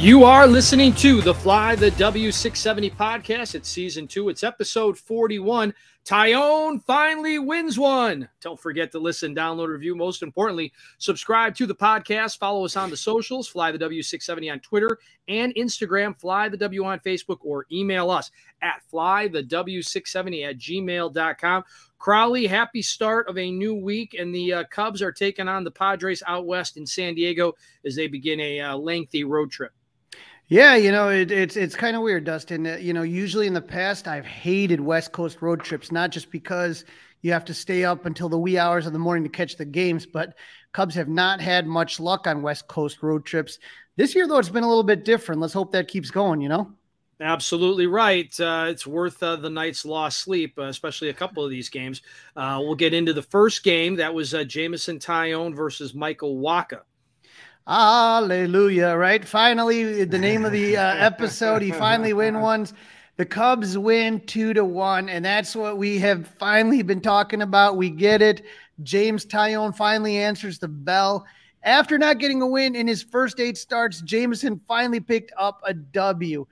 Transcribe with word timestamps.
You 0.00 0.24
are 0.24 0.46
listening 0.46 0.94
to 0.94 1.20
the 1.20 1.34
Fly 1.34 1.74
the 1.74 1.90
W670 1.90 2.96
podcast. 2.96 3.54
It's 3.54 3.68
season 3.68 4.08
two, 4.08 4.30
it's 4.30 4.42
episode 4.42 4.96
41. 4.96 5.74
Taillon 6.06 6.82
finally 6.82 7.38
wins 7.38 7.78
one. 7.78 8.26
Don't 8.40 8.58
forget 8.58 8.90
to 8.92 8.98
listen, 8.98 9.34
download, 9.34 9.68
review. 9.68 9.94
Most 9.94 10.22
importantly, 10.22 10.72
subscribe 10.96 11.54
to 11.56 11.66
the 11.66 11.74
podcast. 11.74 12.38
Follow 12.38 12.64
us 12.64 12.78
on 12.78 12.88
the 12.88 12.96
socials, 12.96 13.46
Fly 13.46 13.72
the 13.72 13.78
W670 13.78 14.50
on 14.50 14.60
Twitter 14.60 14.98
and 15.28 15.54
Instagram, 15.56 16.18
Fly 16.18 16.48
the 16.48 16.56
W 16.56 16.82
on 16.82 16.98
Facebook, 17.00 17.40
or 17.42 17.66
email 17.70 18.10
us 18.10 18.30
at 18.62 18.80
flythew670 18.90 20.48
at 20.48 20.56
gmail.com. 20.56 21.64
Crawly, 21.98 22.46
happy 22.46 22.80
start 22.80 23.28
of 23.28 23.36
a 23.36 23.50
new 23.50 23.74
week, 23.74 24.16
and 24.18 24.34
the 24.34 24.54
uh, 24.54 24.64
Cubs 24.70 25.02
are 25.02 25.12
taking 25.12 25.46
on 25.46 25.62
the 25.62 25.70
Padres 25.70 26.22
out 26.26 26.46
west 26.46 26.78
in 26.78 26.86
San 26.86 27.14
Diego 27.14 27.52
as 27.84 27.94
they 27.94 28.06
begin 28.06 28.40
a 28.40 28.60
uh, 28.60 28.76
lengthy 28.78 29.24
road 29.24 29.50
trip. 29.50 29.72
Yeah, 30.50 30.74
you 30.74 30.90
know, 30.90 31.08
it, 31.10 31.30
it's 31.30 31.56
it's 31.56 31.76
kind 31.76 31.94
of 31.94 32.02
weird, 32.02 32.24
Dustin. 32.24 32.66
Uh, 32.66 32.76
you 32.76 32.92
know, 32.92 33.02
usually 33.02 33.46
in 33.46 33.54
the 33.54 33.62
past, 33.62 34.08
I've 34.08 34.26
hated 34.26 34.80
West 34.80 35.12
Coast 35.12 35.40
road 35.42 35.62
trips, 35.62 35.92
not 35.92 36.10
just 36.10 36.32
because 36.32 36.84
you 37.22 37.32
have 37.32 37.44
to 37.44 37.54
stay 37.54 37.84
up 37.84 38.04
until 38.04 38.28
the 38.28 38.36
wee 38.36 38.58
hours 38.58 38.84
of 38.84 38.92
the 38.92 38.98
morning 38.98 39.22
to 39.22 39.30
catch 39.30 39.56
the 39.56 39.64
games, 39.64 40.06
but 40.06 40.34
Cubs 40.72 40.96
have 40.96 41.08
not 41.08 41.40
had 41.40 41.68
much 41.68 42.00
luck 42.00 42.26
on 42.26 42.42
West 42.42 42.66
Coast 42.66 43.00
road 43.00 43.24
trips. 43.24 43.60
This 43.94 44.16
year, 44.16 44.26
though, 44.26 44.38
it's 44.38 44.48
been 44.48 44.64
a 44.64 44.68
little 44.68 44.82
bit 44.82 45.04
different. 45.04 45.40
Let's 45.40 45.54
hope 45.54 45.70
that 45.70 45.86
keeps 45.86 46.10
going, 46.10 46.40
you 46.40 46.48
know? 46.48 46.72
Absolutely 47.20 47.86
right. 47.86 48.40
Uh, 48.40 48.66
it's 48.68 48.86
worth 48.86 49.22
uh, 49.22 49.36
the 49.36 49.50
night's 49.50 49.84
lost 49.84 50.18
sleep, 50.18 50.58
uh, 50.58 50.62
especially 50.62 51.10
a 51.10 51.14
couple 51.14 51.44
of 51.44 51.50
these 51.50 51.68
games. 51.68 52.02
Uh, 52.34 52.58
we'll 52.60 52.74
get 52.74 52.94
into 52.94 53.12
the 53.12 53.22
first 53.22 53.62
game. 53.62 53.94
That 53.96 54.14
was 54.14 54.34
uh, 54.34 54.42
Jameson 54.42 54.98
Taillon 54.98 55.54
versus 55.54 55.94
Michael 55.94 56.38
Wacha. 56.38 56.80
Hallelujah, 57.66 58.94
right? 58.96 59.24
Finally, 59.24 60.04
the 60.04 60.18
name 60.18 60.44
of 60.44 60.52
the 60.52 60.76
uh, 60.76 60.94
episode, 60.96 61.62
he 61.62 61.70
finally 61.70 62.12
win 62.12 62.40
ones. 62.40 62.72
The 63.16 63.26
Cubs 63.26 63.76
win 63.76 64.20
two 64.26 64.54
to 64.54 64.64
one, 64.64 65.08
and 65.08 65.24
that's 65.24 65.54
what 65.54 65.76
we 65.76 65.98
have 65.98 66.26
finally 66.38 66.82
been 66.82 67.02
talking 67.02 67.42
about. 67.42 67.76
We 67.76 67.90
get 67.90 68.22
it. 68.22 68.42
James 68.82 69.26
Taillon 69.26 69.76
finally 69.76 70.16
answers 70.16 70.58
the 70.58 70.68
bell. 70.68 71.26
After 71.62 71.98
not 71.98 72.18
getting 72.18 72.40
a 72.40 72.46
win 72.46 72.74
in 72.74 72.88
his 72.88 73.02
first 73.02 73.38
eight 73.38 73.58
starts, 73.58 74.00
Jameson 74.00 74.60
finally 74.66 75.00
picked 75.00 75.32
up 75.36 75.60
a 75.64 75.74
W. 75.74 76.46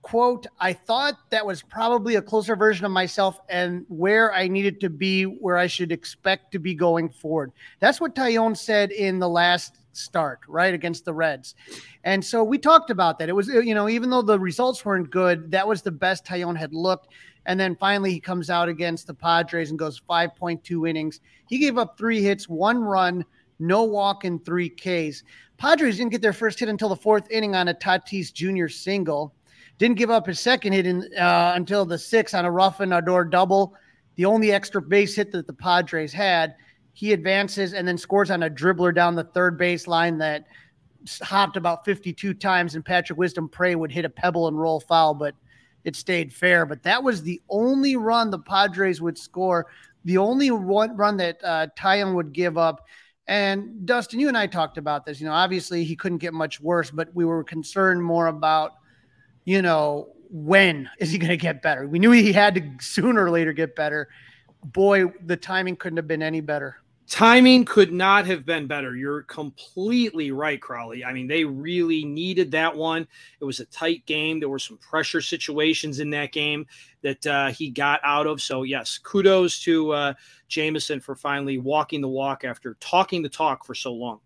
Quote, 0.00 0.46
I 0.58 0.72
thought 0.72 1.14
that 1.30 1.44
was 1.44 1.62
probably 1.62 2.16
a 2.16 2.22
closer 2.22 2.56
version 2.56 2.84
of 2.86 2.92
myself 2.92 3.38
and 3.48 3.84
where 3.88 4.32
I 4.32 4.48
needed 4.48 4.80
to 4.80 4.90
be, 4.90 5.24
where 5.24 5.56
I 5.56 5.66
should 5.66 5.92
expect 5.92 6.52
to 6.52 6.58
be 6.58 6.74
going 6.74 7.10
forward. 7.10 7.52
That's 7.80 8.00
what 8.00 8.14
Taillon 8.14 8.56
said 8.56 8.92
in 8.92 9.18
the 9.18 9.28
last 9.28 9.78
start, 9.96 10.40
right, 10.48 10.74
against 10.74 11.04
the 11.04 11.14
Reds. 11.14 11.54
And 12.04 12.24
so 12.24 12.44
we 12.44 12.58
talked 12.58 12.90
about 12.90 13.18
that. 13.18 13.28
It 13.28 13.34
was, 13.34 13.48
you 13.48 13.74
know, 13.74 13.88
even 13.88 14.10
though 14.10 14.22
the 14.22 14.38
results 14.38 14.84
weren't 14.84 15.10
good, 15.10 15.50
that 15.50 15.66
was 15.66 15.82
the 15.82 15.90
best 15.90 16.24
Taillon 16.24 16.56
had 16.56 16.74
looked. 16.74 17.08
And 17.46 17.58
then 17.60 17.76
finally, 17.76 18.12
he 18.12 18.20
comes 18.20 18.50
out 18.50 18.68
against 18.68 19.06
the 19.06 19.14
Padres 19.14 19.70
and 19.70 19.78
goes 19.78 20.00
5.2 20.08 20.88
innings. 20.88 21.20
He 21.46 21.58
gave 21.58 21.78
up 21.78 21.98
three 21.98 22.22
hits, 22.22 22.48
one 22.48 22.82
run, 22.82 23.24
no 23.58 23.84
walk, 23.84 24.24
and 24.24 24.44
three 24.44 24.68
Ks. 24.68 25.22
Padres 25.56 25.98
didn't 25.98 26.12
get 26.12 26.22
their 26.22 26.32
first 26.32 26.58
hit 26.58 26.68
until 26.68 26.88
the 26.88 26.96
fourth 26.96 27.30
inning 27.30 27.54
on 27.54 27.68
a 27.68 27.74
Tatis 27.74 28.32
Jr. 28.32 28.68
single. 28.68 29.34
Didn't 29.78 29.98
give 29.98 30.10
up 30.10 30.26
his 30.26 30.40
second 30.40 30.72
hit 30.72 30.86
in, 30.86 31.08
uh, 31.18 31.52
until 31.54 31.84
the 31.84 31.98
sixth 31.98 32.34
on 32.34 32.44
a 32.44 32.50
Rougned 32.50 32.96
Odor 32.96 33.24
double, 33.24 33.74
the 34.16 34.24
only 34.24 34.52
extra 34.52 34.80
base 34.80 35.16
hit 35.16 35.32
that 35.32 35.46
the 35.46 35.52
Padres 35.52 36.12
had. 36.12 36.54
He 36.94 37.12
advances 37.12 37.74
and 37.74 37.86
then 37.86 37.98
scores 37.98 38.30
on 38.30 38.44
a 38.44 38.50
dribbler 38.50 38.94
down 38.94 39.14
the 39.14 39.24
third 39.24 39.58
base 39.58 39.86
line 39.86 40.18
that 40.18 40.46
hopped 41.22 41.56
about 41.56 41.84
52 41.84 42.34
times, 42.34 42.74
and 42.74 42.84
Patrick 42.84 43.18
Wisdom 43.18 43.48
Pray 43.48 43.74
would 43.74 43.92
hit 43.92 44.04
a 44.04 44.10
pebble 44.10 44.48
and 44.48 44.58
roll 44.58 44.80
foul, 44.80 45.12
but 45.12 45.34
it 45.84 45.96
stayed 45.96 46.32
fair. 46.32 46.64
But 46.64 46.82
that 46.84 47.02
was 47.02 47.22
the 47.22 47.42
only 47.48 47.96
run 47.96 48.30
the 48.30 48.38
Padres 48.38 49.00
would 49.00 49.18
score, 49.18 49.66
the 50.04 50.18
only 50.18 50.50
one 50.50 50.96
run 50.96 51.16
that 51.18 51.38
uh, 51.44 51.66
Taillon 51.76 52.14
would 52.14 52.32
give 52.32 52.56
up. 52.56 52.86
And 53.26 53.86
Dustin, 53.86 54.20
you 54.20 54.28
and 54.28 54.36
I 54.36 54.46
talked 54.46 54.78
about 54.78 55.06
this. 55.06 55.20
You 55.20 55.26
know, 55.26 55.32
obviously 55.32 55.84
he 55.84 55.96
couldn't 55.96 56.18
get 56.18 56.34
much 56.34 56.60
worse, 56.60 56.90
but 56.90 57.14
we 57.14 57.24
were 57.24 57.42
concerned 57.42 58.02
more 58.02 58.26
about, 58.26 58.72
you 59.44 59.62
know, 59.62 60.08
when 60.30 60.88
is 60.98 61.10
he 61.10 61.18
going 61.18 61.30
to 61.30 61.36
get 61.36 61.62
better? 61.62 61.86
We 61.86 61.98
knew 61.98 62.10
he 62.10 62.32
had 62.32 62.54
to 62.56 62.70
sooner 62.80 63.24
or 63.24 63.30
later 63.30 63.52
get 63.52 63.76
better. 63.76 64.08
Boy, 64.64 65.06
the 65.24 65.36
timing 65.36 65.76
couldn't 65.76 65.96
have 65.96 66.08
been 66.08 66.22
any 66.22 66.40
better. 66.40 66.76
Timing 67.08 67.66
could 67.66 67.92
not 67.92 68.24
have 68.26 68.46
been 68.46 68.66
better. 68.66 68.96
You're 68.96 69.22
completely 69.22 70.30
right, 70.30 70.60
Crawly. 70.60 71.04
I 71.04 71.12
mean, 71.12 71.26
they 71.26 71.44
really 71.44 72.02
needed 72.04 72.50
that 72.52 72.74
one. 72.74 73.06
It 73.40 73.44
was 73.44 73.60
a 73.60 73.66
tight 73.66 74.06
game. 74.06 74.40
There 74.40 74.48
were 74.48 74.58
some 74.58 74.78
pressure 74.78 75.20
situations 75.20 76.00
in 76.00 76.08
that 76.10 76.32
game 76.32 76.66
that 77.02 77.26
uh, 77.26 77.48
he 77.48 77.68
got 77.68 78.00
out 78.04 78.26
of. 78.26 78.40
So, 78.40 78.62
yes, 78.62 78.98
kudos 78.98 79.60
to 79.64 79.92
uh, 79.92 80.14
Jameson 80.48 81.00
for 81.00 81.14
finally 81.14 81.58
walking 81.58 82.00
the 82.00 82.08
walk 82.08 82.42
after 82.42 82.74
talking 82.80 83.22
the 83.22 83.28
talk 83.28 83.66
for 83.66 83.74
so 83.74 83.92
long. 83.92 84.20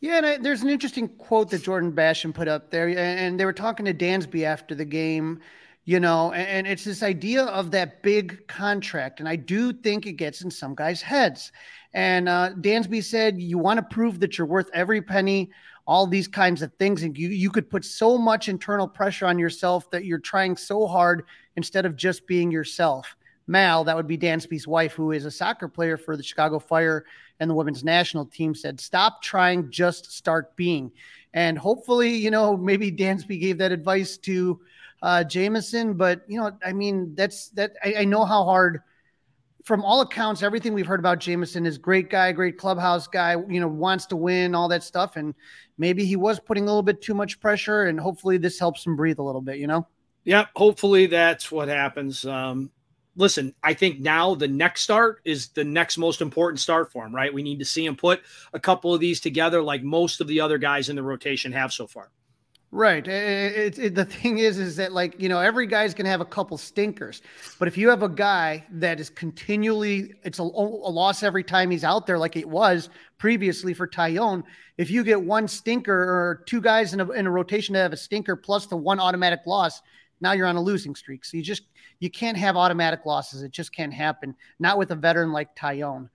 Yeah, 0.00 0.18
and 0.18 0.26
I, 0.26 0.36
there's 0.36 0.62
an 0.62 0.68
interesting 0.68 1.08
quote 1.08 1.50
that 1.50 1.62
Jordan 1.62 1.90
Bastian 1.90 2.32
put 2.32 2.46
up 2.46 2.70
there, 2.70 2.88
and 2.88 3.38
they 3.38 3.44
were 3.44 3.52
talking 3.52 3.86
to 3.86 3.94
Dansby 3.94 4.44
after 4.44 4.76
the 4.76 4.84
game 4.84 5.40
you 5.84 5.98
know 5.98 6.32
and, 6.32 6.66
it's 6.66 6.84
this 6.84 7.02
idea 7.02 7.44
of 7.44 7.70
that 7.70 8.02
big 8.02 8.46
contract 8.46 9.20
and 9.20 9.28
i 9.28 9.36
do 9.36 9.72
think 9.72 10.06
it 10.06 10.12
gets 10.12 10.42
in 10.42 10.50
some 10.50 10.74
guys 10.74 11.02
heads 11.02 11.52
and 11.94 12.28
uh, 12.28 12.50
Dansby 12.60 13.04
said, 13.04 13.40
You 13.40 13.58
want 13.58 13.78
to 13.78 13.94
prove 13.94 14.20
that 14.20 14.38
you're 14.38 14.46
worth 14.46 14.70
every 14.72 15.02
penny, 15.02 15.50
all 15.86 16.06
these 16.06 16.28
kinds 16.28 16.62
of 16.62 16.72
things. 16.74 17.02
And 17.02 17.16
you, 17.16 17.28
you 17.28 17.50
could 17.50 17.68
put 17.68 17.84
so 17.84 18.16
much 18.16 18.48
internal 18.48 18.88
pressure 18.88 19.26
on 19.26 19.38
yourself 19.38 19.90
that 19.90 20.04
you're 20.04 20.18
trying 20.18 20.56
so 20.56 20.86
hard 20.86 21.24
instead 21.56 21.84
of 21.84 21.96
just 21.96 22.26
being 22.26 22.50
yourself. 22.50 23.16
Mal, 23.46 23.84
that 23.84 23.96
would 23.96 24.06
be 24.06 24.16
Dansby's 24.16 24.68
wife, 24.68 24.92
who 24.92 25.12
is 25.12 25.24
a 25.24 25.30
soccer 25.30 25.68
player 25.68 25.96
for 25.96 26.16
the 26.16 26.22
Chicago 26.22 26.58
Fire 26.58 27.04
and 27.40 27.50
the 27.50 27.54
women's 27.54 27.82
national 27.82 28.24
team, 28.26 28.54
said, 28.54 28.80
Stop 28.80 29.20
trying, 29.20 29.70
just 29.70 30.12
start 30.12 30.56
being. 30.56 30.92
And 31.34 31.58
hopefully, 31.58 32.14
you 32.14 32.30
know, 32.30 32.56
maybe 32.56 32.92
Dansby 32.92 33.40
gave 33.40 33.58
that 33.58 33.72
advice 33.72 34.16
to 34.18 34.60
uh, 35.02 35.24
Jameson. 35.24 35.94
But, 35.94 36.22
you 36.28 36.38
know, 36.38 36.52
I 36.64 36.72
mean, 36.72 37.14
that's 37.14 37.48
that 37.50 37.72
I, 37.84 37.94
I 37.98 38.04
know 38.04 38.24
how 38.24 38.44
hard 38.44 38.82
from 39.64 39.84
all 39.84 40.00
accounts, 40.00 40.42
everything 40.42 40.74
we've 40.74 40.86
heard 40.86 41.00
about 41.00 41.20
Jameson 41.20 41.66
is 41.66 41.78
great 41.78 42.10
guy, 42.10 42.32
great 42.32 42.58
clubhouse 42.58 43.06
guy, 43.06 43.36
you 43.48 43.60
know, 43.60 43.68
wants 43.68 44.06
to 44.06 44.16
win, 44.16 44.54
all 44.54 44.68
that 44.68 44.82
stuff. 44.82 45.16
And 45.16 45.34
maybe 45.78 46.04
he 46.04 46.16
was 46.16 46.40
putting 46.40 46.64
a 46.64 46.66
little 46.66 46.82
bit 46.82 47.00
too 47.00 47.14
much 47.14 47.40
pressure, 47.40 47.84
and 47.84 47.98
hopefully 47.98 48.38
this 48.38 48.58
helps 48.58 48.84
him 48.84 48.96
breathe 48.96 49.18
a 49.18 49.22
little 49.22 49.40
bit, 49.40 49.58
you 49.58 49.66
know? 49.66 49.86
Yep. 50.24 50.48
Hopefully 50.56 51.06
that's 51.06 51.50
what 51.50 51.68
happens. 51.68 52.24
Um, 52.24 52.70
listen, 53.16 53.54
I 53.62 53.74
think 53.74 54.00
now 54.00 54.34
the 54.34 54.48
next 54.48 54.82
start 54.82 55.20
is 55.24 55.48
the 55.48 55.64
next 55.64 55.98
most 55.98 56.20
important 56.20 56.60
start 56.60 56.92
for 56.92 57.04
him, 57.04 57.14
right? 57.14 57.32
We 57.32 57.42
need 57.42 57.58
to 57.58 57.64
see 57.64 57.84
him 57.84 57.96
put 57.96 58.20
a 58.52 58.60
couple 58.60 58.94
of 58.94 59.00
these 59.00 59.20
together 59.20 59.62
like 59.62 59.82
most 59.82 60.20
of 60.20 60.28
the 60.28 60.40
other 60.40 60.58
guys 60.58 60.88
in 60.88 60.96
the 60.96 61.02
rotation 61.02 61.52
have 61.52 61.72
so 61.72 61.86
far. 61.86 62.10
Right. 62.74 63.06
It, 63.06 63.76
it, 63.76 63.78
it, 63.78 63.94
the 63.94 64.06
thing 64.06 64.38
is, 64.38 64.58
is 64.58 64.76
that 64.76 64.94
like 64.94 65.20
you 65.20 65.28
know 65.28 65.40
every 65.40 65.66
guy's 65.66 65.92
gonna 65.92 66.08
have 66.08 66.22
a 66.22 66.24
couple 66.24 66.56
stinkers, 66.56 67.20
but 67.58 67.68
if 67.68 67.76
you 67.76 67.90
have 67.90 68.02
a 68.02 68.08
guy 68.08 68.64
that 68.70 68.98
is 68.98 69.10
continually, 69.10 70.14
it's 70.24 70.38
a, 70.38 70.42
a 70.42 70.44
loss 70.44 71.22
every 71.22 71.44
time 71.44 71.70
he's 71.70 71.84
out 71.84 72.06
there, 72.06 72.16
like 72.16 72.34
it 72.34 72.48
was 72.48 72.88
previously 73.18 73.74
for 73.74 73.86
Taillon. 73.86 74.42
If 74.78 74.90
you 74.90 75.04
get 75.04 75.20
one 75.20 75.48
stinker 75.48 75.92
or 75.92 76.44
two 76.46 76.62
guys 76.62 76.94
in 76.94 77.00
a, 77.00 77.10
in 77.10 77.26
a 77.26 77.30
rotation 77.30 77.74
that 77.74 77.82
have 77.82 77.92
a 77.92 77.96
stinker 77.96 78.36
plus 78.36 78.64
the 78.64 78.76
one 78.78 78.98
automatic 78.98 79.40
loss, 79.46 79.82
now 80.22 80.32
you're 80.32 80.46
on 80.46 80.56
a 80.56 80.62
losing 80.62 80.94
streak. 80.94 81.26
So 81.26 81.36
you 81.36 81.42
just 81.42 81.64
you 82.00 82.08
can't 82.08 82.38
have 82.38 82.56
automatic 82.56 83.04
losses. 83.04 83.42
It 83.42 83.50
just 83.50 83.76
can't 83.76 83.92
happen. 83.92 84.34
Not 84.58 84.78
with 84.78 84.92
a 84.92 84.96
veteran 84.96 85.30
like 85.30 85.54
Taillon. 85.54 86.08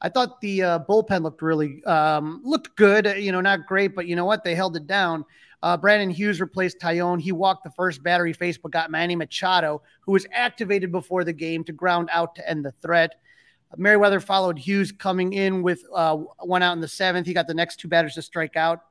I 0.00 0.08
thought 0.08 0.40
the 0.40 0.62
uh, 0.62 0.78
bullpen 0.88 1.22
looked 1.22 1.42
really 1.42 1.84
um, 1.84 2.40
looked 2.44 2.76
good. 2.76 3.04
You 3.18 3.30
know, 3.30 3.42
not 3.42 3.66
great, 3.66 3.94
but 3.94 4.06
you 4.06 4.16
know 4.16 4.24
what? 4.24 4.42
They 4.42 4.54
held 4.54 4.74
it 4.74 4.86
down. 4.86 5.26
Uh, 5.62 5.76
Brandon 5.76 6.10
Hughes 6.10 6.40
replaced 6.40 6.78
Taillon. 6.78 7.20
He 7.20 7.32
walked 7.32 7.64
the 7.64 7.70
first 7.70 8.02
battery 8.02 8.32
face, 8.32 8.56
but 8.56 8.70
got 8.70 8.90
Manny 8.90 9.16
Machado, 9.16 9.82
who 10.00 10.12
was 10.12 10.26
activated 10.32 10.92
before 10.92 11.24
the 11.24 11.32
game 11.32 11.64
to 11.64 11.72
ground 11.72 12.08
out 12.12 12.34
to 12.36 12.48
end 12.48 12.64
the 12.64 12.72
threat. 12.80 13.16
Merryweather 13.76 14.20
followed 14.20 14.58
Hughes 14.58 14.92
coming 14.92 15.32
in 15.32 15.62
with 15.62 15.82
uh, 15.94 16.16
one 16.40 16.62
out 16.62 16.72
in 16.72 16.80
the 16.80 16.88
seventh. 16.88 17.26
He 17.26 17.34
got 17.34 17.46
the 17.46 17.54
next 17.54 17.76
two 17.80 17.88
batters 17.88 18.14
to 18.14 18.22
strike 18.22 18.56
out. 18.56 18.84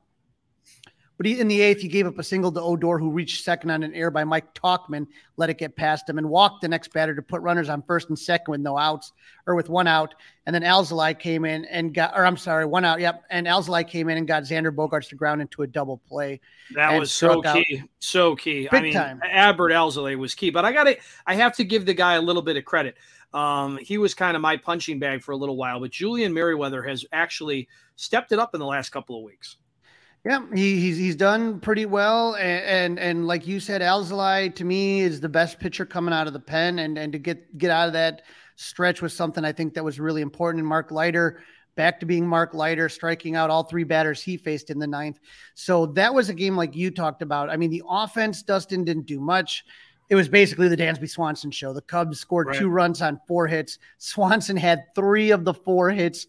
But 1.18 1.26
he, 1.26 1.40
in 1.40 1.48
the 1.48 1.60
eighth, 1.60 1.80
he 1.80 1.88
gave 1.88 2.06
up 2.06 2.18
a 2.18 2.22
single 2.22 2.52
to 2.52 2.62
Odor, 2.62 2.96
who 2.96 3.10
reached 3.10 3.44
second 3.44 3.70
on 3.70 3.82
an 3.82 3.92
air 3.92 4.10
by 4.10 4.22
Mike 4.22 4.54
Tauchman, 4.54 5.06
let 5.36 5.50
it 5.50 5.58
get 5.58 5.74
past 5.74 6.08
him, 6.08 6.16
and 6.16 6.30
walked 6.30 6.62
the 6.62 6.68
next 6.68 6.92
batter 6.92 7.12
to 7.12 7.20
put 7.20 7.42
runners 7.42 7.68
on 7.68 7.82
first 7.82 8.08
and 8.08 8.16
second 8.16 8.52
with 8.52 8.60
no 8.60 8.78
outs 8.78 9.12
or 9.46 9.56
with 9.56 9.68
one 9.68 9.88
out. 9.88 10.14
And 10.46 10.54
then 10.54 10.62
Alzolay 10.62 11.18
came 11.18 11.44
in 11.44 11.64
and 11.64 11.92
got, 11.92 12.16
or 12.16 12.24
I'm 12.24 12.36
sorry, 12.36 12.66
one 12.66 12.84
out. 12.84 13.00
Yep. 13.00 13.24
And 13.30 13.48
Alzolay 13.48 13.86
came 13.86 14.08
in 14.08 14.16
and 14.16 14.28
got 14.28 14.44
Xander 14.44 14.72
Bogaerts 14.72 15.08
to 15.08 15.16
ground 15.16 15.40
into 15.40 15.62
a 15.62 15.66
double 15.66 15.98
play. 16.08 16.40
That 16.76 16.96
was 16.96 17.10
so 17.10 17.42
key. 17.42 17.80
Out. 17.82 17.88
So 17.98 18.36
key. 18.36 18.68
Big 18.70 18.72
I 18.72 18.80
mean, 18.80 18.92
time. 18.92 19.20
Adbert 19.28 19.72
Alzolay 19.72 20.16
was 20.16 20.36
key, 20.36 20.50
but 20.50 20.64
I 20.64 20.72
got 20.72 20.84
to, 20.84 20.96
I 21.26 21.34
have 21.34 21.54
to 21.56 21.64
give 21.64 21.84
the 21.84 21.94
guy 21.94 22.14
a 22.14 22.22
little 22.22 22.42
bit 22.42 22.56
of 22.56 22.64
credit. 22.64 22.94
Um, 23.34 23.76
he 23.78 23.98
was 23.98 24.14
kind 24.14 24.36
of 24.36 24.40
my 24.40 24.56
punching 24.56 25.00
bag 25.00 25.22
for 25.22 25.32
a 25.32 25.36
little 25.36 25.56
while, 25.56 25.80
but 25.80 25.90
Julian 25.90 26.32
Merryweather 26.32 26.82
has 26.84 27.04
actually 27.12 27.68
stepped 27.96 28.30
it 28.30 28.38
up 28.38 28.54
in 28.54 28.60
the 28.60 28.66
last 28.66 28.90
couple 28.90 29.18
of 29.18 29.24
weeks. 29.24 29.56
Yeah, 30.26 30.44
he, 30.54 30.80
he's 30.80 30.96
he's 30.96 31.16
done 31.16 31.60
pretty 31.60 31.86
well, 31.86 32.34
and 32.34 32.64
and, 32.64 32.98
and 32.98 33.26
like 33.26 33.46
you 33.46 33.60
said, 33.60 33.80
Alzolay 33.80 34.54
to 34.56 34.64
me 34.64 35.00
is 35.00 35.20
the 35.20 35.28
best 35.28 35.58
pitcher 35.58 35.86
coming 35.86 36.12
out 36.12 36.26
of 36.26 36.32
the 36.32 36.40
pen, 36.40 36.80
and 36.80 36.98
and 36.98 37.12
to 37.12 37.18
get 37.18 37.56
get 37.56 37.70
out 37.70 37.86
of 37.86 37.92
that 37.94 38.22
stretch 38.56 39.00
was 39.00 39.14
something 39.14 39.44
I 39.44 39.52
think 39.52 39.74
that 39.74 39.84
was 39.84 40.00
really 40.00 40.20
important. 40.20 40.60
And 40.60 40.68
Mark 40.68 40.90
Leiter 40.90 41.40
back 41.78 42.00
to 42.00 42.06
being 42.06 42.26
Mark 42.26 42.54
Leiter, 42.54 42.88
striking 42.88 43.36
out 43.36 43.50
all 43.50 43.62
three 43.62 43.84
batters 43.84 44.20
he 44.20 44.36
faced 44.36 44.68
in 44.68 44.80
the 44.80 44.86
ninth. 44.86 45.20
So 45.54 45.86
that 45.86 46.12
was 46.12 46.28
a 46.28 46.34
game 46.34 46.56
like 46.56 46.74
you 46.74 46.90
talked 46.90 47.22
about. 47.22 47.50
I 47.50 47.56
mean, 47.56 47.70
the 47.70 47.84
offense, 47.88 48.42
Dustin 48.42 48.84
didn't 48.84 49.06
do 49.06 49.20
much. 49.20 49.64
It 50.10 50.16
was 50.16 50.28
basically 50.28 50.66
the 50.66 50.76
Dansby 50.76 51.08
Swanson 51.08 51.52
show. 51.52 51.72
The 51.72 51.82
Cubs 51.82 52.18
scored 52.18 52.48
right. 52.48 52.58
two 52.58 52.68
runs 52.68 53.00
on 53.00 53.20
four 53.28 53.46
hits. 53.46 53.78
Swanson 53.98 54.56
had 54.56 54.92
three 54.96 55.30
of 55.30 55.44
the 55.44 55.54
four 55.54 55.90
hits. 55.90 56.26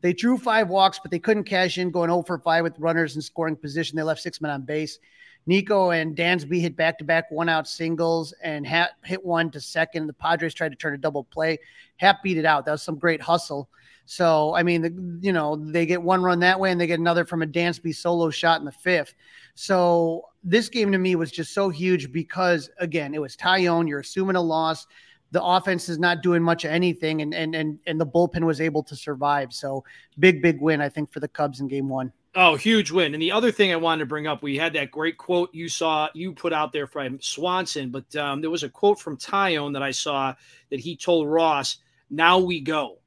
They 0.00 0.12
drew 0.12 0.38
five 0.38 0.68
walks, 0.68 0.98
but 0.98 1.10
they 1.10 1.18
couldn't 1.18 1.44
cash 1.44 1.78
in, 1.78 1.90
going 1.90 2.08
0 2.08 2.22
for 2.22 2.38
5 2.38 2.62
with 2.62 2.78
runners 2.78 3.16
in 3.16 3.22
scoring 3.22 3.56
position. 3.56 3.96
They 3.96 4.02
left 4.02 4.22
six 4.22 4.40
men 4.40 4.50
on 4.50 4.62
base. 4.62 4.98
Nico 5.46 5.90
and 5.90 6.16
Dansby 6.16 6.60
hit 6.60 6.76
back 6.76 6.98
to 6.98 7.04
back 7.04 7.30
one 7.30 7.48
out 7.48 7.66
singles 7.66 8.34
and 8.42 8.66
Happ 8.66 8.90
hit 9.04 9.24
one 9.24 9.50
to 9.50 9.60
second. 9.60 10.06
The 10.06 10.12
Padres 10.12 10.54
tried 10.54 10.68
to 10.70 10.76
turn 10.76 10.94
a 10.94 10.98
double 10.98 11.24
play. 11.24 11.58
Happ 11.96 12.22
beat 12.22 12.38
it 12.38 12.44
out. 12.44 12.66
That 12.66 12.72
was 12.72 12.82
some 12.82 12.98
great 12.98 13.20
hustle. 13.20 13.68
So, 14.06 14.54
I 14.54 14.62
mean, 14.62 14.82
the, 14.82 15.18
you 15.20 15.32
know, 15.32 15.56
they 15.56 15.86
get 15.86 16.02
one 16.02 16.22
run 16.22 16.40
that 16.40 16.58
way 16.58 16.72
and 16.72 16.80
they 16.80 16.86
get 16.86 16.98
another 16.98 17.24
from 17.24 17.42
a 17.42 17.46
Dansby 17.46 17.94
solo 17.94 18.28
shot 18.30 18.58
in 18.58 18.64
the 18.64 18.72
fifth. 18.72 19.14
So, 19.54 20.24
this 20.42 20.68
game 20.68 20.90
to 20.92 20.98
me 20.98 21.14
was 21.16 21.30
just 21.30 21.52
so 21.54 21.68
huge 21.68 22.10
because, 22.10 22.70
again, 22.78 23.14
it 23.14 23.20
was 23.20 23.36
Taillon. 23.36 23.88
You're 23.88 24.00
assuming 24.00 24.36
a 24.36 24.40
loss 24.40 24.86
the 25.32 25.42
offense 25.42 25.88
is 25.88 25.98
not 25.98 26.22
doing 26.22 26.42
much 26.42 26.64
of 26.64 26.70
anything, 26.70 27.22
and 27.22 27.34
and 27.34 27.54
and 27.54 27.78
and 27.86 28.00
the 28.00 28.06
bullpen 28.06 28.44
was 28.44 28.60
able 28.60 28.82
to 28.84 28.96
survive. 28.96 29.52
So 29.52 29.84
big, 30.18 30.42
big 30.42 30.60
win, 30.60 30.80
I 30.80 30.88
think, 30.88 31.12
for 31.12 31.20
the 31.20 31.28
Cubs 31.28 31.60
in 31.60 31.68
Game 31.68 31.88
One. 31.88 32.12
Oh, 32.34 32.54
huge 32.54 32.90
win! 32.90 33.14
And 33.14 33.22
the 33.22 33.32
other 33.32 33.50
thing 33.50 33.72
I 33.72 33.76
wanted 33.76 34.00
to 34.00 34.06
bring 34.06 34.26
up, 34.26 34.42
we 34.42 34.56
had 34.56 34.72
that 34.74 34.90
great 34.90 35.18
quote 35.18 35.52
you 35.52 35.68
saw 35.68 36.08
you 36.14 36.32
put 36.32 36.52
out 36.52 36.72
there 36.72 36.86
from 36.86 37.20
Swanson, 37.20 37.90
but 37.90 38.14
um, 38.16 38.40
there 38.40 38.50
was 38.50 38.62
a 38.62 38.68
quote 38.68 39.00
from 39.00 39.16
Taillon 39.16 39.72
that 39.72 39.82
I 39.82 39.90
saw 39.90 40.34
that 40.70 40.80
he 40.80 40.96
told 40.96 41.28
Ross, 41.28 41.78
"Now 42.08 42.38
we 42.38 42.60
go." 42.60 42.98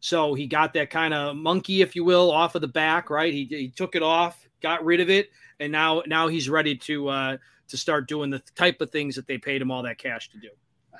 So 0.00 0.34
he 0.34 0.46
got 0.46 0.74
that 0.74 0.90
kind 0.90 1.14
of 1.14 1.34
monkey, 1.34 1.80
if 1.80 1.96
you 1.96 2.04
will, 2.04 2.30
off 2.30 2.54
of 2.54 2.60
the 2.60 2.68
back, 2.68 3.08
right? 3.08 3.32
He, 3.32 3.46
he 3.46 3.68
took 3.70 3.96
it 3.96 4.02
off, 4.02 4.46
got 4.60 4.84
rid 4.84 5.00
of 5.00 5.08
it, 5.08 5.30
and 5.60 5.72
now 5.72 6.02
now 6.06 6.28
he's 6.28 6.48
ready 6.48 6.76
to 6.76 7.08
uh, 7.08 7.36
to 7.68 7.76
start 7.76 8.06
doing 8.06 8.30
the 8.30 8.42
type 8.54 8.80
of 8.80 8.90
things 8.90 9.16
that 9.16 9.26
they 9.26 9.38
paid 9.38 9.62
him 9.62 9.70
all 9.70 9.82
that 9.82 9.98
cash 9.98 10.28
to 10.30 10.38
do. 10.38 10.50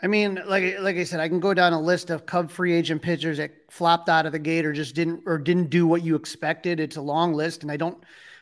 I 0.04 0.06
mean, 0.06 0.38
like 0.46 0.78
like 0.80 0.96
I 0.96 1.04
said, 1.04 1.20
I 1.20 1.28
can 1.28 1.40
go 1.40 1.54
down 1.54 1.72
a 1.72 1.80
list 1.80 2.10
of 2.10 2.26
Cub 2.26 2.50
free 2.50 2.74
agent 2.74 3.00
pitchers 3.00 3.38
that 3.38 3.52
flopped 3.70 4.10
out 4.10 4.26
of 4.26 4.32
the 4.32 4.38
gate 4.38 4.66
or 4.66 4.74
just 4.74 4.94
didn't 4.94 5.22
or 5.24 5.38
didn't 5.38 5.70
do 5.70 5.86
what 5.86 6.04
you 6.04 6.14
expected. 6.14 6.78
It's 6.78 6.96
a 6.96 7.00
long 7.00 7.32
list, 7.32 7.62
and 7.62 7.72
I 7.72 7.78
don't 7.78 7.96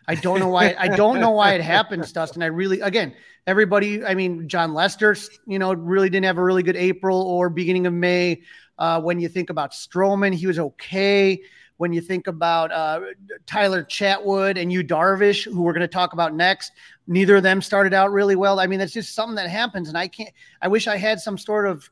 I 0.09 0.17
don't 0.17 0.41
know 0.41 0.49
why 0.49 0.75
I 0.76 0.88
don't 0.88 1.20
know 1.20 1.31
why 1.31 1.55
it 1.55 1.61
happens, 1.61 2.11
Dustin. 2.12 2.43
I 2.43 2.47
really 2.47 2.81
again 2.81 3.14
everybody. 3.47 4.05
I 4.05 4.17
mean, 4.17 4.49
Jon 4.49 4.75
Lester, 4.75 5.14
you 5.47 5.61
know, 5.61 5.73
really 5.73 6.11
didn't 6.11 6.26
have 6.26 6.38
a 6.38 6.43
really 6.43 6.64
good 6.64 6.75
April 6.75 7.23
or 7.23 7.49
beginning 7.49 7.87
of 7.87 7.93
May. 7.93 8.43
Uh, 8.76 9.00
when 9.00 9.20
you 9.20 9.29
think 9.29 9.49
about 9.49 9.70
Stroman, 9.70 10.35
he 10.35 10.49
was 10.49 10.58
okay 10.58 11.41
when 11.82 11.93
you 11.93 12.00
think 12.00 12.29
about 12.29 12.70
uh, 12.70 13.00
Tyler 13.44 13.82
Chatwood 13.82 14.56
and 14.56 14.73
Yu 14.73 14.85
Darvish, 14.85 15.44
who 15.44 15.62
we're 15.62 15.73
going 15.73 15.81
to 15.81 15.88
talk 15.88 16.12
about 16.12 16.32
next, 16.32 16.70
neither 17.07 17.37
of 17.37 17.43
them 17.43 17.61
started 17.63 17.95
out 17.95 18.13
really 18.13 18.37
well. 18.37 18.61
I 18.61 18.67
mean, 18.67 18.79
that's 18.79 18.93
just 18.93 19.15
something 19.15 19.37
that 19.37 19.51
happens, 19.51 19.89
and 19.89 19.99
I 19.99 20.09
can't. 20.09 20.31
I 20.61 20.69
wish 20.69 20.87
I 20.87 20.97
had 20.97 21.21
some 21.21 21.39
sort 21.39 21.67
of 21.67 21.89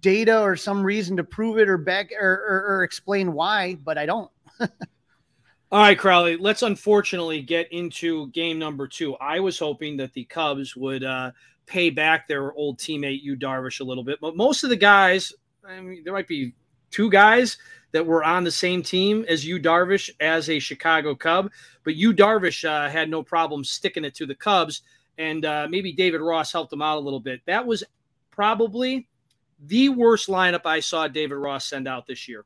data 0.00 0.40
or 0.40 0.56
some 0.56 0.82
reason 0.82 1.16
to 1.16 1.24
prove 1.24 1.58
it 1.58 1.68
or 1.68 1.76
back 1.76 2.10
or, 2.18 2.32
or, 2.32 2.76
or 2.76 2.84
explain 2.84 3.32
why, 3.32 3.74
but 3.74 3.98
I 3.98 4.06
don't. 4.06 4.30
All 4.60 5.80
right, 5.80 5.98
Crawly. 5.98 6.36
Let's 6.36 6.62
unfortunately 6.62 7.42
get 7.42 7.72
into 7.72 8.28
game 8.28 8.58
number 8.58 8.86
two. 8.86 9.14
I 9.16 9.40
was 9.40 9.58
hoping 9.58 9.96
that 9.96 10.12
the 10.12 10.24
Cubs 10.24 10.76
would 10.76 11.02
uh, 11.02 11.32
pay 11.66 11.90
back 11.90 12.28
their 12.28 12.52
old 12.52 12.78
teammate 12.78 13.22
Yu 13.22 13.36
Darvish 13.36 13.80
a 13.80 13.84
little 13.84 14.04
bit, 14.04 14.20
but 14.20 14.36
most 14.36 14.64
of 14.64 14.70
the 14.70 14.76
guys, 14.76 15.32
I 15.66 15.80
mean, 15.80 16.02
there 16.04 16.12
might 16.12 16.28
be 16.28 16.52
two 16.90 17.10
guys 17.10 17.56
that 17.92 18.06
were 18.06 18.24
on 18.24 18.44
the 18.44 18.50
same 18.50 18.82
team 18.82 19.24
as 19.28 19.46
Yu 19.46 19.60
Darvish 19.60 20.10
as 20.20 20.50
a 20.50 20.58
Chicago 20.58 21.14
Cub, 21.14 21.50
but 21.84 21.94
Yu 21.94 22.12
Darvish 22.12 22.68
uh, 22.68 22.88
had 22.88 23.08
no 23.08 23.22
problem 23.22 23.64
sticking 23.64 24.04
it 24.04 24.14
to 24.16 24.26
the 24.26 24.34
Cubs, 24.34 24.82
and 25.18 25.44
uh, 25.44 25.66
maybe 25.70 25.92
David 25.92 26.20
Ross 26.20 26.52
helped 26.52 26.72
him 26.72 26.82
out 26.82 26.98
a 26.98 27.00
little 27.00 27.20
bit. 27.20 27.40
That 27.46 27.66
was 27.66 27.84
probably 28.30 29.08
the 29.66 29.90
worst 29.90 30.28
lineup 30.28 30.66
I 30.66 30.80
saw 30.80 31.06
David 31.06 31.36
Ross 31.36 31.66
send 31.66 31.86
out 31.86 32.06
this 32.06 32.28
year. 32.28 32.44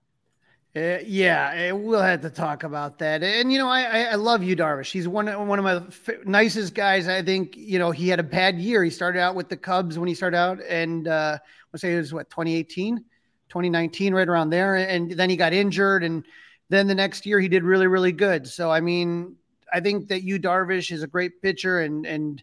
Uh, 0.76 0.98
yeah, 1.06 1.70
uh, 1.72 1.76
we'll 1.76 2.02
have 2.02 2.20
to 2.20 2.28
talk 2.28 2.62
about 2.62 2.98
that. 2.98 3.22
And 3.22 3.50
you 3.50 3.56
know, 3.56 3.68
I 3.68 4.02
I, 4.10 4.14
love 4.16 4.42
you, 4.42 4.54
Darvish. 4.54 4.90
He's 4.90 5.08
one 5.08 5.26
one 5.48 5.58
of 5.58 5.64
my 5.64 5.76
f- 5.76 6.26
nicest 6.26 6.74
guys. 6.74 7.08
I 7.08 7.22
think 7.22 7.56
you 7.56 7.78
know 7.78 7.92
he 7.92 8.08
had 8.08 8.20
a 8.20 8.22
bad 8.22 8.58
year. 8.60 8.84
He 8.84 8.90
started 8.90 9.20
out 9.20 9.34
with 9.34 9.48
the 9.48 9.56
Cubs 9.56 9.98
when 9.98 10.06
he 10.06 10.14
started 10.14 10.36
out, 10.36 10.60
and 10.68 11.08
uh, 11.08 11.38
let's 11.72 11.80
say 11.80 11.94
it 11.94 11.96
was 11.96 12.12
what 12.12 12.28
2018. 12.28 13.02
2019, 13.48 14.14
right 14.14 14.28
around 14.28 14.50
there. 14.50 14.76
And 14.76 15.10
then 15.12 15.30
he 15.30 15.36
got 15.36 15.52
injured. 15.52 16.04
And 16.04 16.24
then 16.68 16.86
the 16.86 16.94
next 16.94 17.26
year 17.26 17.40
he 17.40 17.48
did 17.48 17.62
really, 17.62 17.86
really 17.86 18.12
good. 18.12 18.46
So, 18.46 18.70
I 18.70 18.80
mean, 18.80 19.36
I 19.72 19.80
think 19.80 20.08
that 20.08 20.22
Yu 20.22 20.38
Darvish 20.38 20.90
is 20.90 21.02
a 21.02 21.06
great 21.06 21.42
pitcher 21.42 21.80
and, 21.80 22.06
and, 22.06 22.42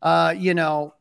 uh, 0.00 0.34
you 0.36 0.54
know, 0.54 0.94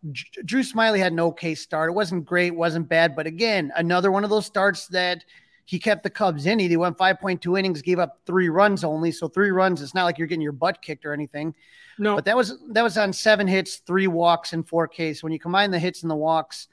Drew 0.46 0.62
Smyly 0.62 1.00
had 1.00 1.12
an 1.12 1.20
okay 1.20 1.56
start. 1.56 1.90
It 1.90 1.94
wasn't 1.94 2.26
great, 2.26 2.52
wasn't 2.52 2.88
bad, 2.88 3.16
but 3.16 3.26
again, 3.26 3.72
another 3.76 4.12
one 4.12 4.24
of 4.24 4.30
those 4.30 4.46
starts 4.46 4.88
that 4.88 5.26
he 5.66 5.80
kept 5.80 6.04
the 6.04 6.10
Cubs 6.10 6.46
in. 6.46 6.60
He 6.60 6.76
went 6.76 6.98
5.2 6.98 7.58
innings, 7.58 7.82
gave 7.82 7.98
up 7.98 8.20
three 8.26 8.50
runs 8.50 8.84
only. 8.84 9.12
So 9.12 9.28
three 9.28 9.52
runs. 9.52 9.82
It's 9.82 9.96
not 9.96 10.04
like 10.04 10.18
you're 10.18 10.28
getting 10.28 10.42
your 10.42 10.52
butt 10.52 10.82
kicked 10.82 11.06
or 11.06 11.14
anything. 11.14 11.56
No, 11.98 12.16
but 12.16 12.26
that 12.26 12.36
was 12.36 12.58
that 12.72 12.82
was 12.82 12.98
on 12.98 13.14
seven 13.14 13.48
hits, 13.48 13.78
three 13.78 14.08
walks, 14.08 14.54
and 14.54 14.68
four 14.68 14.88
Ks. 14.88 15.24
When 15.24 15.32
you 15.32 15.40
combine 15.40 15.72
the 15.72 15.80
hits 15.80 16.02
and 16.02 16.12
the 16.12 16.16
walks, 16.16 16.68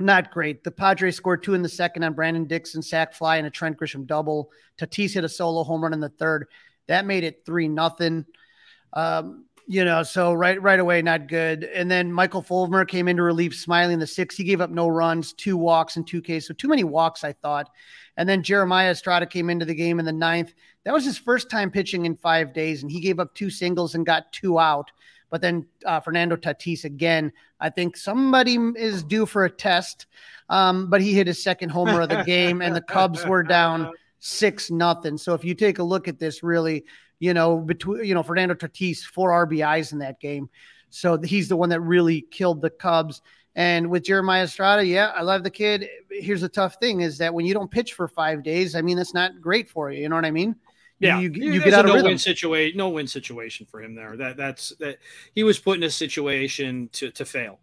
not 0.00 0.30
great. 0.30 0.64
The 0.64 0.70
Padres 0.70 1.16
scored 1.16 1.42
two 1.42 1.54
in 1.54 1.62
the 1.62 1.68
second 1.68 2.02
on 2.02 2.14
Brandon 2.14 2.44
Dixon 2.44 2.82
sac 2.82 3.14
fly 3.14 3.36
and 3.36 3.46
a 3.46 3.50
Trent 3.50 3.78
Grisham 3.78 4.06
double. 4.06 4.50
Tatis 4.78 5.14
hit 5.14 5.24
a 5.24 5.28
solo 5.28 5.64
home 5.64 5.82
run 5.82 5.92
in 5.92 6.00
the 6.00 6.08
third. 6.08 6.46
That 6.86 7.06
made 7.06 7.24
it 7.24 7.44
three 7.44 7.68
nothing. 7.68 8.24
Um, 8.92 9.44
you 9.66 9.84
know, 9.84 10.02
so 10.02 10.32
right 10.32 10.60
right 10.60 10.80
away, 10.80 11.00
not 11.00 11.28
good. 11.28 11.62
And 11.62 11.88
then 11.88 12.12
Michael 12.12 12.42
Fulmer 12.42 12.84
came 12.84 13.06
in 13.06 13.16
to 13.18 13.22
relieve 13.22 13.52
Smyly 13.52 13.92
in 13.92 14.00
the 14.00 14.06
sixth. 14.06 14.36
He 14.36 14.42
gave 14.42 14.60
up 14.60 14.70
no 14.70 14.88
runs, 14.88 15.32
two 15.32 15.56
walks, 15.56 15.96
and 15.96 16.04
two 16.04 16.20
Ks. 16.20 16.48
So 16.48 16.54
too 16.54 16.66
many 16.66 16.82
walks, 16.82 17.22
I 17.22 17.32
thought. 17.32 17.70
And 18.16 18.28
then 18.28 18.42
Jeremiah 18.42 18.90
Estrada 18.90 19.26
came 19.26 19.48
into 19.48 19.64
the 19.64 19.74
game 19.74 20.00
in 20.00 20.04
the 20.04 20.12
ninth. 20.12 20.54
That 20.84 20.92
was 20.92 21.04
his 21.04 21.18
first 21.18 21.50
time 21.50 21.70
pitching 21.70 22.04
in 22.04 22.16
five 22.16 22.52
days, 22.52 22.82
and 22.82 22.90
he 22.90 23.00
gave 23.00 23.20
up 23.20 23.32
two 23.34 23.48
singles 23.48 23.94
and 23.94 24.04
got 24.04 24.32
two 24.32 24.58
out. 24.58 24.90
But 25.30 25.40
then 25.40 25.66
uh, 25.86 26.00
Fernando 26.00 26.36
Tatis 26.36 26.84
again, 26.84 27.32
I 27.60 27.70
think 27.70 27.96
somebody 27.96 28.56
is 28.76 29.02
due 29.02 29.26
for 29.26 29.44
a 29.44 29.50
test. 29.50 30.06
Um, 30.48 30.90
but 30.90 31.00
he 31.00 31.14
hit 31.14 31.28
his 31.28 31.42
second 31.42 31.68
homer 31.68 32.00
of 32.00 32.08
the 32.08 32.22
game, 32.26 32.60
and 32.60 32.74
the 32.74 32.80
Cubs 32.80 33.24
were 33.24 33.42
down 33.42 33.92
six 34.18 34.70
nothing. 34.70 35.16
So 35.16 35.34
if 35.34 35.44
you 35.44 35.54
take 35.54 35.78
a 35.78 35.82
look 35.82 36.08
at 36.08 36.18
this, 36.18 36.42
really, 36.42 36.84
you 37.20 37.32
know, 37.32 37.58
between 37.58 38.04
you 38.04 38.14
know 38.14 38.22
Fernando 38.22 38.54
Tatis 38.54 39.02
four 39.02 39.30
RBIs 39.46 39.92
in 39.92 39.98
that 40.00 40.20
game, 40.20 40.50
so 40.90 41.18
he's 41.18 41.48
the 41.48 41.56
one 41.56 41.68
that 41.70 41.80
really 41.80 42.22
killed 42.30 42.60
the 42.60 42.70
Cubs. 42.70 43.22
And 43.56 43.90
with 43.90 44.04
Jeremiah 44.04 44.44
Estrada, 44.44 44.84
yeah, 44.84 45.12
I 45.14 45.22
love 45.22 45.42
the 45.42 45.50
kid. 45.50 45.88
Here's 46.10 46.40
the 46.40 46.48
tough 46.48 46.76
thing: 46.80 47.00
is 47.00 47.18
that 47.18 47.32
when 47.32 47.46
you 47.46 47.54
don't 47.54 47.70
pitch 47.70 47.94
for 47.94 48.08
five 48.08 48.42
days, 48.42 48.74
I 48.74 48.82
mean, 48.82 48.96
that's 48.96 49.14
not 49.14 49.40
great 49.40 49.68
for 49.68 49.90
you. 49.90 50.02
You 50.02 50.08
know 50.08 50.16
what 50.16 50.24
I 50.24 50.30
mean? 50.30 50.56
Yeah, 51.00 51.18
you, 51.18 51.30
you, 51.30 51.52
you 51.54 51.60
get 51.64 51.72
out 51.74 51.84
a 51.86 51.88
no 51.88 51.94
rhythm. 51.94 52.10
win 52.10 52.18
situation. 52.18 52.76
No 52.78 52.90
win 52.90 53.06
situation 53.06 53.66
for 53.66 53.82
him 53.82 53.94
there. 53.94 54.16
That 54.16 54.36
that's 54.36 54.70
that 54.80 54.98
he 55.34 55.42
was 55.42 55.58
put 55.58 55.78
in 55.78 55.82
a 55.82 55.90
situation 55.90 56.88
to 56.92 57.10
to 57.12 57.24
fail. 57.24 57.58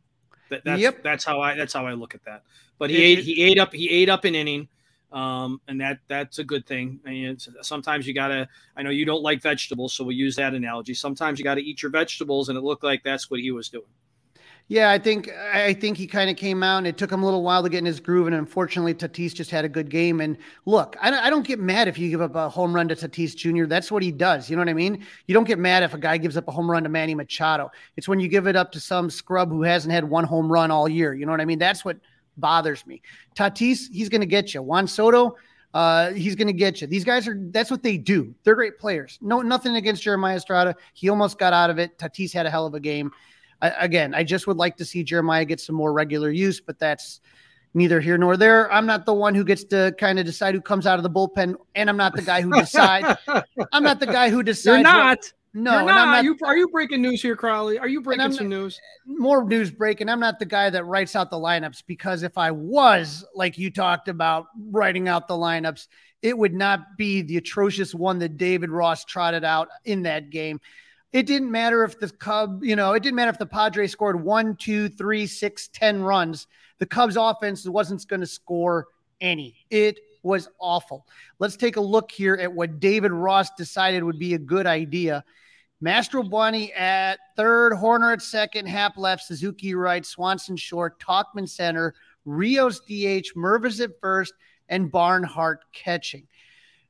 That, 0.50 0.63
that's 0.65 0.82
Yep. 0.82 1.03
that's 1.03 1.24
how 1.24 1.39
I 1.41 1.56
that's 1.56 1.74
how 1.74 1.86
I 1.86 1.94
look 1.94 2.15
at 2.15 2.24
that. 2.25 2.44
But 2.79 2.89
he 2.89 2.98
It- 2.98 3.20
ate 3.20 3.25
he 3.25 3.44
ate 3.44 3.60
up 3.60 3.74
he 3.74 3.89
ate 3.89 4.10
up 4.10 4.25
an 4.25 4.34
inning, 4.34 4.67
um, 5.12 5.62
and 5.67 5.79
that 5.82 6.00
that's 6.08 6.39
a 6.39 6.44
good 6.44 6.65
thing. 6.65 7.00
I 7.06 7.10
mean, 7.10 7.38
sometimes 7.62 8.08
you 8.08 8.13
gotta. 8.13 8.48
I 8.75 8.82
know 8.82 8.89
you 8.89 9.06
don't 9.06 9.22
like 9.24 9.41
vegetables, 9.41 9.94
so 9.94 10.03
we 10.03 10.15
use 10.15 10.36
that 10.38 10.53
analogy. 10.56 10.94
Sometimes 10.96 11.38
you 11.38 11.44
got 11.44 11.56
to 11.56 11.62
eat 11.63 11.82
your 11.84 11.91
vegetables, 11.91 12.50
and 12.50 12.58
it 12.58 12.62
looked 12.62 12.84
like 12.84 13.03
that's 13.03 13.29
what 13.29 13.39
he 13.39 13.51
was 13.51 13.70
doing. 13.70 13.86
Yeah, 14.70 14.92
I 14.92 15.00
think 15.00 15.30
I 15.54 15.74
think 15.74 15.96
he 15.96 16.08
kind 16.08 16.30
of 16.30 16.36
came 16.36 16.62
out, 16.62 16.80
and 16.80 16.88
it 16.88 16.98
took 16.98 17.10
him 17.10 17.24
a 17.24 17.26
little 17.26 17.42
while 17.42 17.64
to 17.64 17.70
get 17.70 17.78
in 17.78 17.86
his 17.86 18.02
groove. 18.02 18.28
And 18.28 18.36
unfortunately, 18.36 18.94
Tatis 18.94 19.34
just 19.34 19.50
had 19.50 19.64
a 19.64 19.70
good 19.70 19.90
game. 19.90 20.20
And 20.20 20.38
look, 20.66 20.98
I 21.02 21.10
don't, 21.10 21.24
I 21.24 21.30
don't 21.30 21.48
get 21.48 21.60
mad 21.60 21.88
if 21.88 21.98
you 21.98 22.10
give 22.10 22.22
up 22.22 22.36
a 22.36 22.50
home 22.50 22.76
run 22.76 22.90
to 22.90 22.96
Tatis 22.96 23.34
Jr. 23.34 23.66
That's 23.66 23.90
what 23.90 24.04
he 24.04 24.12
does. 24.12 24.50
You 24.50 24.58
know 24.58 24.62
what 24.62 24.70
I 24.70 24.74
mean? 24.74 25.06
You 25.26 25.34
don't 25.34 25.46
get 25.46 25.58
mad 25.58 25.84
if 25.84 25.94
a 25.94 25.98
guy 25.98 26.18
gives 26.18 26.36
up 26.36 26.50
a 26.50 26.52
home 26.52 26.70
run 26.70 26.84
to 26.84 26.90
Manny 26.90 27.16
Machado. 27.16 27.72
It's 27.96 28.10
when 28.10 28.20
you 28.20 28.28
give 28.28 28.46
it 28.46 28.58
up 28.58 28.74
to 28.74 28.80
some 28.82 29.10
scrub 29.10 29.50
who 29.50 29.64
hasn't 29.64 29.94
had 29.94 30.04
one 30.04 30.26
home 30.26 30.52
run 30.52 30.70
all 30.70 30.90
year. 30.90 31.14
You 31.14 31.26
know 31.26 31.32
what 31.32 31.42
I 31.42 31.46
mean? 31.46 31.60
That's 31.60 31.86
what 31.86 31.98
bothers 32.36 32.86
me. 32.86 33.02
Tatis, 33.36 33.90
he's 33.90 34.10
going 34.10 34.22
to 34.22 34.28
get 34.28 34.54
you. 34.54 34.62
Juan 34.62 34.86
Soto, 34.86 35.38
uh, 35.74 36.12
he's 36.12 36.36
going 36.36 36.48
to 36.48 36.54
get 36.54 36.82
you. 36.82 36.88
These 36.88 37.06
guys 37.06 37.26
are. 37.26 37.38
That's 37.52 37.72
what 37.72 37.84
they 37.84 37.98
do. 37.98 38.36
They're 38.44 38.56
great 38.56 38.80
players. 38.80 39.18
No, 39.22 39.42
nothing 39.42 39.78
against 39.78 40.04
Jeremiah 40.04 40.36
Estrada. 40.36 40.76
He 40.94 41.08
almost 41.08 41.40
got 41.40 41.54
out 41.54 41.70
of 41.70 41.80
it. 41.80 41.98
Tatis 41.98 42.34
had 42.34 42.46
a 42.46 42.50
hell 42.50 42.66
of 42.66 42.74
a 42.74 42.82
game. 42.82 43.14
I, 43.62 43.70
again, 43.70 44.14
I 44.14 44.24
just 44.24 44.48
would 44.48 44.58
like 44.58 44.78
to 44.78 44.86
see 44.86 45.04
Jeremiah 45.04 45.46
get 45.46 45.60
some 45.60 45.76
more 45.76 45.94
regular 45.94 46.32
use, 46.32 46.62
but 46.62 46.80
that's 46.80 47.22
neither 47.74 48.00
here 48.00 48.18
nor 48.18 48.38
there. 48.38 48.72
I'm 48.72 48.86
not 48.86 49.06
the 49.06 49.14
one 49.14 49.36
who 49.36 49.44
gets 49.44 49.64
to 49.66 49.94
kind 50.00 50.20
of 50.20 50.26
decide 50.26 50.56
who 50.56 50.62
comes 50.62 50.86
out 50.88 51.00
of 51.00 51.04
the 51.04 51.10
bullpen, 51.10 51.56
and 51.76 51.90
I'm 51.90 51.98
not 51.98 52.16
the 52.16 52.22
guy 52.22 52.42
who 52.42 52.52
decides. 52.52 53.20
I'm 53.72 53.84
not 53.84 54.00
the 54.00 54.06
guy 54.08 54.30
who 54.30 54.44
decides. 54.44 54.66
You're 54.66 54.78
what- 54.78 54.84
not. 54.84 55.34
no, 55.54 55.72
You're 55.78 55.86
not. 55.86 56.06
Not. 56.06 56.24
you, 56.24 56.38
are 56.44 56.58
you 56.58 56.68
breaking 56.70 57.02
news 57.02 57.22
here, 57.22 57.36
Crawly? 57.36 57.80
Are 57.80 57.88
you 57.88 58.02
breaking 58.02 58.32
some 58.32 58.50
news? 58.50 58.80
more 59.06 59.44
news 59.44 59.72
breaking. 59.72 60.10
I'm 60.10 60.20
not 60.20 60.40
the 60.40 60.46
guy 60.46 60.70
that 60.70 60.86
writes 60.86 61.16
out 61.16 61.30
the 61.30 61.38
lineups 61.38 61.84
because 61.88 62.24
if 62.24 62.38
I 62.38 62.52
was, 62.52 63.26
like 63.36 63.58
you 63.58 63.70
talked 63.72 64.08
about, 64.08 64.48
writing 64.70 65.08
out 65.08 65.28
the 65.28 65.36
lineups, 65.36 65.88
it 66.22 66.38
would 66.38 66.54
not 66.54 66.98
be 66.98 67.22
the 67.22 67.38
atrocious 67.38 67.94
one 67.94 68.20
that 68.20 68.38
David 68.38 68.72
Ross 68.72 69.06
trotted 69.06 69.44
out 69.44 69.70
in 69.86 70.04
that 70.04 70.30
game. 70.30 70.60
It 71.18 71.26
didn't 71.26 71.50
matter 71.50 71.84
if 71.84 72.00
the 72.00 72.12
Cub, 72.12 72.64
you 72.64 72.76
know, 72.76 72.94
it 72.94 73.02
didn't 73.02 73.16
matter 73.16 73.32
if 73.32 73.40
the 73.40 73.48
Padres 73.48 73.92
scored 73.92 74.24
one, 74.24 74.56
two, 74.56 74.88
three, 74.88 75.26
six, 75.26 75.68
ten 75.68 76.04
runs. 76.04 76.46
The 76.78 76.86
Cubs 76.86 77.18
offense 77.18 77.68
wasn't 77.68 78.08
going 78.08 78.20
to 78.20 78.28
score 78.28 78.90
any. 79.20 79.56
It 79.72 80.00
was 80.22 80.48
awful. 80.60 81.08
Let's 81.40 81.58
take 81.58 81.78
a 81.78 81.82
look 81.82 82.12
here 82.12 82.36
at 82.36 82.54
what 82.54 82.80
David 82.80 83.12
Ross 83.12 83.50
decided 83.58 84.04
would 84.04 84.20
be 84.20 84.36
a 84.36 84.38
good 84.38 84.68
idea. 84.68 85.24
Mastrobuoni 85.84 86.78
at 86.78 87.18
third, 87.36 87.74
Hoerner 87.74 88.14
at 88.14 88.22
second, 88.22 88.68
Happ 88.68 88.96
left, 88.96 89.24
Suzuki 89.24 89.74
right, 89.74 90.06
Swanson 90.06 90.56
short, 90.56 91.00
Tauchman 91.00 91.50
center, 91.50 91.96
Rios 92.26 92.82
DH, 92.82 93.34
Mervis 93.36 93.84
at 93.84 94.00
first, 94.02 94.36
and 94.70 94.92
Barnhart 94.92 95.66
catching. 95.74 96.28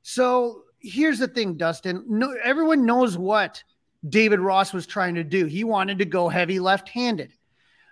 So 0.02 0.64
here's 0.80 1.20
the 1.20 1.30
thing, 1.30 1.56
Dustin. 1.56 2.04
No, 2.10 2.36
everyone 2.44 2.86
knows 2.86 3.18
what 3.18 3.64
David 4.08 4.40
Ross 4.40 4.74
was 4.74 4.86
trying 4.88 5.16
to 5.16 5.24
do. 5.24 5.46
He 5.46 5.64
wanted 5.64 6.00
to 6.00 6.06
go 6.06 6.30
heavy 6.30 6.60
left-handed. 6.60 7.32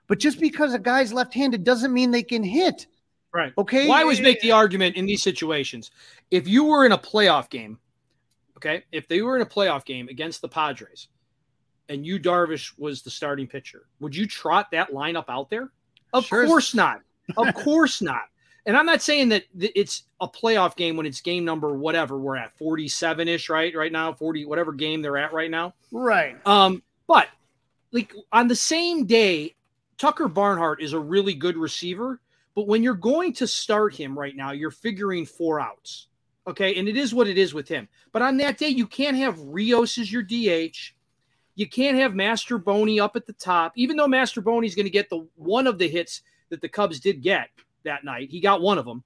But 0.07 0.19
just 0.19 0.39
because 0.39 0.73
a 0.73 0.79
guy's 0.79 1.11
left-handed 1.11 1.63
doesn't 1.63 1.93
mean 1.93 2.11
they 2.11 2.23
can 2.23 2.43
hit. 2.43 2.87
Right. 3.33 3.53
Okay. 3.57 3.87
Well, 3.87 3.97
I 3.97 4.01
always 4.01 4.21
make 4.21 4.39
the 4.41 4.51
argument 4.51 4.95
in 4.95 5.05
these 5.05 5.23
situations. 5.23 5.91
If 6.31 6.47
you 6.47 6.63
were 6.65 6.85
in 6.85 6.91
a 6.91 6.97
playoff 6.97 7.49
game, 7.49 7.79
okay, 8.57 8.83
if 8.91 9.07
they 9.07 9.21
were 9.21 9.35
in 9.35 9.41
a 9.41 9.45
playoff 9.45 9.83
game 9.83 10.07
against 10.07 10.41
the 10.41 10.47
Padres 10.47 11.07
and 11.89 12.05
Yu 12.05 12.19
Darvish 12.19 12.71
was 12.77 13.01
the 13.01 13.09
starting 13.09 13.47
pitcher, 13.47 13.87
would 13.99 14.15
you 14.15 14.25
trot 14.27 14.67
that 14.71 14.91
lineup 14.91 15.25
out 15.27 15.49
there? 15.49 15.71
Of 16.13 16.25
Sure. 16.25 16.45
course 16.45 16.73
not. 16.73 17.01
Of 17.35 17.53
course 17.55 18.01
not. 18.01 18.23
And 18.65 18.75
I'm 18.75 18.85
not 18.85 19.01
saying 19.01 19.29
that 19.29 19.43
it's 19.59 20.03
a 20.19 20.27
playoff 20.27 20.75
game 20.75 20.97
when 20.97 21.05
it's 21.05 21.21
game 21.21 21.45
number 21.45 21.77
whatever 21.77 22.17
we're 22.17 22.37
at 22.37 22.57
47 22.57 23.27
ish, 23.27 23.49
right? 23.49 23.75
Right 23.75 23.91
now, 23.91 24.11
40, 24.11 24.45
whatever 24.45 24.73
game 24.73 25.03
they're 25.03 25.17
at 25.17 25.33
right 25.33 25.51
now. 25.51 25.75
Right. 25.91 26.35
Um, 26.47 26.81
but 27.07 27.27
like 27.91 28.13
on 28.31 28.47
the 28.47 28.55
same 28.55 29.05
day, 29.05 29.55
Tucker 29.97 30.27
Barnhart 30.27 30.81
is 30.81 30.93
a 30.93 30.99
really 30.99 31.35
good 31.35 31.57
receiver. 31.57 32.19
But 32.55 32.67
when 32.67 32.81
you're 32.81 32.95
going 32.95 33.33
to 33.33 33.47
start 33.47 33.93
him 33.93 34.17
right 34.17 34.35
now, 34.35 34.51
you're 34.51 34.71
figuring 34.71 35.25
four 35.25 35.59
outs. 35.59 36.07
Okay. 36.47 36.75
And 36.75 36.87
it 36.87 36.97
is 36.97 37.13
what 37.13 37.27
it 37.27 37.37
is 37.37 37.53
with 37.53 37.67
him. 37.67 37.87
But 38.11 38.23
on 38.23 38.37
that 38.37 38.57
day, 38.57 38.69
you 38.69 38.87
can't 38.87 39.17
have 39.17 39.39
Rios 39.39 39.99
as 39.99 40.11
your 40.11 40.23
DH. 40.23 40.93
You 41.53 41.69
can't 41.69 41.97
have 41.97 42.13
Mastrobuoni 42.13 42.99
up 42.99 43.15
at 43.15 43.27
the 43.27 43.33
top, 43.33 43.73
even 43.75 43.95
though 43.95 44.07
Mastrobuoni's 44.07 44.75
going 44.75 44.85
to 44.85 44.89
get 44.89 45.09
the 45.09 45.27
one 45.35 45.67
of 45.67 45.77
the 45.77 45.87
hits 45.87 46.21
that 46.49 46.61
the 46.61 46.69
Cubs 46.69 46.99
did 46.99 47.21
get 47.21 47.49
that 47.85 48.03
night. 48.03 48.29
He 48.29 48.39
got 48.39 48.61
one 48.61 48.77
of 48.77 48.85
them. 48.85 49.03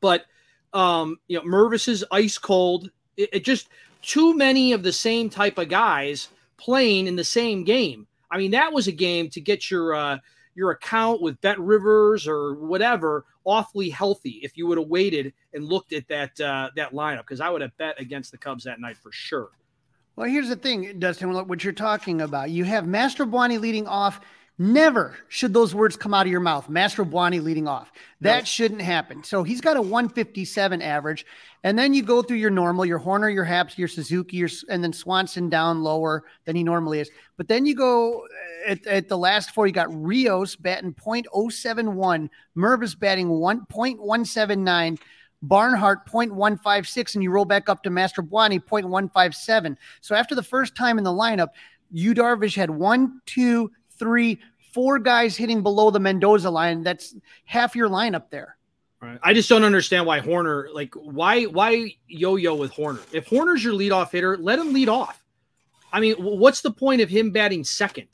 But 0.00 0.26
um, 0.72 1.18
you 1.28 1.38
know, 1.38 1.44
Mervis 1.44 1.88
is 1.88 2.04
ice 2.10 2.38
cold. 2.38 2.90
It, 3.16 3.30
it 3.32 3.44
just 3.44 3.68
too 4.02 4.36
many 4.36 4.72
of 4.72 4.82
the 4.82 4.92
same 4.92 5.30
type 5.30 5.58
of 5.58 5.68
guys 5.68 6.28
playing 6.56 7.06
in 7.06 7.16
the 7.16 7.24
same 7.24 7.64
game. 7.64 8.06
I 8.30 8.38
mean, 8.38 8.52
that 8.52 8.72
was 8.72 8.86
a 8.86 8.92
game 8.92 9.28
to 9.30 9.40
get 9.40 9.70
your 9.70 9.94
uh, 9.94 10.18
your 10.54 10.70
account 10.70 11.22
with 11.22 11.40
BetRivers 11.40 12.26
or 12.26 12.54
whatever 12.54 13.24
awfully 13.44 13.90
healthy. 13.90 14.40
If 14.42 14.56
you 14.56 14.66
would 14.66 14.78
have 14.78 14.88
waited 14.88 15.32
and 15.54 15.64
looked 15.64 15.92
at 15.92 16.06
that 16.08 16.40
uh, 16.40 16.70
that 16.76 16.92
lineup, 16.92 17.22
because 17.22 17.40
I 17.40 17.48
would 17.50 17.62
have 17.62 17.76
bet 17.76 18.00
against 18.00 18.30
the 18.30 18.38
Cubs 18.38 18.64
that 18.64 18.80
night 18.80 18.96
for 18.96 19.12
sure. 19.12 19.50
Well, 20.16 20.28
here's 20.28 20.48
the 20.48 20.56
thing, 20.56 20.98
Dustin, 20.98 21.32
what 21.32 21.64
you're 21.64 21.72
talking 21.72 22.20
about. 22.20 22.50
You 22.50 22.64
have 22.64 22.84
Mastrobuoni 22.84 23.58
leading 23.58 23.86
off. 23.86 24.20
Never 24.62 25.16
should 25.28 25.54
those 25.54 25.74
words 25.74 25.96
come 25.96 26.12
out 26.12 26.26
of 26.26 26.30
your 26.30 26.38
mouth. 26.40 26.68
Mastrobuoni 26.68 27.42
leading 27.42 27.66
off. 27.66 27.90
That 28.20 28.40
No. 28.40 28.44
shouldn't 28.44 28.82
happen. 28.82 29.24
So 29.24 29.42
he's 29.42 29.62
got 29.62 29.78
a 29.78 29.80
157 29.80 30.82
average. 30.82 31.24
And 31.64 31.78
then 31.78 31.94
you 31.94 32.02
go 32.02 32.20
through 32.20 32.36
your 32.36 32.50
normal, 32.50 32.84
your 32.84 33.00
Hoerner, 33.00 33.32
your 33.32 33.46
Happs, 33.46 33.78
your 33.78 33.88
Suzuki, 33.88 34.36
your, 34.36 34.50
and 34.68 34.84
then 34.84 34.92
Swanson 34.92 35.48
down 35.48 35.82
lower 35.82 36.24
than 36.44 36.56
he 36.56 36.62
normally 36.62 37.00
is. 37.00 37.10
But 37.38 37.48
then 37.48 37.64
you 37.64 37.74
go 37.74 38.26
uh, 38.68 38.72
at, 38.72 38.86
at 38.86 39.08
the 39.08 39.16
last 39.16 39.52
four, 39.52 39.66
you 39.66 39.72
got 39.72 39.88
Rios 39.90 40.56
batting 40.56 40.92
.071, 40.92 42.28
Mervis 42.54 42.98
batting 42.98 43.28
1.179, 43.28 44.98
Barnhart 45.40 46.06
0.156, 46.06 47.14
and 47.14 47.22
you 47.22 47.30
roll 47.30 47.46
back 47.46 47.70
up 47.70 47.82
to 47.84 47.88
Mastrobuoni 47.88 48.62
0.157. 48.62 49.78
So 50.02 50.14
after 50.14 50.34
the 50.34 50.42
first 50.42 50.74
time 50.76 50.98
in 50.98 51.04
the 51.04 51.10
lineup, 51.10 51.48
Yu 51.92 52.14
Darvish 52.14 52.54
had 52.54 52.70
one, 52.70 53.20
two, 53.26 53.72
three, 54.00 54.40
four 54.74 54.98
guys 54.98 55.36
hitting 55.36 55.62
below 55.62 55.92
the 55.92 56.00
Mendoza 56.00 56.50
line. 56.50 56.82
That's 56.82 57.14
half 57.44 57.76
your 57.76 57.88
lineup 57.88 58.30
there. 58.30 58.56
Right. 59.00 59.18
I 59.22 59.32
just 59.32 59.48
don't 59.48 59.62
understand 59.62 60.04
why 60.04 60.20
Hoerner, 60.20 60.74
like, 60.74 60.92
why 60.94 61.44
why 61.44 61.94
yo-yo 62.08 62.54
with 62.56 62.72
Hoerner? 62.72 63.00
If 63.14 63.28
Hoerner's 63.28 63.62
your 63.62 63.72
leadoff 63.72 64.10
hitter, 64.10 64.36
let 64.36 64.58
him 64.58 64.72
lead 64.72 64.88
off. 64.88 65.22
I 65.92 66.00
mean, 66.00 66.16
what's 66.16 66.60
the 66.60 66.70
point 66.70 67.00
of 67.00 67.08
him 67.08 67.30
batting 67.30 67.64
second? 67.64 68.08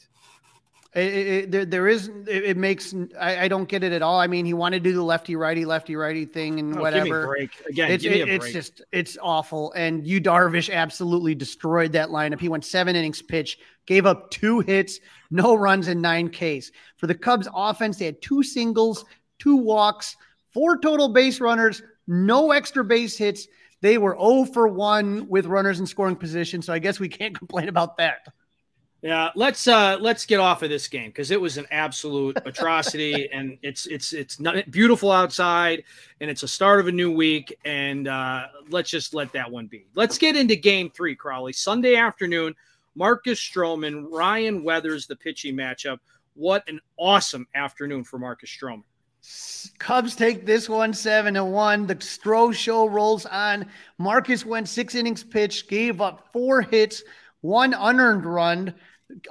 It, 0.96 1.00
it, 1.14 1.50
there, 1.50 1.64
there 1.66 1.88
is, 1.88 2.08
it, 2.26 2.44
it 2.44 2.56
makes, 2.56 2.94
I, 3.20 3.40
I 3.44 3.48
don't 3.48 3.68
get 3.68 3.84
it 3.84 3.92
at 3.92 4.00
all. 4.00 4.18
I 4.18 4.26
mean, 4.28 4.46
he 4.46 4.54
wanted 4.54 4.82
to 4.82 4.90
do 4.90 4.94
the 4.96 5.02
lefty 5.02 5.36
righty, 5.36 5.66
lefty 5.66 5.94
righty 5.94 6.24
thing 6.24 6.58
and 6.58 6.70
Oh, 6.78 6.82
give 6.90 7.04
me 7.04 7.10
a 7.10 7.12
whatever. 7.12 7.26
break 7.26 7.50
again. 7.68 7.90
It's, 7.90 8.02
give 8.02 8.12
me 8.12 8.22
it- 8.22 8.28
a 8.30 8.34
it's 8.34 8.50
just, 8.50 8.82
it's 8.92 9.18
awful. 9.20 9.72
And 9.72 10.06
Yu 10.06 10.22
Darvish 10.22 10.72
absolutely 10.72 11.34
destroyed 11.34 11.92
that 11.92 12.08
lineup. 12.08 12.40
He 12.40 12.48
went 12.48 12.64
seven 12.64 12.96
innings 12.96 13.20
pitch, 13.20 13.58
gave 13.86 14.06
up 14.06 14.30
two 14.30 14.60
hits, 14.60 14.98
no 15.30 15.54
runs, 15.54 15.88
and 15.88 16.00
nine 16.00 16.30
Ks. 16.30 16.70
For 16.96 17.06
the 17.06 17.14
Cubs 17.14 17.46
offense, 17.54 17.98
they 17.98 18.06
had 18.06 18.22
two 18.22 18.42
singles, 18.42 19.04
two 19.38 19.56
walks, 19.56 20.16
four 20.54 20.78
total 20.78 21.10
base 21.10 21.40
runners, 21.40 21.82
no 22.06 22.52
extra 22.52 22.82
base 22.82 23.18
hits. 23.18 23.46
They 23.82 23.98
were 23.98 24.16
0 24.18 24.46
for 24.46 24.66
1 24.68 25.28
with 25.28 25.44
runners 25.44 25.78
in 25.80 25.86
scoring 25.86 26.16
position. 26.16 26.62
So 26.62 26.72
I 26.72 26.78
guess 26.78 26.98
we 26.98 27.10
can't 27.10 27.34
complain 27.38 27.68
about 27.68 27.98
that. 27.98 28.26
Yeah, 29.06 29.30
let's 29.36 29.68
uh 29.68 29.98
let's 30.00 30.26
get 30.26 30.40
off 30.40 30.64
of 30.64 30.68
this 30.68 30.88
game 30.88 31.10
because 31.10 31.30
it 31.30 31.40
was 31.40 31.58
an 31.58 31.66
absolute 31.70 32.36
atrocity, 32.44 33.30
and 33.30 33.56
it's 33.62 33.86
it's 33.86 34.12
it's 34.12 34.40
not 34.40 34.68
beautiful 34.72 35.12
outside, 35.12 35.84
and 36.20 36.28
it's 36.28 36.42
a 36.42 36.48
start 36.48 36.80
of 36.80 36.88
a 36.88 36.92
new 36.92 37.12
week, 37.12 37.56
and 37.64 38.08
uh 38.08 38.46
let's 38.68 38.90
just 38.90 39.14
let 39.14 39.32
that 39.32 39.48
one 39.48 39.68
be. 39.68 39.86
Let's 39.94 40.18
get 40.18 40.34
into 40.34 40.56
Game 40.56 40.90
Three, 40.90 41.14
Crawly. 41.14 41.52
Sunday 41.52 41.94
afternoon, 41.94 42.56
Marcus 42.96 43.38
Stroman, 43.38 44.06
Ryan 44.10 44.64
Weathers, 44.64 45.06
the 45.06 45.14
pitching 45.14 45.54
matchup. 45.54 45.98
What 46.34 46.68
an 46.68 46.80
awesome 46.96 47.46
afternoon 47.54 48.02
for 48.02 48.18
Marcus 48.18 48.50
Stroman. 48.50 48.82
Cubs 49.78 50.16
take 50.16 50.44
this 50.44 50.68
one 50.68 50.92
seven 50.92 51.34
to 51.34 51.44
one. 51.44 51.86
The 51.86 51.94
Stro 51.94 52.52
show 52.52 52.88
rolls 52.88 53.24
on. 53.24 53.66
Marcus 53.98 54.44
went 54.44 54.68
six 54.68 54.96
innings 54.96 55.22
pitched, 55.22 55.68
gave 55.68 56.00
up 56.00 56.32
four 56.32 56.60
hits, 56.60 57.04
one 57.40 57.72
unearned 57.72 58.26
run, 58.26 58.74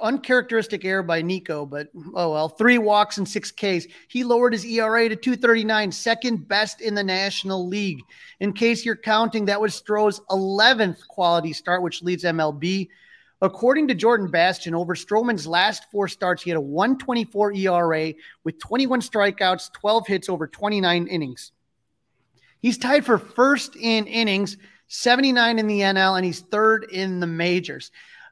uncharacteristic 0.00 0.84
error 0.84 1.02
by 1.02 1.22
Nico, 1.22 1.66
but 1.66 1.88
oh 2.14 2.32
well, 2.32 2.48
three 2.48 2.78
walks 2.78 3.18
and 3.18 3.28
six 3.28 3.52
Ks. 3.52 3.86
He 4.08 4.24
lowered 4.24 4.52
his 4.52 4.64
ERA 4.64 5.08
to 5.08 5.16
239, 5.16 5.92
second 5.92 6.48
best 6.48 6.80
in 6.80 6.94
the 6.94 7.04
National 7.04 7.66
League. 7.66 8.00
In 8.40 8.52
case 8.52 8.84
you're 8.84 8.96
counting, 8.96 9.44
that 9.46 9.60
was 9.60 9.74
Stro's 9.74 10.20
11th 10.30 11.06
quality 11.08 11.52
start, 11.52 11.82
which 11.82 12.02
leads 12.02 12.24
MLB. 12.24 12.88
According 13.42 13.88
to 13.88 13.94
Jordan 13.94 14.30
Bastian, 14.30 14.74
over 14.74 14.94
Stroman's 14.94 15.46
last 15.46 15.90
four 15.90 16.08
starts, 16.08 16.42
he 16.42 16.48
had 16.48 16.56
a 16.56 16.60
124 16.60 17.52
ERA 17.52 18.14
with 18.44 18.58
21 18.58 19.02
strikeouts, 19.02 19.72
12 19.74 20.06
hits 20.06 20.28
over 20.30 20.46
29 20.46 21.06
innings. 21.06 21.52
He's 22.60 22.78
tied 22.78 23.04
for 23.04 23.18
first 23.18 23.76
in 23.76 24.06
innings, 24.06 24.56
79 24.88 25.58
in 25.58 25.66
the 25.66 25.80
NL, 25.80 26.16
and 26.16 26.24
he's 26.24 26.40
third 26.40 26.86
in 26.90 27.20
the 27.20 27.26
majors. 27.26 27.90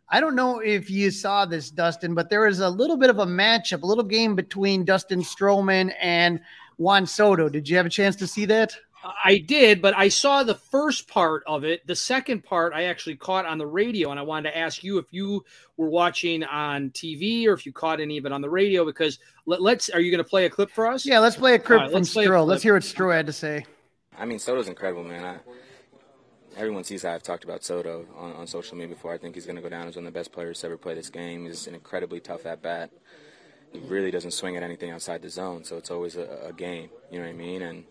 I 0.08 0.20
don't 0.20 0.36
know 0.36 0.60
if 0.60 0.90
you 0.90 1.10
saw 1.10 1.46
this, 1.46 1.70
Dustin, 1.70 2.14
but 2.14 2.28
there 2.28 2.46
was 2.46 2.60
a 2.60 2.68
little 2.68 2.96
bit 2.96 3.10
of 3.10 3.18
a 3.18 3.26
matchup, 3.26 3.82
a 3.82 3.86
little 3.86 4.04
game 4.04 4.34
between 4.36 4.84
Dustin 4.84 5.20
Stroman 5.20 5.94
and 6.00 6.40
Juan 6.76 7.06
Soto. 7.06 7.48
Did 7.48 7.68
you 7.68 7.76
have 7.76 7.86
a 7.86 7.90
chance 7.90 8.16
to 8.16 8.26
see 8.26 8.44
that? 8.46 8.76
I 9.22 9.38
did, 9.38 9.82
but 9.82 9.96
I 9.96 10.08
saw 10.08 10.42
the 10.42 10.54
first 10.54 11.08
part 11.08 11.42
of 11.46 11.64
it. 11.64 11.86
The 11.86 11.96
second 11.96 12.42
part 12.42 12.72
I 12.72 12.84
actually 12.84 13.16
caught 13.16 13.44
on 13.44 13.58
the 13.58 13.66
radio, 13.66 14.10
and 14.10 14.18
I 14.18 14.22
wanted 14.22 14.50
to 14.50 14.56
ask 14.56 14.82
you 14.82 14.98
if 14.98 15.06
you 15.10 15.44
were 15.76 15.90
watching 15.90 16.42
on 16.42 16.90
TV 16.90 17.46
or 17.46 17.52
if 17.52 17.66
you 17.66 17.72
caught 17.72 18.00
any 18.00 18.16
of 18.16 18.24
it 18.24 18.32
on 18.32 18.40
the 18.40 18.48
radio. 18.48 18.84
Because 18.84 19.18
let, 19.46 19.60
us 19.60 19.90
are 19.90 20.00
you 20.00 20.10
going 20.10 20.24
to 20.24 20.28
play 20.28 20.46
a 20.46 20.50
clip 20.50 20.70
for 20.70 20.86
us? 20.86 21.04
Yeah, 21.04 21.18
let's 21.18 21.36
play 21.36 21.54
a 21.54 21.58
clip 21.58 21.80
right, 21.80 21.90
from 21.90 22.02
Stro. 22.02 22.46
Let's 22.46 22.62
hear 22.62 22.74
what 22.74 22.82
Stro 22.82 23.14
had 23.14 23.26
to 23.26 23.32
say. 23.32 23.66
I 24.16 24.24
mean, 24.24 24.38
Soto's 24.38 24.68
incredible, 24.68 25.04
man. 25.04 25.24
I, 25.24 25.38
everyone 26.56 26.84
sees 26.84 27.02
how 27.02 27.12
I've 27.12 27.22
talked 27.22 27.44
about 27.44 27.64
Soto 27.64 28.06
on, 28.16 28.32
on 28.32 28.46
social 28.46 28.76
media 28.76 28.94
before. 28.94 29.12
I 29.12 29.18
think 29.18 29.34
he's 29.34 29.46
going 29.46 29.56
to 29.56 29.62
go 29.62 29.68
down 29.68 29.88
as 29.88 29.96
one 29.96 30.06
of 30.06 30.12
the 30.12 30.18
best 30.18 30.32
players 30.32 30.60
to 30.60 30.66
ever 30.66 30.76
play 30.76 30.94
this 30.94 31.10
game. 31.10 31.46
He's 31.46 31.66
an 31.66 31.74
incredibly 31.74 32.20
tough 32.20 32.46
at 32.46 32.62
bat. 32.62 32.90
He 33.72 33.80
really 33.80 34.10
doesn't 34.10 34.30
swing 34.30 34.56
at 34.56 34.62
anything 34.62 34.90
outside 34.90 35.22
the 35.22 35.30
zone, 35.30 35.64
so 35.64 35.76
it's 35.76 35.90
always 35.90 36.16
a, 36.16 36.46
a 36.48 36.52
game. 36.52 36.90
You 37.10 37.18
know 37.18 37.24
what 37.24 37.32
I 37.32 37.36
mean? 37.36 37.62
And 37.62 37.84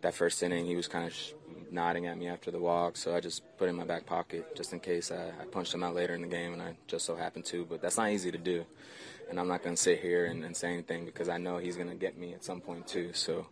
that 0.00 0.14
first 0.14 0.42
inning, 0.42 0.64
he 0.64 0.76
was 0.76 0.88
kind 0.88 1.06
of 1.06 1.12
sh- 1.12 1.32
nodding 1.70 2.06
at 2.06 2.16
me 2.16 2.28
after 2.28 2.50
the 2.50 2.58
walk, 2.58 2.96
so 2.96 3.14
I 3.14 3.20
just 3.20 3.42
put 3.58 3.66
it 3.66 3.70
in 3.70 3.76
my 3.76 3.84
back 3.84 4.06
pocket 4.06 4.56
just 4.56 4.72
in 4.72 4.80
case 4.80 5.10
I, 5.10 5.32
I, 5.40 5.44
punched 5.50 5.74
him 5.74 5.82
out 5.82 5.94
later 5.94 6.14
in 6.14 6.22
the 6.22 6.28
game, 6.28 6.52
and 6.52 6.62
I 6.62 6.76
just 6.86 7.04
so 7.04 7.14
happened 7.14 7.44
to. 7.46 7.66
But 7.66 7.82
that's 7.82 7.98
not 7.98 8.10
easy 8.10 8.30
to 8.30 8.38
do, 8.38 8.64
and 9.28 9.38
I'm 9.38 9.48
not 9.48 9.62
going 9.62 9.76
to 9.76 9.82
sit 9.82 10.00
here 10.00 10.26
and, 10.26 10.44
and, 10.44 10.56
say 10.56 10.72
anything 10.72 11.04
because 11.04 11.28
I 11.28 11.36
know 11.36 11.58
he's 11.58 11.76
going 11.76 11.90
to 11.90 11.94
get 11.94 12.16
me 12.16 12.32
at 12.32 12.44
some 12.44 12.60
point 12.60 12.86
too. 12.86 13.10
So 13.12 13.46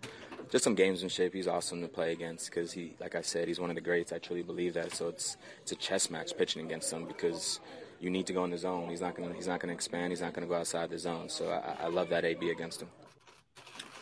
just 0.51 0.65
some 0.65 0.77
gamesmanship. 0.77 1.33
He's 1.35 1.49
awesome 1.49 1.81
to 1.83 1.89
play 1.89 2.13
against 2.13 2.51
because 2.51 2.73
he, 2.73 2.95
like 3.01 3.15
I 3.15 3.21
said, 3.21 3.49
he's 3.49 3.61
one 3.61 3.71
of 3.71 3.77
the 3.77 3.83
greats. 3.83 4.13
I 4.13 4.19
truly 4.19 4.43
believe 4.43 4.75
that. 4.75 4.95
So 4.95 5.09
it's 5.09 5.37
it's 5.63 5.73
a 5.73 5.77
chess 5.77 6.11
match 6.11 6.37
pitching 6.37 6.65
against 6.65 6.93
him 6.93 7.05
because 7.05 7.61
you 8.01 8.11
need 8.11 8.27
to 8.27 8.33
go 8.33 8.45
in 8.45 8.51
the 8.51 8.59
zone. 8.59 8.89
He's 8.89 9.01
not 9.01 9.17
to 9.17 9.33
he's 9.33 9.49
not 9.49 9.61
to 9.61 9.69
expand. 9.69 10.13
He's 10.13 10.21
not 10.21 10.35
to 10.35 10.41
go 10.43 10.55
outside 10.55 10.91
the 10.91 10.99
zone. 10.99 11.29
So 11.29 11.51
I, 11.51 11.85
I 11.85 11.89
love 11.89 12.09
that 12.11 12.25
AB 12.25 12.51
against 12.51 12.83
him. 12.83 12.89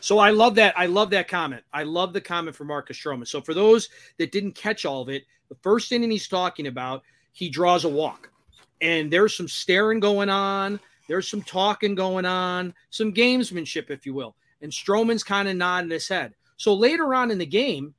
So 0.01 0.19
I 0.19 0.31
love 0.31 0.55
that. 0.57 0.79
I 0.79 0.87
love 0.87 1.11
that 1.11 1.29
comment. 1.29 1.63
I 1.73 1.85
love 1.85 2.13
the 2.13 2.21
comment 2.21 2.55
for 2.55 2.65
Marcus 2.65 2.99
Stroman. 2.99 3.27
So 3.27 3.41
for 3.41 3.55
those 3.55 3.89
that 4.19 4.33
didn't 4.33 4.53
catch 4.53 4.85
all 4.85 5.01
of 5.01 5.09
it, 5.09 5.25
the 5.49 5.57
first 5.63 5.93
inning 5.93 6.11
he's 6.11 6.29
talking 6.29 6.67
about, 6.67 7.03
he 7.33 7.49
draws 7.49 7.85
a 7.85 7.89
walk. 7.89 8.31
And 8.83 9.11
there's 9.11 9.35
some 9.35 9.49
staring 9.49 10.01
going 10.01 10.29
on. 10.29 10.79
There's 11.09 11.29
some 11.29 11.43
talking 11.43 11.95
going 11.95 12.25
on, 12.25 12.75
some 12.91 13.13
gamesmanship, 13.13 13.91
if 13.91 14.07
you 14.07 14.15
will. 14.15 14.35
And 14.65 14.73
Stroman's 14.73 15.23
kind 15.23 15.47
of 15.47 15.57
nodding 15.57 15.91
his 15.91 16.09
head. 16.09 16.35
So 16.57 16.75
later 16.75 17.15
on 17.15 17.31
in 17.31 17.39
the 17.39 17.47
game, 17.47 17.95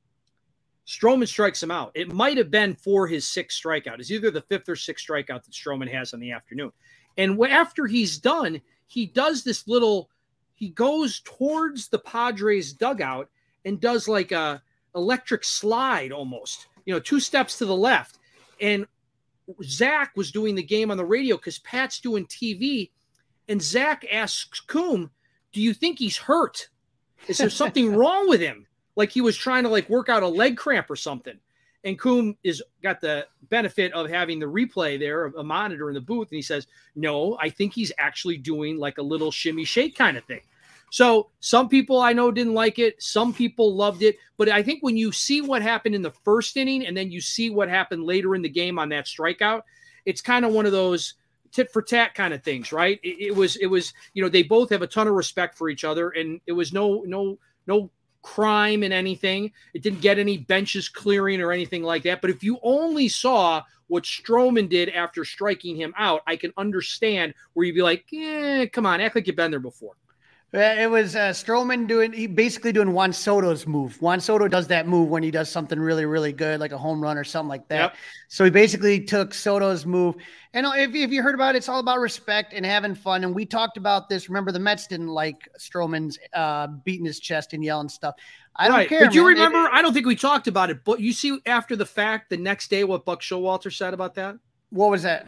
Stroman 0.86 1.26
strikes 1.26 1.62
him 1.62 1.70
out. 1.70 1.92
It 1.94 2.12
might 2.12 2.36
have 2.36 2.50
been 2.50 2.74
for 2.74 3.06
his 3.06 3.26
sixth 3.26 3.62
strikeout. 3.62 3.98
It's 3.98 4.10
either 4.10 4.30
the 4.30 4.42
fifth 4.42 4.68
or 4.68 4.76
sixth 4.76 5.06
strikeout 5.06 5.44
that 5.44 5.52
Stroman 5.52 5.90
has 5.90 6.12
in 6.12 6.20
the 6.20 6.32
afternoon. 6.32 6.72
And 7.16 7.42
after 7.46 7.86
he's 7.86 8.18
done, 8.18 8.60
he 8.86 9.06
does 9.06 9.42
this 9.42 9.66
little 9.66 10.10
he 10.54 10.70
goes 10.70 11.20
towards 11.20 11.88
the 11.88 11.98
Padres 11.98 12.72
dugout 12.72 13.28
and 13.64 13.80
does 13.80 14.08
like 14.08 14.32
a 14.32 14.62
electric 14.94 15.44
slide 15.44 16.12
almost, 16.12 16.66
you 16.86 16.94
know, 16.94 17.00
two 17.00 17.20
steps 17.20 17.58
to 17.58 17.66
the 17.66 17.76
left. 17.76 18.18
And 18.60 18.86
Zach 19.62 20.16
was 20.16 20.32
doing 20.32 20.54
the 20.54 20.62
game 20.62 20.90
on 20.90 20.96
the 20.96 21.04
radio 21.04 21.36
because 21.36 21.58
Pat's 21.58 22.00
doing 22.00 22.26
TV. 22.26 22.90
And 23.48 23.62
Zach 23.62 24.06
asks 24.10 24.60
Coom, 24.60 25.10
Do 25.56 25.62
you 25.62 25.72
think 25.72 25.98
he's 25.98 26.18
hurt? 26.18 26.68
Is 27.28 27.38
there 27.38 27.48
something 27.48 27.96
wrong 27.96 28.28
with 28.28 28.42
him? 28.42 28.66
Like 28.94 29.10
he 29.10 29.22
was 29.22 29.38
trying 29.38 29.62
to 29.62 29.70
like 29.70 29.88
work 29.88 30.10
out 30.10 30.22
a 30.22 30.28
leg 30.28 30.58
cramp 30.58 30.90
or 30.90 30.96
something. 30.96 31.38
And 31.82 31.98
Coom 31.98 32.36
is 32.44 32.62
got 32.82 33.00
the 33.00 33.26
benefit 33.48 33.90
of 33.94 34.10
having 34.10 34.38
the 34.38 34.44
replay 34.44 34.98
there, 34.98 35.24
of 35.24 35.34
a 35.36 35.42
monitor 35.42 35.88
in 35.88 35.94
the 35.94 36.00
booth, 36.02 36.28
and 36.30 36.36
he 36.36 36.42
says, 36.42 36.66
"No, 36.94 37.38
I 37.40 37.48
think 37.48 37.72
he's 37.72 37.90
actually 37.96 38.36
doing 38.36 38.76
like 38.76 38.98
a 38.98 39.02
little 39.02 39.30
shimmy 39.30 39.64
shake 39.64 39.96
kind 39.96 40.18
of 40.18 40.24
thing." 40.24 40.42
So 40.90 41.30
some 41.40 41.70
people 41.70 42.02
I 42.02 42.12
know 42.12 42.30
didn't 42.30 42.52
like 42.52 42.78
it, 42.78 43.02
some 43.02 43.32
people 43.32 43.74
loved 43.74 44.02
it, 44.02 44.18
but 44.36 44.50
I 44.50 44.62
think 44.62 44.82
when 44.82 44.98
you 44.98 45.10
see 45.10 45.40
what 45.40 45.62
happened 45.62 45.94
in 45.94 46.02
the 46.02 46.12
first 46.22 46.58
inning 46.58 46.84
and 46.84 46.94
then 46.94 47.10
you 47.10 47.22
see 47.22 47.48
what 47.48 47.70
happened 47.70 48.04
later 48.04 48.34
in 48.34 48.42
the 48.42 48.50
game 48.50 48.78
on 48.78 48.90
that 48.90 49.06
strikeout, 49.06 49.62
it's 50.04 50.20
kind 50.20 50.44
of 50.44 50.52
one 50.52 50.66
of 50.66 50.72
those 50.72 51.14
tit 51.56 51.72
for 51.72 51.82
tat 51.82 52.14
kind 52.14 52.34
of 52.34 52.42
things, 52.42 52.70
right? 52.70 53.00
It, 53.02 53.28
it 53.28 53.34
was 53.34 53.56
it 53.56 53.66
was 53.66 53.94
you 54.12 54.22
know 54.22 54.28
they 54.28 54.42
both 54.42 54.70
have 54.70 54.82
a 54.82 54.86
ton 54.86 55.08
of 55.08 55.14
respect 55.14 55.56
for 55.56 55.68
each 55.68 55.84
other, 55.84 56.10
and 56.10 56.40
it 56.46 56.52
was 56.52 56.72
no 56.72 57.02
no 57.06 57.38
no 57.66 57.90
crime 58.22 58.82
in 58.82 58.92
anything. 58.92 59.52
It 59.72 59.82
didn't 59.82 60.00
get 60.00 60.18
any 60.18 60.36
benches 60.36 60.88
clearing 60.88 61.40
or 61.40 61.52
anything 61.52 61.82
like 61.82 62.02
that. 62.02 62.20
But 62.20 62.30
if 62.30 62.44
you 62.44 62.58
only 62.62 63.08
saw 63.08 63.62
what 63.86 64.04
Stroman 64.04 64.68
did 64.68 64.88
after 64.90 65.24
striking 65.24 65.76
him 65.76 65.94
out, 65.96 66.22
I 66.26 66.36
can 66.36 66.52
understand 66.56 67.34
where 67.54 67.64
you'd 67.66 67.74
be 67.74 67.82
like, 67.82 68.04
"Yeah, 68.10 68.66
come 68.66 68.84
on, 68.84 69.00
act 69.00 69.14
like 69.14 69.26
you've 69.26 69.36
been 69.36 69.50
there 69.50 69.60
before." 69.60 69.94
It 70.52 70.88
was 70.90 71.16
uh, 71.16 71.30
Stroman 71.30 71.88
doing 71.88 72.12
he 72.12 72.26
basically 72.26 72.72
doing 72.72 72.92
Juan 72.92 73.12
Soto's 73.12 73.66
move. 73.66 74.00
Juan 74.00 74.20
Soto 74.20 74.46
does 74.46 74.68
that 74.68 74.86
move 74.86 75.08
when 75.08 75.22
he 75.22 75.30
does 75.30 75.50
something 75.50 75.78
really, 75.78 76.06
really 76.06 76.32
good, 76.32 76.60
like 76.60 76.72
a 76.72 76.78
home 76.78 77.00
run 77.00 77.18
or 77.18 77.24
something 77.24 77.48
like 77.48 77.68
that. 77.68 77.80
Yep. 77.80 77.96
So 78.28 78.44
he 78.44 78.50
basically 78.50 79.00
took 79.00 79.34
Soto's 79.34 79.84
move. 79.84 80.14
And 80.54 80.64
if, 80.64 80.94
if 80.94 81.10
you 81.10 81.22
heard 81.22 81.34
about 81.34 81.56
it, 81.56 81.58
it's 81.58 81.68
all 81.68 81.80
about 81.80 81.98
respect 81.98 82.54
and 82.54 82.64
having 82.64 82.94
fun. 82.94 83.24
And 83.24 83.34
we 83.34 83.44
talked 83.44 83.76
about 83.76 84.08
this. 84.08 84.28
Remember, 84.28 84.52
the 84.52 84.60
Mets 84.60 84.86
didn't 84.86 85.08
like 85.08 85.48
Stroman's 85.58 86.16
uh, 86.32 86.68
beating 86.68 87.04
his 87.04 87.18
chest 87.20 87.52
and 87.52 87.62
yelling 87.62 87.88
stuff. 87.88 88.14
I 88.54 88.68
don't 88.68 88.88
care. 88.88 89.04
But 89.04 89.14
you 89.14 89.26
remember? 89.26 89.64
It, 89.64 89.70
I 89.72 89.82
don't 89.82 89.92
think 89.92 90.06
we 90.06 90.16
talked 90.16 90.46
about 90.46 90.70
it, 90.70 90.84
but 90.84 91.00
you 91.00 91.12
see 91.12 91.38
after 91.44 91.76
the 91.76 91.84
fact, 91.84 92.30
the 92.30 92.36
next 92.36 92.70
day, 92.70 92.84
what 92.84 93.04
Buck 93.04 93.20
Showalter 93.20 93.70
said 93.70 93.92
about 93.92 94.14
that. 94.14 94.36
What 94.70 94.90
was 94.90 95.02
that? 95.02 95.26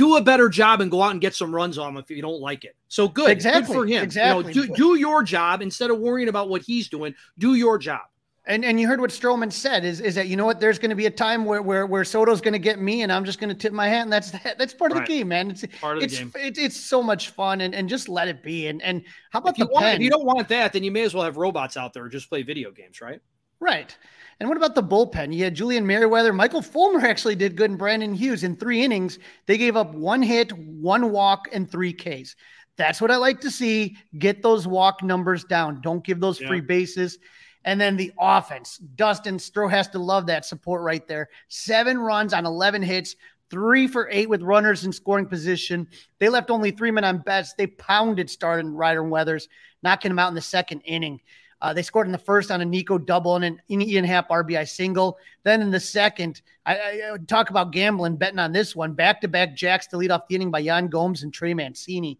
Do 0.00 0.16
a 0.16 0.22
better 0.22 0.48
job 0.48 0.80
and 0.80 0.90
go 0.90 1.02
out 1.02 1.10
and 1.10 1.20
get 1.20 1.34
some 1.34 1.54
runs 1.54 1.76
on 1.76 1.90
him 1.90 1.96
if 1.98 2.08
you 2.08 2.22
don't 2.22 2.40
like 2.40 2.64
it. 2.64 2.74
So 2.88 3.06
good, 3.06 3.28
exactly. 3.28 3.66
good 3.66 3.74
for 3.74 3.86
him. 3.86 4.02
Exactly. 4.02 4.54
You 4.54 4.60
know, 4.62 4.66
do, 4.68 4.74
do 4.74 4.98
your 4.98 5.22
job 5.22 5.60
instead 5.60 5.90
of 5.90 5.98
worrying 5.98 6.30
about 6.30 6.48
what 6.48 6.62
he's 6.62 6.88
doing. 6.88 7.14
Do 7.36 7.54
your 7.54 7.76
job. 7.76 8.00
And 8.46 8.64
and 8.64 8.80
you 8.80 8.88
heard 8.88 8.98
what 8.98 9.10
Stroman 9.10 9.52
said 9.52 9.84
is 9.84 10.00
is 10.00 10.14
that 10.14 10.26
you 10.26 10.36
know 10.38 10.46
what 10.46 10.58
there's 10.58 10.78
going 10.78 10.88
to 10.88 10.96
be 10.96 11.04
a 11.04 11.10
time 11.10 11.44
where 11.44 11.60
where 11.60 11.84
where 11.84 12.02
Soto's 12.02 12.40
going 12.40 12.54
to 12.54 12.58
get 12.58 12.80
me 12.80 13.02
and 13.02 13.12
I'm 13.12 13.26
just 13.26 13.38
going 13.38 13.50
to 13.50 13.54
tip 13.54 13.74
my 13.74 13.88
hat 13.88 14.04
and 14.04 14.12
that's 14.12 14.30
that, 14.30 14.56
that's 14.56 14.72
part 14.72 14.90
of 14.90 14.96
right. 14.96 15.06
the 15.06 15.18
game, 15.18 15.28
man. 15.28 15.50
It's 15.50 15.66
part 15.78 15.98
of 15.98 16.02
it's, 16.02 16.18
the 16.18 16.24
game. 16.24 16.32
It's, 16.36 16.58
it's 16.58 16.76
so 16.76 17.02
much 17.02 17.28
fun 17.28 17.60
and, 17.60 17.74
and 17.74 17.86
just 17.86 18.08
let 18.08 18.26
it 18.26 18.42
be. 18.42 18.68
And 18.68 18.80
and 18.80 19.04
how 19.30 19.40
about 19.40 19.50
if 19.50 19.58
the 19.58 19.66
want, 19.66 19.84
pen? 19.84 19.96
If 19.96 20.00
you 20.00 20.08
don't 20.08 20.24
want 20.24 20.48
that, 20.48 20.72
then 20.72 20.82
you 20.82 20.90
may 20.90 21.02
as 21.02 21.12
well 21.12 21.24
have 21.24 21.36
robots 21.36 21.76
out 21.76 21.92
there 21.92 22.04
or 22.04 22.08
just 22.08 22.30
play 22.30 22.42
video 22.42 22.70
games, 22.70 23.02
right? 23.02 23.20
Right. 23.60 23.94
And 24.40 24.48
what 24.48 24.56
about 24.56 24.74
the 24.74 24.82
bullpen? 24.82 25.34
You 25.34 25.44
had 25.44 25.54
Julian 25.54 25.86
Merryweather. 25.86 26.32
Michael 26.32 26.62
Fulmer 26.62 27.06
actually 27.06 27.34
did 27.34 27.56
good, 27.56 27.70
and 27.70 27.78
Brandon 27.78 28.14
Hughes 28.14 28.42
in 28.42 28.56
three 28.56 28.82
innings. 28.82 29.18
They 29.44 29.58
gave 29.58 29.76
up 29.76 29.94
one 29.94 30.22
hit, 30.22 30.50
one 30.52 31.12
walk, 31.12 31.48
and 31.52 31.70
three 31.70 31.92
Ks. 31.92 32.36
That's 32.78 33.02
what 33.02 33.10
I 33.10 33.16
like 33.16 33.42
to 33.42 33.50
see. 33.50 33.98
Get 34.18 34.42
those 34.42 34.66
walk 34.66 35.02
numbers 35.02 35.44
down. 35.44 35.82
Don't 35.82 36.02
give 36.02 36.20
those 36.20 36.40
yeah. 36.40 36.48
free 36.48 36.62
bases. 36.62 37.18
And 37.66 37.78
then 37.78 37.98
the 37.98 38.12
offense. 38.18 38.78
Dustin 38.78 39.36
Stro 39.36 39.70
has 39.70 39.88
to 39.88 39.98
love 39.98 40.26
that 40.26 40.46
support 40.46 40.80
right 40.80 41.06
there. 41.06 41.28
Seven 41.48 41.98
runs 41.98 42.32
on 42.32 42.46
11 42.46 42.82
hits, 42.82 43.16
three 43.50 43.86
for 43.86 44.08
eight 44.10 44.30
with 44.30 44.40
runners 44.40 44.86
in 44.86 44.92
scoring 44.92 45.26
position. 45.26 45.86
They 46.18 46.30
left 46.30 46.50
only 46.50 46.70
three 46.70 46.90
men 46.90 47.04
on 47.04 47.18
bets. 47.18 47.52
They 47.52 47.66
pounded 47.66 48.30
starting 48.30 48.72
Ryder 48.72 49.04
Weathers, 49.04 49.48
knocking 49.82 50.10
him 50.10 50.18
out 50.18 50.28
in 50.28 50.34
the 50.34 50.40
second 50.40 50.80
inning. 50.86 51.20
Uh, 51.62 51.74
they 51.74 51.82
scored 51.82 52.06
in 52.06 52.12
the 52.12 52.18
first 52.18 52.50
on 52.50 52.60
a 52.60 52.64
Nico 52.64 52.96
double 52.96 53.36
and 53.36 53.44
an 53.44 53.60
Ian 53.68 54.04
Happ 54.04 54.30
RBI 54.30 54.66
single. 54.68 55.18
Then 55.42 55.60
in 55.60 55.70
the 55.70 55.80
second, 55.80 56.40
I, 56.64 56.74
I, 56.74 57.16
talk 57.26 57.50
about 57.50 57.72
gambling, 57.72 58.16
betting 58.16 58.38
on 58.38 58.52
this 58.52 58.74
one. 58.74 58.94
Back 58.94 59.20
to 59.20 59.28
back 59.28 59.54
jacks 59.54 59.86
to 59.88 59.96
lead 59.96 60.10
off 60.10 60.26
the 60.28 60.36
inning 60.36 60.50
by 60.50 60.60
Yan 60.60 60.88
Gomes 60.88 61.22
and 61.22 61.32
Trey 61.32 61.52
Mancini. 61.52 62.18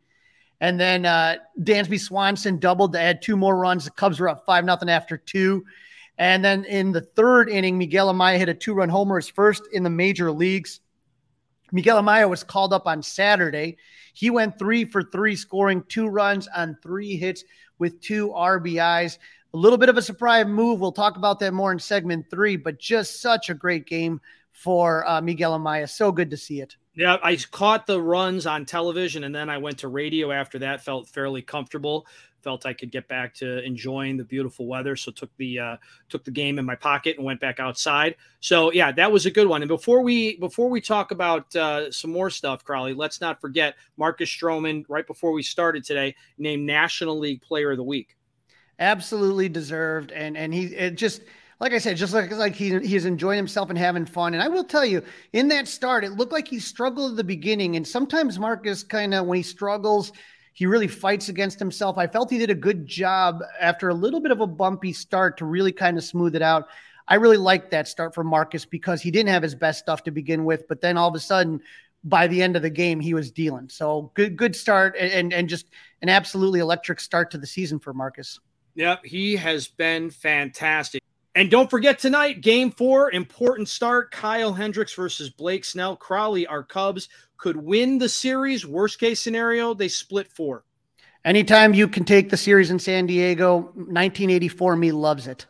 And 0.61 0.79
then 0.79 1.07
uh, 1.07 1.37
Dansby 1.61 1.98
Swanson 1.98 2.59
doubled 2.59 2.92
to 2.92 3.00
add 3.00 3.22
two 3.22 3.37
more 3.37 3.57
runs. 3.57 3.87
The 3.87 3.92
Cubs 3.92 4.20
were 4.20 4.29
up 4.29 4.44
5 4.44 4.64
nothing 4.64 4.90
after 4.90 5.16
two. 5.16 5.64
And 6.18 6.44
then 6.44 6.64
in 6.66 6.92
the 6.92 7.00
third 7.00 7.48
inning, 7.48 7.79
Miguel 7.79 8.12
Amaya 8.12 8.37
hit 8.37 8.50
a 8.50 8.55
two 8.55 8.74
run 8.74 8.90
homer, 8.90 9.16
his 9.16 9.31
first 9.31 9.62
in 9.72 9.83
the 9.83 9.90
major 9.90 10.31
leagues. 10.31 10.81
Miguel 11.72 12.02
Amaya 12.02 12.28
was 12.28 12.44
called 12.44 12.72
up 12.72 12.87
on 12.87 13.02
Saturday. 13.02 13.76
He 14.14 14.30
went 14.30 14.59
three 14.59 14.85
for 14.85 15.02
three, 15.02 15.37
scoring 15.37 15.85
two 15.88 16.09
runs 16.09 16.48
on 16.48 16.76
three 16.83 17.16
hits 17.16 17.44
with 17.78 18.00
two 18.00 18.30
RBIs. 18.30 19.18
A 19.52 19.56
little 19.56 19.78
bit 19.78 19.88
of 19.88 19.96
a 19.96 20.02
surprise 20.02 20.46
move. 20.46 20.80
We'll 20.80 20.92
talk 20.92 21.16
about 21.16 21.40
that 21.40 21.52
more 21.52 21.72
in 21.72 21.78
segment 21.78 22.30
three, 22.30 22.56
but 22.56 22.78
just 22.78 23.20
such 23.20 23.50
a 23.50 23.54
great 23.54 23.87
game 23.87 24.20
for 24.52 25.09
uh, 25.09 25.20
Miguel 25.20 25.59
Amaya. 25.59 25.88
So 25.88 26.12
good 26.12 26.30
to 26.30 26.37
see 26.37 26.61
it. 26.61 26.76
Yeah, 26.94 27.16
I 27.22 27.37
caught 27.37 27.87
the 27.87 28.00
runs 28.00 28.46
on 28.46 28.66
television 28.66 29.24
and 29.24 29.35
then 29.35 29.48
I 29.48 29.59
went 29.59 29.78
to 29.78 29.88
radio 29.88 30.33
after 30.33 30.59
that. 30.61 30.85
Felt 30.85 31.09
fairly 31.09 31.40
comfortable. 31.40 32.06
Felt 32.42 32.66
I 32.66 32.72
could 32.72 32.90
get 32.90 33.09
back 33.09 33.35
to 33.35 33.62
enjoying 33.64 34.16
the 34.16 34.24
beautiful 34.24 34.66
weather, 34.66 34.96
so 34.96 35.11
took 35.11 35.35
the 35.37 35.59
uh, 35.59 35.76
took 36.09 36.24
the 36.24 36.31
game 36.31 36.59
in 36.59 36.64
my 36.64 36.74
pocket 36.74 37.16
and 37.16 37.24
went 37.24 37.40
back 37.40 37.61
outside. 37.61 38.16
So 38.40 38.72
yeah, 38.72 38.92
that 38.92 39.11
was 39.11 39.26
a 39.26 39.31
good 39.31 39.46
one. 39.46 39.62
And 39.62 39.68
before 39.68 40.03
we 40.03 40.37
before 40.37 40.68
we 40.68 40.81
talk 40.81 41.11
about 41.11 41.55
uh, 41.57 41.90
some 41.90 42.11
more 42.11 42.31
stuff, 42.31 42.64
Crawly, 42.64 42.94
let's 42.94 43.20
not 43.20 43.40
forget 43.40 43.74
Marcus 43.96 44.31
Stroman. 44.31 44.85
Right 44.88 45.07
before 45.07 45.33
we 45.33 45.42
started 45.42 45.85
today, 45.85 46.14
named 46.38 46.66
National 46.66 47.18
League 47.18 47.42
Player 47.42 47.72
of 47.72 47.76
the 47.76 47.85
Week. 47.85 48.16
Absolutely 48.79 49.48
deserved, 49.48 50.12
and 50.12 50.37
and 50.37 50.55
he 50.55 50.66
it 50.66 50.92
just 50.92 51.22
like 51.61 51.74
I 51.74 51.79
said, 51.79 51.98
just 51.98 52.14
like 52.14 52.31
like 52.33 52.55
he 52.55 52.79
he's 52.81 53.05
enjoying 53.05 53.37
himself 53.37 53.68
and 53.68 53.79
having 53.79 54.07
fun. 54.07 54.33
And 54.33 54.42
I 54.42 54.48
will 54.48 54.64
tell 54.64 54.85
you, 54.85 55.03
in 55.35 55.48
that 55.48 55.68
start, 55.68 56.05
it 56.05 56.12
looked 56.12 56.33
like 56.33 56.48
he 56.48 56.59
struggled 56.59 57.12
at 57.12 57.16
the 57.18 57.24
beginning. 57.24 57.76
And 57.76 57.87
sometimes 57.87 58.38
Marcus 58.38 58.83
kind 58.83 59.12
of 59.12 59.26
when 59.26 59.37
he 59.37 59.42
struggles, 59.42 60.12
he 60.52 60.66
really 60.66 60.88
fights 60.88 61.28
against 61.28 61.58
himself. 61.58 61.98
I 61.98 62.06
felt 62.06 62.30
he 62.30 62.38
did 62.38 62.50
a 62.50 62.54
good 62.54 62.86
job 62.86 63.42
after 63.60 63.88
a 63.88 63.94
little 63.94 64.20
bit 64.20 64.32
of 64.32 64.40
a 64.40 64.46
bumpy 64.46 64.92
start 64.92 65.38
to 65.38 65.44
really 65.44 65.72
kind 65.72 65.96
of 65.96 66.04
smooth 66.04 66.34
it 66.34 66.42
out. 66.42 66.68
I 67.08 67.16
really 67.16 67.36
liked 67.36 67.70
that 67.72 67.88
start 67.88 68.14
for 68.14 68.22
Marcus 68.22 68.64
because 68.64 69.02
he 69.02 69.10
didn't 69.10 69.30
have 69.30 69.42
his 69.42 69.54
best 69.54 69.80
stuff 69.80 70.04
to 70.04 70.10
begin 70.10 70.44
with, 70.44 70.68
but 70.68 70.80
then 70.80 70.96
all 70.96 71.08
of 71.08 71.14
a 71.14 71.20
sudden, 71.20 71.60
by 72.04 72.26
the 72.26 72.42
end 72.42 72.56
of 72.56 72.62
the 72.62 72.70
game, 72.70 73.00
he 73.00 73.14
was 73.14 73.30
dealing. 73.30 73.68
So 73.68 74.10
good, 74.14 74.36
good 74.36 74.56
start, 74.56 74.96
and 74.98 75.32
and 75.32 75.48
just 75.48 75.66
an 76.02 76.08
absolutely 76.08 76.60
electric 76.60 77.00
start 77.00 77.30
to 77.32 77.38
the 77.38 77.46
season 77.46 77.78
for 77.78 77.92
Marcus. 77.92 78.38
Yep, 78.74 79.04
he 79.04 79.36
has 79.36 79.68
been 79.68 80.10
fantastic. 80.10 81.02
And 81.34 81.50
don't 81.50 81.70
forget 81.70 81.98
tonight, 81.98 82.40
game 82.40 82.70
four, 82.70 83.12
important 83.12 83.68
start. 83.68 84.10
Kyle 84.10 84.52
Hendricks 84.52 84.94
versus 84.94 85.30
Blake 85.30 85.64
Snell. 85.64 85.96
Crawly, 85.96 86.46
our 86.46 86.62
Cubs 86.62 87.08
could 87.40 87.57
win 87.57 87.98
the 87.98 88.09
series. 88.09 88.66
Worst 88.66 89.00
case 89.00 89.20
scenario, 89.20 89.72
they 89.74 89.88
split 89.88 90.29
four. 90.29 90.62
Anytime 91.24 91.74
you 91.74 91.88
can 91.88 92.05
take 92.05 92.31
the 92.31 92.37
series 92.37 92.70
in 92.70 92.79
San 92.79 93.07
Diego, 93.07 93.72
1984 93.74 94.76
me 94.76 94.92
loves 94.92 95.26
it. 95.26 95.46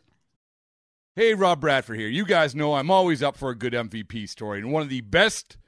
Hey, 1.17 1.35
Rob 1.35 1.61
Bradford 1.61 1.99
here. 1.99 2.09
You 2.09 2.25
guys 2.25 2.55
know 2.55 2.75
I'm 2.75 2.91
always 2.91 3.23
up 3.23 3.37
for 3.37 3.51
a 3.51 3.55
good 3.57 3.73
MVP 3.73 4.29
story. 4.29 4.61
And 4.61 4.73
one 4.73 4.83
of 4.83 4.89
the 4.89 5.01
best 5.01 5.57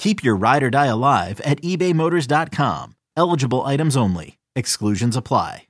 Keep 0.00 0.24
your 0.24 0.34
ride 0.34 0.62
or 0.62 0.70
die 0.70 0.86
alive 0.86 1.42
at 1.42 1.60
ebaymotors.com. 1.60 2.96
Eligible 3.18 3.66
items 3.66 3.98
only. 3.98 4.38
Exclusions 4.56 5.14
apply. 5.14 5.66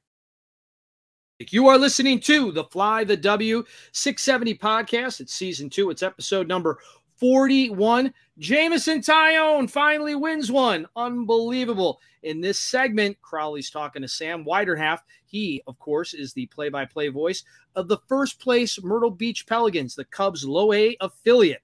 You 1.49 1.67
are 1.67 1.79
listening 1.79 2.21
to 2.21 2.53
the 2.53 2.63
Fly 2.63 3.03
the 3.03 3.17
W 3.17 3.65
670 3.91 4.55
podcast. 4.55 5.21
It's 5.21 5.35
season 5.35 5.69
two, 5.69 5.91
it's 5.91 6.05
episode 6.05 6.47
number 6.47 6.79
41. 7.17 8.15
Jameson 8.39 9.01
Taillon 9.01 9.69
finally 9.69 10.15
wins 10.15 10.53
one. 10.53 10.87
Unbelievable. 10.95 11.99
In 12.23 12.41
this 12.41 12.61
segment, 12.61 13.21
Crawly's 13.23 13.69
talking 13.69 14.03
to 14.03 14.09
Sam 14.09 14.45
Weiderhaft. 14.45 15.01
He, 15.25 15.61
of 15.67 15.77
course, 15.81 16.15
is 16.15 16.33
the 16.35 16.47
play 16.47 16.69
by 16.69 16.85
play 16.85 17.09
voice 17.09 17.43
of 17.75 17.89
the 17.89 17.99
first 18.07 18.39
place 18.39 18.81
Myrtle 18.81 19.11
Beach 19.11 19.45
Pelicans, 19.45 19.97
the 19.97 20.05
Cubs' 20.05 20.45
low 20.45 20.73
A 20.73 20.97
affiliate. 21.01 21.63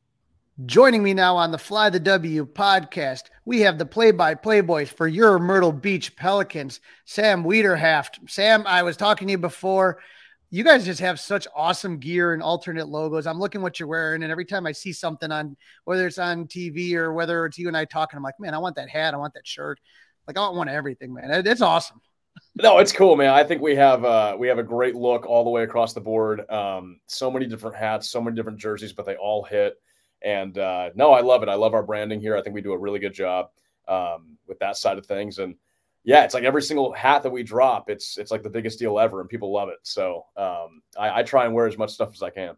Joining 0.65 1.03
me 1.03 1.13
now 1.13 1.37
on 1.37 1.53
the 1.53 1.59
Fly 1.59 1.91
the 1.91 2.01
W 2.01 2.47
podcast, 2.47 3.25
we 3.45 3.61
have 3.61 3.77
the 3.77 3.85
play-by-play 3.85 4.63
boys 4.63 4.89
for 4.89 5.07
your 5.07 5.39
Myrtle 5.39 5.71
Beach 5.71 6.17
Pelicans, 6.17 6.81
Sam 7.05 7.45
Weiderhaft. 7.45 8.31
Sam, 8.31 8.67
I 8.67 8.83
was 8.83 8.97
talking 8.97 9.29
to 9.29 9.33
you 9.33 9.39
before. 9.39 9.99
You 10.49 10.65
guys 10.65 10.87
just 10.87 11.01
have 11.01 11.21
such 11.21 11.47
awesome 11.55 11.99
gear 11.99 12.33
and 12.33 12.43
alternate 12.43 12.89
logos. 12.89 13.27
I'm 13.27 13.39
looking 13.39 13.61
what 13.61 13.79
you're 13.79 13.87
wearing, 13.87 14.23
and 14.23 14.33
every 14.33 14.47
time 14.47 14.67
I 14.67 14.73
see 14.73 14.95
something 14.95 15.31
on, 15.31 15.59
whether 15.85 16.07
it's 16.07 16.17
on 16.17 16.47
TV 16.47 16.95
or 16.95 17.13
whether 17.13 17.45
it's 17.45 17.59
you 17.59 17.69
and 17.69 17.77
I 17.77 17.85
talking, 17.85 18.17
I'm 18.17 18.23
like, 18.23 18.41
man, 18.41 18.55
I 18.55 18.59
want 18.59 18.77
that 18.77 18.89
hat, 18.89 19.13
I 19.13 19.19
want 19.19 19.35
that 19.35 19.47
shirt. 19.47 19.79
Like 20.27 20.39
I 20.39 20.41
want 20.41 20.57
one 20.57 20.69
of 20.69 20.75
everything, 20.75 21.13
man. 21.13 21.47
It's 21.47 21.61
awesome. 21.61 22.01
No, 22.55 22.79
it's 22.79 22.93
cool, 22.93 23.15
man. 23.15 23.29
I 23.29 23.45
think 23.45 23.61
we 23.61 23.77
have 23.77 24.07
uh, 24.07 24.37
we 24.39 24.49
have 24.49 24.59
a 24.59 24.63
great 24.63 24.95
look 24.95 25.27
all 25.27 25.45
the 25.45 25.51
way 25.51 25.65
across 25.65 25.93
the 25.93 26.01
board. 26.01 26.49
Um, 26.51 27.01
so 27.09 27.31
many 27.31 27.47
different 27.47 27.77
hats, 27.77 28.09
so 28.09 28.23
many 28.23 28.35
different 28.35 28.59
jerseys, 28.59 28.95
but 28.95 29.05
they 29.05 29.17
all 29.17 29.43
hit. 29.45 29.75
And 30.23 30.57
uh, 30.59 30.91
no, 30.95 31.13
I 31.13 31.21
love 31.21 31.43
it. 31.43 31.49
I 31.49 31.55
love 31.55 31.75
our 31.75 31.83
branding 31.83 32.21
here. 32.21 32.37
I 32.37 32.43
think 32.43 32.55
we 32.55 32.63
do 32.63 32.73
a 32.73 32.79
really 32.79 32.99
good 32.99 33.15
job 33.15 33.51
um, 33.89 34.39
with 34.47 34.59
that 34.61 34.77
side 34.77 34.99
of 34.99 35.07
things. 35.07 35.39
And 35.39 35.57
yeah, 36.05 36.25
it's 36.25 36.35
like 36.35 36.45
every 36.45 36.63
single 36.63 36.93
hat 36.93 37.23
that 37.25 37.31
we 37.31 37.43
drop, 37.43 37.91
it's 37.91 38.17
it's 38.17 38.31
like 38.31 38.43
the 38.43 38.51
biggest 38.51 38.79
deal 38.79 38.99
ever, 38.99 39.21
and 39.21 39.29
people 39.29 39.53
love 39.53 39.69
it. 39.69 39.79
So 39.83 40.27
um, 40.37 40.83
I, 40.97 41.21
I 41.21 41.23
try 41.23 41.45
and 41.45 41.55
wear 41.55 41.67
as 41.67 41.77
much 41.77 41.93
stuff 41.93 42.11
as 42.15 42.23
I 42.23 42.31
can. 42.31 42.57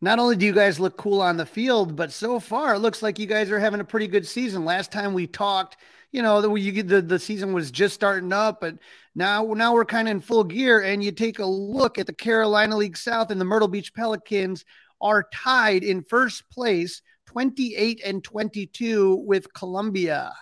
Not 0.00 0.18
only 0.18 0.36
do 0.36 0.44
you 0.44 0.52
guys 0.52 0.80
look 0.80 0.96
cool 0.96 1.22
on 1.22 1.36
the 1.36 1.46
field, 1.46 1.96
but 1.96 2.12
so 2.12 2.40
far 2.40 2.74
it 2.74 2.80
looks 2.80 3.02
like 3.02 3.18
you 3.18 3.26
guys 3.26 3.50
are 3.50 3.60
having 3.60 3.80
a 3.80 3.84
pretty 3.84 4.08
good 4.08 4.26
season. 4.26 4.64
Last 4.64 4.90
time 4.90 5.14
we 5.14 5.26
talked, 5.26 5.76
you 6.10 6.20
know, 6.20 6.40
the 6.40 6.52
you 6.54 6.82
the, 6.82 7.00
the 7.00 7.18
season 7.18 7.52
was 7.52 7.70
just 7.70 7.94
starting 7.94 8.32
up, 8.32 8.60
but 8.60 8.76
now 9.14 9.44
now 9.54 9.72
we're 9.72 9.84
kind 9.84 10.08
of 10.08 10.12
in 10.12 10.20
full 10.20 10.44
gear. 10.44 10.80
And 10.80 11.02
you 11.02 11.12
take 11.12 11.38
a 11.38 11.46
look 11.46 11.98
at 11.98 12.06
the 12.06 12.12
Carolina 12.12 12.76
League 12.76 12.96
South 12.96 13.30
and 13.30 13.40
the 13.40 13.44
Myrtle 13.44 13.68
Beach 13.68 13.94
Pelicans 13.94 14.64
are 15.00 15.28
tied 15.32 15.84
in 15.84 16.02
first 16.02 16.48
place, 16.50 17.02
28 17.26 18.02
and 18.04 18.22
22 18.22 19.16
with 19.26 19.52
Columbia, 19.54 20.32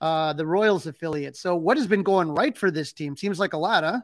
uh, 0.00 0.32
the 0.32 0.46
Royals 0.46 0.86
affiliate. 0.86 1.36
So, 1.36 1.56
what 1.56 1.76
has 1.76 1.86
been 1.86 2.02
going 2.02 2.30
right 2.30 2.56
for 2.56 2.70
this 2.70 2.92
team? 2.92 3.16
Seems 3.16 3.38
like 3.38 3.52
a 3.52 3.58
lot, 3.58 3.84
huh? 3.84 4.00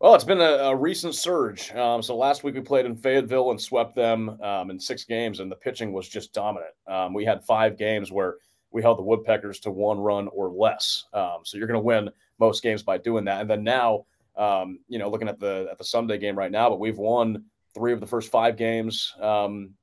Well, 0.00 0.14
it's 0.14 0.24
been 0.24 0.40
a, 0.40 0.70
a 0.70 0.74
recent 0.74 1.14
surge. 1.14 1.72
Um, 1.72 2.02
so 2.02 2.16
last 2.16 2.42
week 2.42 2.54
we 2.54 2.62
played 2.62 2.86
in 2.86 2.96
Fayetteville 2.96 3.50
and 3.50 3.60
swept 3.60 3.94
them 3.94 4.40
um, 4.42 4.70
in 4.70 4.80
six 4.80 5.04
games, 5.04 5.40
and 5.40 5.52
the 5.52 5.56
pitching 5.56 5.92
was 5.92 6.08
just 6.08 6.32
dominant. 6.32 6.72
Um, 6.86 7.12
we 7.12 7.26
had 7.26 7.44
five 7.44 7.76
games 7.76 8.10
where 8.10 8.36
we 8.70 8.80
held 8.80 8.96
the 8.96 9.02
Woodpeckers 9.02 9.60
to 9.60 9.70
one 9.70 9.98
run 9.98 10.28
or 10.28 10.48
less. 10.48 11.04
Um, 11.12 11.40
so 11.44 11.58
you're 11.58 11.66
going 11.66 11.78
to 11.78 11.84
win 11.84 12.08
most 12.38 12.62
games 12.62 12.82
by 12.82 12.96
doing 12.96 13.26
that. 13.26 13.42
And 13.42 13.50
then 13.50 13.62
now, 13.62 14.06
um, 14.36 14.78
you 14.88 14.98
know, 14.98 15.10
looking 15.10 15.28
at 15.28 15.38
the 15.38 15.68
at 15.70 15.76
the 15.76 15.84
Sunday 15.84 16.16
game 16.16 16.38
right 16.38 16.50
now, 16.50 16.70
but 16.70 16.80
we've 16.80 16.96
won 16.96 17.44
three 17.74 17.92
of 17.92 18.00
the 18.00 18.06
first 18.06 18.30
five 18.30 18.56
games 18.56 19.14
um, 19.20 19.74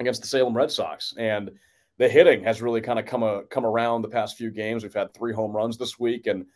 against 0.00 0.22
the 0.22 0.28
Salem 0.28 0.56
Red 0.56 0.70
Sox, 0.70 1.14
and 1.18 1.50
the 1.98 2.08
hitting 2.08 2.42
has 2.44 2.60
really 2.60 2.80
kind 2.80 2.98
of 2.98 3.06
come 3.06 3.22
a, 3.22 3.42
come 3.44 3.64
around 3.64 4.02
the 4.02 4.08
past 4.08 4.36
few 4.36 4.50
games. 4.50 4.82
We've 4.82 4.94
had 4.94 5.14
three 5.14 5.32
home 5.32 5.52
runs 5.52 5.78
this 5.78 5.98
week, 5.98 6.26
and 6.26 6.46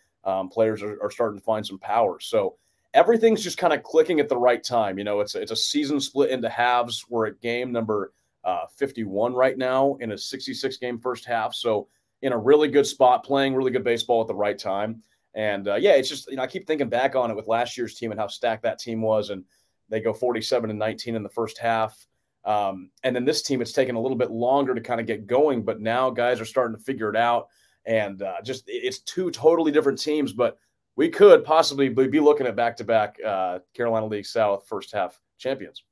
players 0.51 0.83
are, 0.83 0.99
are 1.03 1.11
starting 1.11 1.39
to 1.39 1.45
find 1.45 1.67
some 1.67 1.79
power. 1.79 2.19
So 2.21 2.57
everything's 2.95 3.43
just 3.43 3.59
kind 3.59 3.73
of 3.73 3.83
clicking 3.83 4.21
at 4.21 4.29
the 4.29 4.37
right 4.37 4.63
time. 4.63 4.99
You 4.99 5.05
know, 5.05 5.21
it's 5.21 5.35
it's 5.35 5.53
a 5.53 5.57
season 5.57 6.01
split 6.01 6.31
into 6.31 6.49
halves. 6.49 7.05
We're 7.09 7.27
at 7.27 7.41
game 7.41 7.73
number 7.73 8.13
uh, 8.45 8.67
51 8.77 9.35
right 9.35 9.59
now 9.59 9.97
in 10.01 10.13
a 10.13 10.19
66 10.19 10.77
game 10.79 10.99
first 10.99 11.25
half. 11.25 11.55
So 11.55 11.89
in 12.23 12.33
a 12.33 12.39
really 12.39 12.69
good 12.69 12.87
spot, 12.87 13.25
playing 13.25 13.55
really 13.55 13.71
good 13.71 13.85
baseball 13.85 14.21
at 14.21 14.27
the 14.27 14.35
right 14.35 14.59
time. 14.59 15.03
And 15.35 15.69
uh, 15.69 15.77
yeah, 15.77 15.93
it's 15.93 16.09
just 16.09 16.29
you 16.31 16.37
know 16.37 16.43
I 16.43 16.47
keep 16.47 16.67
thinking 16.67 16.89
back 16.89 17.15
on 17.15 17.31
it 17.31 17.37
with 17.37 17.47
last 17.47 17.77
year's 17.77 17.95
team 17.95 18.11
and 18.11 18.19
how 18.19 18.27
stacked 18.27 18.63
that 18.63 18.79
team 18.79 19.03
was, 19.03 19.31
and 19.31 19.45
they 19.89 20.01
go 20.01 20.13
47 20.13 20.71
and 20.71 20.79
19 20.79 21.15
in 21.15 21.23
the 21.23 21.29
first 21.29 21.59
half. 21.59 22.07
Um, 22.45 22.91
and 23.03 23.15
then 23.15 23.25
this 23.25 23.43
team, 23.43 23.61
it's 23.61 23.73
taken 23.73 23.97
a 23.97 24.01
little 24.01 24.17
bit 24.17 24.31
longer 24.31 24.75
to 24.75 24.81
kind 24.81 25.01
of 25.01 25.07
get 25.07 25.27
going, 25.27 25.65
but 25.65 25.81
now 25.81 26.11
guys 26.11 26.41
are 26.41 26.45
starting 26.45 26.77
to 26.77 26.83
figure 26.83 27.11
it 27.11 27.17
out. 27.17 27.49
And 27.85 28.23
uh, 28.23 28.37
just 28.45 28.65
it's 28.67 29.01
two 29.01 29.31
totally 29.31 29.73
different 29.73 29.99
teams, 29.99 30.33
but 30.33 30.59
we 30.97 31.09
could 31.09 31.45
possibly 31.45 31.89
be 31.89 32.21
looking 32.21 32.47
at 32.47 32.57
back 32.57 32.77
to 32.79 32.85
back 32.85 33.19
Carolina 33.75 34.07
League 34.07 34.27
South 34.27 34.67
first 34.67 34.93
half 34.93 35.21
champions. 35.39 35.85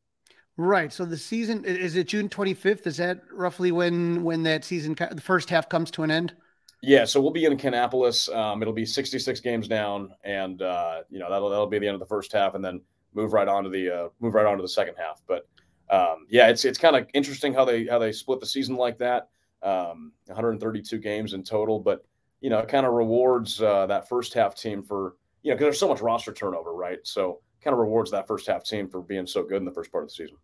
Right. 0.57 0.93
So 0.93 1.05
the 1.05 1.17
season 1.19 1.65
is 1.65 1.97
it 1.97 2.09
June 2.09 2.29
25th? 2.29 2.87
Is 2.87 2.97
that 2.97 3.21
roughly 3.31 3.73
when 3.73 4.25
when 4.25 4.43
that 4.45 4.65
season 4.65 4.95
the 4.95 5.21
first 5.21 5.51
half 5.51 5.69
comes 5.69 5.91
to 5.93 6.03
an 6.03 6.11
end? 6.11 6.35
Yeah, 6.83 7.05
so 7.05 7.21
we'll 7.21 7.33
be 7.33 7.45
in 7.45 7.57
Kannapolis. 7.57 8.35
Um, 8.35 8.63
it'll 8.63 8.75
be 8.75 8.87
66 8.87 9.41
games 9.41 9.67
down, 9.67 10.11
and 10.25 10.61
uh, 10.63 11.03
you 11.11 11.19
know 11.19 11.31
that'll 11.31 11.51
that'll 11.51 11.67
be 11.67 11.79
the 11.79 11.87
end 11.87 11.95
of 11.95 12.01
the 12.01 12.07
first 12.07 12.33
half, 12.33 12.55
and 12.55 12.65
then 12.65 12.81
move 13.17 13.33
right 13.33 13.49
on 13.49 13.65
to 13.65 13.71
the 13.71 13.91
uh, 13.91 14.09
move 14.21 14.35
right 14.35 14.47
on 14.47 14.57
to 14.57 14.63
the 14.63 14.69
second 14.69 14.95
half. 14.97 15.23
But 15.27 15.49
um, 15.91 16.27
yeah, 16.29 16.49
it's 16.49 16.65
it's 16.65 16.79
kind 16.79 16.95
of 16.95 17.09
interesting 17.15 17.53
how 17.53 17.65
they 17.65 17.87
how 17.87 17.99
they 17.99 18.13
split 18.13 18.39
the 18.39 18.47
season 18.47 18.77
like 18.77 18.99
that. 18.99 19.29
Um, 19.63 20.13
132 20.27 20.99
games 20.99 21.33
in 21.33 21.43
total, 21.43 21.81
but 21.81 22.05
you 22.41 22.51
know, 22.51 22.59
it 22.59 22.69
kind 22.69 22.87
of 22.87 22.93
rewards 22.93 23.61
uh, 23.61 23.87
that 23.87 24.09
first 24.09 24.35
half 24.35 24.55
team 24.55 24.83
for, 24.83 25.17
you 25.43 25.51
know, 25.51 25.57
because 25.57 25.65
there's 25.65 25.81
so 25.81 25.89
much 25.89 26.01
roster 26.01 26.33
turnover, 26.33 26.75
right? 26.75 26.99
So 27.03 27.41
kind 27.63 27.73
of 27.73 27.81
rewards 27.81 28.11
that 28.11 28.29
first 28.29 28.47
half 28.47 28.63
team 28.63 28.89
for 28.89 29.01
being 29.01 29.27
so 29.27 29.43
good 29.43 29.57
in 29.57 29.65
the 29.65 29.73
first 29.73 29.91
part 29.91 30.05
of 30.05 30.11
the 30.11 30.15
season. 30.15 30.37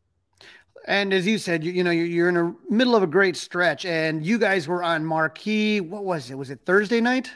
And 0.87 1.13
as 1.13 1.27
you 1.27 1.39
said, 1.39 1.63
you, 1.63 1.71
you 1.71 1.85
know, 1.85 1.93
you're, 1.93 2.07
you're 2.07 2.29
in 2.29 2.35
the 2.35 2.57
middle 2.69 2.97
of 2.97 3.03
a 3.05 3.07
great 3.07 3.37
stretch, 3.37 3.85
and 3.85 4.25
you 4.27 4.39
guys 4.39 4.67
were 4.67 4.83
on 4.83 5.05
marquee. 5.05 5.81
What 5.81 6.05
was 6.05 6.31
it? 6.31 6.35
Was 6.37 6.51
it 6.51 6.61
Thursday 6.65 7.01
night? 7.01 7.31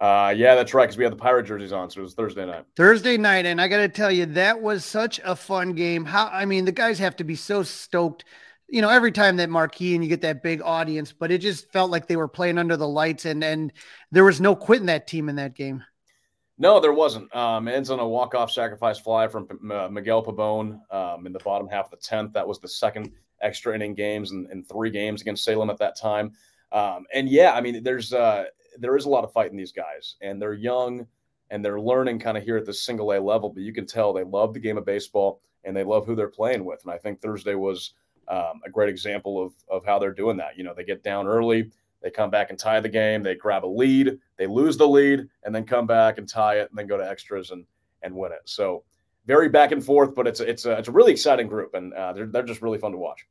Uh, 0.00 0.32
yeah, 0.36 0.54
that's 0.54 0.74
right. 0.74 0.84
Because 0.84 0.96
we 0.96 1.04
had 1.04 1.12
the 1.12 1.16
pirate 1.16 1.44
jerseys 1.44 1.72
on, 1.72 1.90
so 1.90 2.00
it 2.00 2.02
was 2.04 2.14
Thursday 2.14 2.46
night. 2.46 2.64
Thursday 2.76 3.16
night, 3.16 3.46
and 3.46 3.60
I 3.60 3.66
got 3.66 3.78
to 3.78 3.88
tell 3.88 4.12
you, 4.12 4.26
that 4.26 4.60
was 4.60 4.84
such 4.84 5.20
a 5.24 5.34
fun 5.34 5.72
game. 5.72 6.04
How 6.04 6.28
I 6.28 6.44
mean, 6.44 6.64
the 6.64 6.72
guys 6.72 6.98
have 7.00 7.16
to 7.16 7.24
be 7.24 7.34
so 7.34 7.62
stoked 7.62 8.24
you 8.68 8.82
know, 8.82 8.90
every 8.90 9.12
time 9.12 9.36
that 9.36 9.48
marquee 9.48 9.94
and 9.94 10.04
you 10.04 10.10
get 10.10 10.20
that 10.20 10.42
big 10.42 10.60
audience, 10.62 11.12
but 11.12 11.30
it 11.30 11.38
just 11.38 11.72
felt 11.72 11.90
like 11.90 12.06
they 12.06 12.16
were 12.16 12.28
playing 12.28 12.58
under 12.58 12.76
the 12.76 12.88
lights 12.88 13.24
and 13.24 13.42
and 13.42 13.72
there 14.12 14.24
was 14.24 14.40
no 14.40 14.54
quitting 14.54 14.86
that 14.86 15.06
team 15.06 15.28
in 15.28 15.36
that 15.36 15.54
game. 15.54 15.82
No, 16.58 16.80
there 16.80 16.92
wasn't. 16.92 17.34
Um, 17.34 17.68
ends 17.68 17.88
on 17.88 18.00
a 18.00 18.06
walk-off 18.06 18.50
sacrifice 18.50 18.98
fly 18.98 19.28
from 19.28 19.48
uh, 19.70 19.88
Miguel 19.88 20.24
Pabon 20.24 20.80
um, 20.92 21.26
in 21.26 21.32
the 21.32 21.38
bottom 21.38 21.68
half 21.68 21.86
of 21.86 21.92
the 21.92 21.96
tenth. 21.98 22.32
That 22.32 22.46
was 22.46 22.58
the 22.58 22.68
second 22.68 23.12
extra 23.40 23.74
inning 23.74 23.94
games 23.94 24.32
and, 24.32 24.46
and 24.48 24.68
three 24.68 24.90
games 24.90 25.22
against 25.22 25.44
Salem 25.44 25.70
at 25.70 25.78
that 25.78 25.96
time. 25.96 26.32
Um, 26.72 27.06
and 27.14 27.28
yeah, 27.28 27.52
I 27.52 27.60
mean, 27.60 27.84
there's 27.84 28.12
uh, 28.12 28.46
there 28.78 28.96
is 28.96 29.04
a 29.04 29.10
lot 29.10 29.24
of 29.24 29.32
fight 29.32 29.50
in 29.50 29.56
these 29.56 29.72
guys, 29.72 30.16
and 30.20 30.40
they're 30.40 30.54
young 30.54 31.06
and 31.50 31.64
they're 31.64 31.80
learning 31.80 32.18
kind 32.18 32.36
of 32.36 32.44
here 32.44 32.56
at 32.56 32.66
the 32.66 32.74
single 32.74 33.12
A 33.12 33.18
level. 33.18 33.50
But 33.50 33.62
you 33.62 33.72
can 33.72 33.86
tell 33.86 34.12
they 34.12 34.24
love 34.24 34.54
the 34.54 34.60
game 34.60 34.78
of 34.78 34.84
baseball 34.84 35.40
and 35.64 35.76
they 35.76 35.84
love 35.84 36.06
who 36.06 36.14
they're 36.14 36.28
playing 36.28 36.64
with. 36.64 36.80
And 36.84 36.92
I 36.92 36.98
think 36.98 37.20
Thursday 37.20 37.54
was 37.54 37.94
um, 38.28 38.60
a 38.64 38.70
great 38.70 38.88
example 38.88 39.42
of, 39.42 39.52
of 39.68 39.84
how 39.84 39.98
they're 39.98 40.12
doing 40.12 40.36
that. 40.36 40.56
You 40.56 40.64
know, 40.64 40.74
they 40.74 40.84
get 40.84 41.02
down 41.02 41.26
early, 41.26 41.70
they 42.02 42.10
come 42.10 42.30
back 42.30 42.50
and 42.50 42.58
tie 42.58 42.80
the 42.80 42.88
game, 42.88 43.22
they 43.22 43.34
grab 43.34 43.64
a 43.64 43.66
lead, 43.66 44.18
they 44.36 44.46
lose 44.46 44.76
the 44.76 44.86
lead, 44.86 45.26
and 45.44 45.54
then 45.54 45.64
come 45.64 45.86
back 45.86 46.18
and 46.18 46.28
tie 46.28 46.58
it, 46.58 46.68
and 46.70 46.78
then 46.78 46.86
go 46.86 46.96
to 46.96 47.08
extras 47.08 47.50
and 47.50 47.64
and 48.02 48.14
win 48.14 48.32
it. 48.32 48.42
So 48.44 48.84
very 49.26 49.48
back 49.48 49.72
and 49.72 49.84
forth, 49.84 50.14
but 50.14 50.26
it's 50.26 50.40
it's 50.40 50.64
a, 50.64 50.72
it's 50.78 50.88
a 50.88 50.92
really 50.92 51.12
exciting 51.12 51.48
group, 51.48 51.74
and 51.74 51.92
uh, 51.94 52.12
they're 52.12 52.26
they're 52.26 52.42
just 52.42 52.62
really 52.62 52.78
fun 52.78 52.92
to 52.92 52.98
watch. 52.98 53.26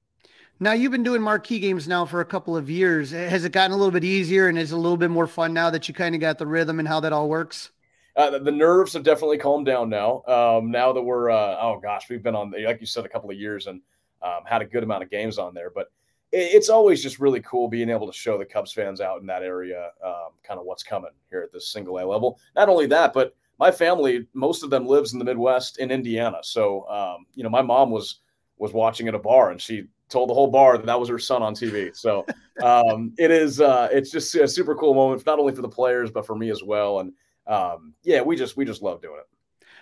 Now 0.60 0.72
you've 0.74 0.92
been 0.92 1.04
doing 1.04 1.22
marquee 1.22 1.60
games 1.60 1.88
now 1.88 2.06
for 2.06 2.20
a 2.20 2.26
couple 2.26 2.58
of 2.58 2.68
years. 2.68 3.12
Has 3.12 3.46
it 3.46 3.52
gotten 3.52 3.74
a 3.74 3.78
little 3.78 3.92
bit 3.92 4.04
easier 4.04 4.48
and 4.48 4.58
is 4.58 4.72
a 4.72 4.78
little 4.78 4.98
bit 4.98 5.12
more 5.12 5.28
fun 5.28 5.54
now 5.54 5.70
that 5.70 5.88
you 5.88 5.94
kind 5.94 6.16
of 6.16 6.22
got 6.22 6.40
the 6.40 6.48
rhythm 6.48 6.80
and 6.80 6.88
how 6.88 7.00
that 7.02 7.14
all 7.14 7.30
works? 7.30 7.70
Uh, 8.16 8.40
the 8.40 8.52
nerves 8.52 8.94
have 8.94 9.04
definitely 9.04 9.38
calmed 9.38 9.68
down 9.68 9.88
now. 9.88 10.24
Um, 10.24 10.72
now 10.72 10.92
that 10.94 11.02
we're, 11.02 11.30
uh, 11.30 11.58
oh 11.62 11.80
gosh, 11.80 12.10
we've 12.10 12.24
been 12.24 12.36
on, 12.36 12.52
like 12.66 12.82
you 12.82 12.88
said, 12.88 13.06
a 13.06 13.10
couple 13.10 13.30
of 13.30 13.38
years, 13.38 13.68
and 13.68 13.82
um, 14.24 14.40
had 14.46 14.64
a 14.64 14.66
good 14.66 14.82
amount 14.82 15.04
of 15.04 15.12
games 15.12 15.38
on 15.38 15.54
there. 15.54 15.70
But 15.70 15.92
it, 16.32 16.56
it's 16.56 16.70
always 16.70 17.04
just 17.04 17.20
really 17.20 17.42
cool 17.42 17.68
being 17.68 17.92
able 17.92 18.08
to 18.08 18.18
show 18.18 18.40
the 18.40 18.46
Cubs 18.46 18.74
fans 18.74 19.00
out 19.00 19.22
in 19.22 19.28
that 19.28 19.44
area 19.44 19.92
um, 20.04 20.30
kind 20.44 20.60
of 20.60 20.66
what's 20.66 20.82
coming 20.82 21.12
here 21.30 21.42
at 21.42 21.54
this 21.54 21.70
single 21.70 22.00
A 22.00 22.04
level. 22.04 22.40
Not 22.56 22.70
only 22.70 22.88
that, 22.88 23.14
but 23.14 23.36
my 23.60 23.70
family, 23.70 24.26
most 24.34 24.64
of 24.64 24.72
them 24.72 24.88
lives 24.88 25.14
in 25.14 25.20
the 25.20 25.26
Midwest 25.26 25.78
in 25.78 25.92
Indiana. 25.92 26.40
So, 26.42 26.88
um, 26.90 27.28
you 27.36 27.44
know, 27.44 27.50
my 27.52 27.62
mom 27.62 27.92
was 27.92 28.22
was 28.58 28.74
watching 28.74 29.08
at 29.08 29.16
a 29.16 29.20
bar 29.20 29.52
and 29.52 29.62
she 29.62 29.86
told 30.10 30.30
the 30.30 30.34
whole 30.34 30.48
bar 30.48 30.78
that 30.78 30.86
that 30.86 31.00
was 31.00 31.10
her 31.10 31.20
son 31.20 31.44
on 31.44 31.54
TV. 31.54 31.96
So 31.96 32.26
um, 32.64 33.14
it 33.18 33.32
is 33.32 33.62
uh, 33.62 33.90
it's 33.92 34.12
just 34.12 34.34
a 34.36 34.48
super 34.48 34.76
cool 34.76 34.94
moment, 34.94 35.26
not 35.26 35.40
only 35.40 35.54
for 35.54 35.62
the 35.62 35.70
players 35.70 36.12
but 36.12 36.26
for 36.26 36.36
me 36.36 36.50
as 36.50 36.64
well. 36.64 37.00
And 37.00 37.14
um, 37.46 37.94
yeah, 38.04 38.22
we 38.22 38.36
just 38.36 38.58
we 38.58 38.66
just 38.66 38.82
love 38.82 39.02
doing 39.02 39.18
it. 39.20 39.28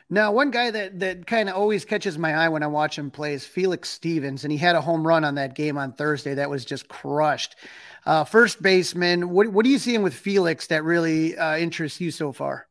Now, 0.09 0.31
one 0.31 0.51
guy 0.51 0.69
that 0.69 0.99
that 0.99 1.25
kind 1.25 1.49
of 1.49 1.55
always 1.55 1.83
catches 1.83 2.17
my 2.17 2.35
eye 2.35 2.49
when 2.49 2.61
I 2.61 2.67
watch 2.67 2.97
him 2.97 3.09
play 3.09 3.33
is 3.33 3.43
Felix 3.43 3.89
Stevens, 3.89 4.43
and 4.43 4.51
he 4.51 4.57
had 4.57 4.75
a 4.75 4.81
home 4.81 5.05
run 5.05 5.23
on 5.23 5.35
that 5.35 5.55
game 5.55 5.79
on 5.79 5.93
Thursday 5.93 6.35
that 6.35 6.49
was 6.49 6.63
just 6.63 6.87
crushed. 6.87 7.55
Uh, 8.05 8.23
first 8.23 8.61
baseman, 8.61 9.31
what 9.31 9.47
what 9.47 9.65
are 9.65 9.69
you 9.69 9.79
seeing 9.79 10.03
with 10.03 10.13
Felix 10.13 10.67
that 10.67 10.83
really 10.83 11.35
uh, 11.35 11.57
interests 11.57 11.99
you 11.99 12.11
so 12.11 12.31
far? 12.31 12.67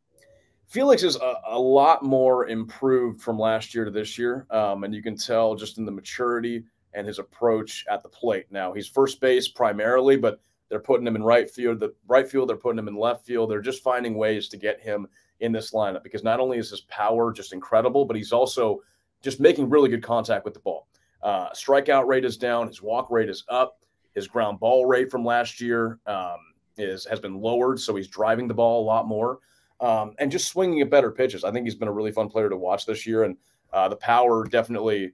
Felix 0.75 1.05
is 1.05 1.15
a, 1.15 1.35
a, 1.51 1.57
lot 1.59 2.03
more 2.03 2.49
improved 2.49 3.23
from 3.23 3.39
last 3.39 3.77
year 3.77 3.85
to 3.85 3.93
this 3.93 4.19
year, 4.19 4.45
um, 4.51 4.83
and 4.83 4.93
you 4.93 5.05
can 5.05 5.17
tell 5.17 5.55
just 5.55 5.79
in 5.79 5.85
the 5.85 5.93
maturity 5.93 6.65
and 6.95 7.07
his 7.07 7.21
approach 7.21 7.85
at 7.89 8.03
the 8.03 8.09
plate. 8.09 8.47
Now 8.51 8.73
he's 8.73 8.89
first 8.89 9.21
base 9.21 9.47
primarily, 9.47 10.17
but 10.17 10.41
they're 10.69 10.81
putting 10.81 11.07
him 11.07 11.15
in 11.15 11.23
right 11.23 11.49
field. 11.49 11.79
The 11.79 11.95
right 12.09 12.29
field, 12.29 12.49
they're 12.49 12.57
putting 12.57 12.81
him 12.81 12.89
in 12.89 12.97
left 12.97 13.25
field. 13.25 13.53
They're 13.53 13.61
just 13.61 13.85
finding 13.85 14.17
ways 14.17 14.49
to 14.49 14.57
get 14.57 14.81
him 14.81 15.07
in 15.39 15.53
this 15.53 15.71
lineup 15.71 16.03
because 16.03 16.25
not 16.25 16.41
only 16.41 16.59
is 16.59 16.71
his 16.71 16.81
power 16.81 17.33
just 17.33 17.53
incredible, 17.53 18.05
but 18.05 18.17
he's 18.17 18.33
also 18.33 18.81
just 19.23 19.39
making 19.39 19.71
really 19.71 19.89
good 19.89 20.03
contact 20.03 20.45
with 20.45 20.55
the 20.55 20.61
ball. 20.61 20.89
Uh, 21.23 21.51
strikeout 21.51 22.09
rate 22.09 22.25
is 22.25 22.37
down, 22.37 22.67
his 22.67 22.83
walk 22.83 23.13
rate 23.13 23.31
is 23.31 23.45
up, 23.49 23.79
his 24.13 24.27
ground 24.27 24.59
ball 24.59 24.87
rate 24.87 25.09
from 25.09 25.25
last 25.25 25.61
year 25.61 26.01
um, 26.09 26.39
is 26.77 27.05
has 27.05 27.21
been 27.21 27.41
lowered, 27.41 27.79
so 27.79 27.95
he's 27.95 28.09
driving 28.09 28.49
the 28.49 28.55
ball 28.55 28.83
a 28.83 28.85
lot 28.85 29.07
more 29.07 29.39
um, 29.85 30.15
and 30.19 30.33
just 30.33 30.49
swinging 30.49 30.81
at 30.81 30.89
better 30.89 31.11
pitches. 31.11 31.45
I 31.45 31.53
think 31.53 31.67
he's 31.67 31.75
been 31.75 31.89
a 31.89 31.93
really 31.93 32.13
fun 32.13 32.29
player 32.29 32.49
to 32.49 32.57
watch 32.57 32.87
this 32.87 33.07
year, 33.07 33.25
and 33.25 33.37
uh, 33.73 33.89
the 33.89 33.97
power 33.97 34.45
definitely 34.45 35.13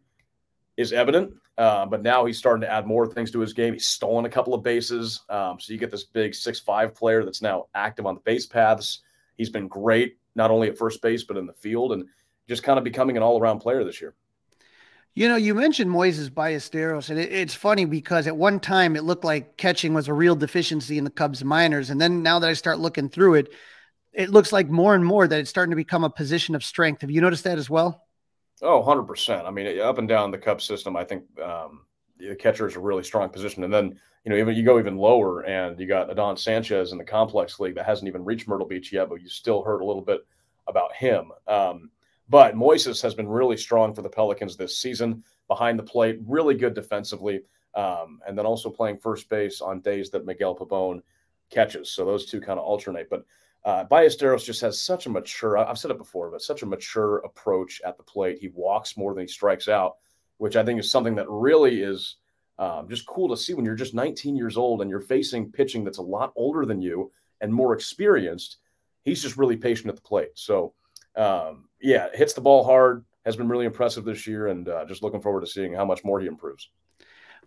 is 0.77 0.93
evident. 0.93 1.35
Uh, 1.59 1.85
but 1.85 2.03
now 2.03 2.25
he's 2.25 2.39
starting 2.39 2.63
to 2.63 2.71
add 2.71 2.87
more 2.87 3.07
things 3.07 3.31
to 3.33 3.41
his 3.41 3.53
game. 3.53 3.73
He's 3.75 3.87
stolen 3.87 4.25
a 4.25 4.31
couple 4.31 4.55
of 4.55 4.63
bases, 4.63 5.21
um, 5.29 5.59
so 5.59 5.73
you 5.73 5.79
get 5.79 5.91
this 5.91 6.05
big 6.05 6.35
six-five 6.35 6.95
player 6.95 7.25
that's 7.25 7.43
now 7.43 7.67
active 7.75 8.07
on 8.07 8.15
the 8.15 8.21
base 8.21 8.47
paths. 8.47 9.01
He's 9.37 9.51
been 9.51 9.69
great, 9.69 10.19
not 10.37 10.51
only 10.51 10.69
at 10.69 10.79
first 10.79 11.03
base, 11.03 11.25
but 11.25 11.37
in 11.37 11.47
the 11.47 11.53
field 11.53 11.93
and 11.93 12.05
just 12.49 12.63
kind 12.63 12.79
of 12.79 12.85
becoming 12.85 13.17
an 13.17 13.23
all 13.23 13.41
around 13.41 13.59
player 13.59 13.85
this 13.85 14.01
year. 14.01 14.15
You 15.15 15.29
know, 15.29 15.37
you 15.37 15.55
mentioned 15.55 15.91
Moises 15.91 16.31
Ballesteros, 16.31 17.11
and 17.11 17.19
it, 17.19 17.33
it's 17.33 17.55
funny 17.55 17.85
because 17.85 18.29
at 18.29 18.37
one 18.37 18.61
time 18.61 18.95
it 18.95 19.03
looked 19.03 19.25
like 19.25 19.57
catching 19.57 19.93
was 19.93 20.07
a 20.07 20.15
real 20.15 20.37
deficiency 20.37 20.97
in 20.97 21.05
the 21.05 21.11
Cubs 21.11 21.45
minors. 21.45 21.91
And 21.91 22.01
then 22.01 22.23
now 22.23 22.39
that 22.39 22.49
I 22.49 22.53
start 22.53 22.79
looking 22.79 23.09
through 23.09 23.35
it, 23.35 23.53
it 24.13 24.31
looks 24.31 24.53
like 24.53 24.69
more 24.69 24.95
and 24.95 25.05
more 25.05 25.27
that 25.27 25.39
it's 25.39 25.51
starting 25.51 25.71
to 25.71 25.77
become 25.77 26.05
a 26.05 26.11
position 26.11 26.55
of 26.55 26.65
strength. 26.65 27.01
Have 27.03 27.11
you 27.11 27.21
noticed 27.21 27.45
that 27.45 27.59
as 27.59 27.71
well? 27.71 28.07
Oh, 28.63 28.83
100%. 28.83 29.47
I 29.47 29.51
mean, 29.51 29.81
up 29.81 29.99
and 29.99 30.09
down 30.09 30.31
the 30.31 30.39
Cubs 30.39 30.65
system, 30.65 30.97
I 30.97 31.05
think 31.05 31.25
um, 31.41 31.87
the 32.19 32.35
catcher 32.35 32.67
is 32.67 32.77
a 32.77 32.81
really 32.81 33.03
strong 33.03 33.29
position. 33.31 33.65
And 33.65 33.73
then 33.73 33.99
you 34.25 34.31
know, 34.31 34.37
even 34.37 34.55
you 34.55 34.63
go 34.63 34.79
even 34.79 34.97
lower, 34.97 35.43
and 35.47 35.79
you 35.81 35.87
got 35.87 36.11
Adon 36.11 36.37
Sanchez 36.37 36.93
in 36.93 36.99
the 36.99 37.05
complex 37.05 37.59
league 37.59 37.75
that 37.77 37.87
hasn't 37.87 38.09
even 38.09 38.25
reached 38.25 38.49
Myrtle 38.49 38.67
Beach 38.67 38.93
yet, 38.93 39.09
but 39.09 39.23
you 39.23 39.29
still 39.29 39.63
heard 39.63 39.81
a 39.81 39.85
little 39.85 40.03
bit 40.03 40.27
about 40.67 40.95
him. 40.95 41.33
Um, 41.47 41.91
but 42.29 42.55
Moises 42.55 43.01
has 43.03 43.15
been 43.15 43.29
really 43.29 43.57
strong 43.57 43.95
for 43.95 44.03
the 44.03 44.09
Pelicans 44.09 44.57
this 44.57 44.79
season 44.79 45.25
behind 45.49 45.79
the 45.79 45.85
plate, 45.85 46.21
really 46.27 46.55
good 46.55 46.75
defensively, 46.75 47.43
um, 47.75 48.21
and 48.27 48.37
then 48.37 48.47
also 48.47 48.69
playing 48.69 48.99
first 48.99 49.29
base 49.29 49.61
on 49.61 49.81
days 49.81 50.11
that 50.11 50.27
Miguel 50.27 50.55
Pabon 50.55 51.01
catches. 51.49 51.91
So 51.91 52.05
those 52.05 52.27
two 52.27 52.41
kind 52.41 52.59
of 52.59 52.65
alternate. 52.65 53.09
But 53.09 53.25
uh, 53.65 53.85
Ballesteros 53.85 54.45
just 54.45 54.61
has 54.63 54.81
such 54.81 55.07
a 55.07 55.11
mature, 55.11 55.59
I've 55.59 55.79
said 55.79 55.91
it 55.91 55.99
before, 55.99 56.31
but 56.31 56.43
such 56.43 56.63
a 56.63 56.67
mature 56.67 57.19
approach 57.19 57.81
at 57.85 57.97
the 57.97 58.03
plate. 58.03 58.39
He 58.41 58.49
walks 58.55 58.97
more 58.97 59.13
than 59.15 59.23
he 59.23 59.29
strikes 59.29 59.69
out, 59.69 59.97
which 60.39 60.57
I 60.57 60.65
think 60.65 60.81
is 60.81 60.91
something 60.91 61.15
that 61.17 61.29
really 61.29 61.83
is 61.83 62.17
um, 62.59 62.89
just 62.89 63.07
cool 63.07 63.29
to 63.29 63.37
see 63.37 63.55
when 63.55 63.65
you're 63.65 63.75
just 63.75 63.95
19 63.95 64.37
years 64.37 64.57
old 64.57 64.81
and 64.81 64.91
you're 64.91 65.01
facing 65.01 65.53
pitching 65.53 65.85
that's 65.85 65.99
a 65.99 66.03
lot 66.03 66.33
older 66.37 66.65
than 66.65 66.81
you 66.81 67.11
and 67.41 67.53
more 67.53 67.75
experienced. 67.75 68.59
He's 69.03 69.23
just 69.23 69.37
really 69.37 69.57
patient 69.57 69.89
at 69.89 69.97
the 69.97 70.03
plate. 70.03 70.31
So, 70.35 70.75
um, 71.17 71.69
yeah, 71.81 72.09
hits 72.15 72.33
the 72.33 72.41
ball 72.41 72.65
hard, 72.65 73.05
has 73.25 73.37
been 73.37 73.49
really 73.49 73.67
impressive 73.67 74.05
this 74.05 74.27
year, 74.27 74.49
and 74.49 74.69
uh, 74.69 74.85
just 74.87 75.03
looking 75.03 75.21
forward 75.21 75.41
to 75.41 75.47
seeing 75.47 75.75
how 75.75 75.85
much 75.85 76.05
more 76.05 76.21
he 76.21 76.27
improves. 76.27 76.71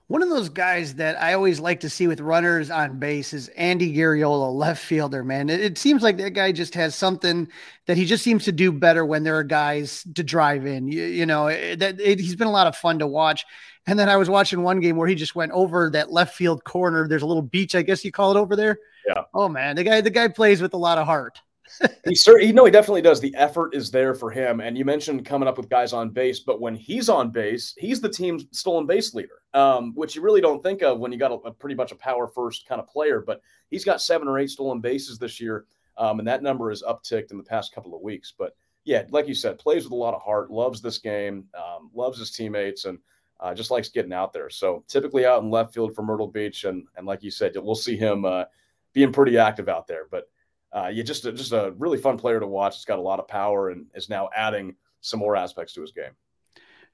One 0.07 0.21
of 0.21 0.29
those 0.29 0.49
guys 0.49 0.95
that 0.95 1.21
I 1.21 1.33
always 1.33 1.59
like 1.59 1.79
to 1.79 1.89
see 1.89 2.07
with 2.07 2.19
runners 2.19 2.69
on 2.69 2.99
base 2.99 3.33
is 3.33 3.47
Andy 3.49 3.95
Garriola, 3.95 4.53
left 4.53 4.83
fielder, 4.83 5.23
man. 5.23 5.49
It, 5.49 5.61
it, 5.61 5.77
seems 5.77 6.03
like 6.03 6.17
that 6.17 6.31
guy 6.31 6.51
just 6.51 6.75
has 6.75 6.93
something 6.93 7.47
that 7.87 7.95
he 7.95 8.05
just 8.05 8.23
seems 8.23 8.43
to 8.45 8.51
do 8.51 8.71
better 8.71 9.05
when 9.05 9.23
there 9.23 9.37
are 9.37 9.43
guys 9.43 10.05
to 10.15 10.23
drive 10.23 10.65
in. 10.65 10.87
You, 10.87 11.03
you 11.03 11.25
know, 11.25 11.47
it, 11.47 11.79
that 11.79 12.01
it, 12.01 12.19
he's 12.19 12.35
been 12.35 12.47
a 12.47 12.51
lot 12.51 12.67
of 12.67 12.75
fun 12.75 12.99
to 12.99 13.07
watch. 13.07 13.45
And 13.87 13.97
then 13.97 14.09
I 14.09 14.17
was 14.17 14.29
watching 14.29 14.61
one 14.61 14.81
game 14.81 14.97
where 14.97 15.07
he 15.07 15.15
just 15.15 15.35
went 15.35 15.51
over 15.53 15.89
that 15.91 16.11
left 16.11 16.35
field 16.35 16.63
corner. 16.63 17.07
There's 17.07 17.21
a 17.21 17.27
little 17.27 17.41
beach, 17.41 17.73
I 17.73 17.81
guess 17.81 18.03
you 18.03 18.11
call 18.11 18.35
it 18.35 18.39
over 18.39 18.55
there. 18.55 18.79
Yeah. 19.07 19.23
Oh 19.33 19.49
man, 19.49 19.75
the 19.75 19.83
guy 19.83 20.01
the 20.01 20.09
guy 20.09 20.27
plays 20.27 20.61
with 20.61 20.73
a 20.73 20.77
lot 20.77 20.97
of 20.97 21.05
heart. 21.05 21.41
he 22.05 22.15
certainly, 22.15 22.51
no, 22.53 22.65
he 22.65 22.71
definitely 22.71 23.01
does. 23.01 23.19
The 23.19 23.33
effort 23.35 23.75
is 23.75 23.91
there 23.91 24.13
for 24.13 24.29
him. 24.29 24.59
And 24.59 24.77
you 24.77 24.85
mentioned 24.85 25.25
coming 25.25 25.47
up 25.47 25.57
with 25.57 25.69
guys 25.69 25.93
on 25.93 26.09
base, 26.09 26.39
but 26.39 26.61
when 26.61 26.75
he's 26.75 27.09
on 27.09 27.31
base, 27.31 27.73
he's 27.77 28.01
the 28.01 28.09
team's 28.09 28.45
stolen 28.51 28.85
base 28.85 29.13
leader, 29.13 29.41
um, 29.53 29.93
which 29.95 30.15
you 30.15 30.21
really 30.21 30.41
don't 30.41 30.61
think 30.61 30.81
of 30.81 30.99
when 30.99 31.11
you 31.11 31.17
got 31.17 31.31
a, 31.31 31.35
a, 31.35 31.51
pretty 31.51 31.75
much 31.75 31.91
a 31.91 31.95
power 31.95 32.27
first 32.27 32.67
kind 32.67 32.81
of 32.81 32.87
player. 32.87 33.23
But 33.25 33.41
he's 33.69 33.85
got 33.85 34.01
seven 34.01 34.27
or 34.27 34.39
eight 34.39 34.49
stolen 34.49 34.79
bases 34.79 35.17
this 35.17 35.39
year, 35.39 35.65
um, 35.97 36.19
and 36.19 36.27
that 36.27 36.43
number 36.43 36.69
has 36.69 36.83
upticked 36.83 37.31
in 37.31 37.37
the 37.37 37.43
past 37.43 37.73
couple 37.73 37.95
of 37.95 38.01
weeks. 38.01 38.33
But 38.37 38.55
yeah, 38.85 39.03
like 39.09 39.27
you 39.27 39.35
said, 39.35 39.59
plays 39.59 39.83
with 39.83 39.93
a 39.93 39.95
lot 39.95 40.13
of 40.13 40.21
heart, 40.21 40.51
loves 40.51 40.81
this 40.81 40.97
game, 40.97 41.45
um, 41.55 41.89
loves 41.93 42.19
his 42.19 42.31
teammates, 42.31 42.85
and 42.85 42.99
uh, 43.39 43.53
just 43.53 43.71
likes 43.71 43.89
getting 43.89 44.13
out 44.13 44.33
there. 44.33 44.49
So 44.49 44.83
typically 44.87 45.25
out 45.25 45.43
in 45.43 45.49
left 45.49 45.73
field 45.73 45.95
for 45.95 46.03
Myrtle 46.03 46.27
Beach, 46.27 46.63
and 46.65 46.85
and 46.95 47.05
like 47.05 47.23
you 47.23 47.31
said, 47.31 47.53
we'll 47.55 47.75
see 47.75 47.97
him 47.97 48.25
uh, 48.25 48.45
being 48.93 49.11
pretty 49.11 49.37
active 49.37 49.69
out 49.69 49.87
there. 49.87 50.07
But 50.09 50.29
uh, 50.73 50.89
yeah, 50.91 51.03
just 51.03 51.25
a, 51.25 51.31
just 51.31 51.51
a 51.51 51.73
really 51.77 51.97
fun 51.97 52.17
player 52.17 52.39
to 52.39 52.47
watch. 52.47 52.75
He's 52.75 52.85
got 52.85 52.99
a 52.99 53.01
lot 53.01 53.19
of 53.19 53.27
power 53.27 53.69
and 53.69 53.85
is 53.93 54.09
now 54.09 54.29
adding 54.35 54.75
some 55.01 55.19
more 55.19 55.35
aspects 55.35 55.73
to 55.73 55.81
his 55.81 55.91
game. 55.91 56.11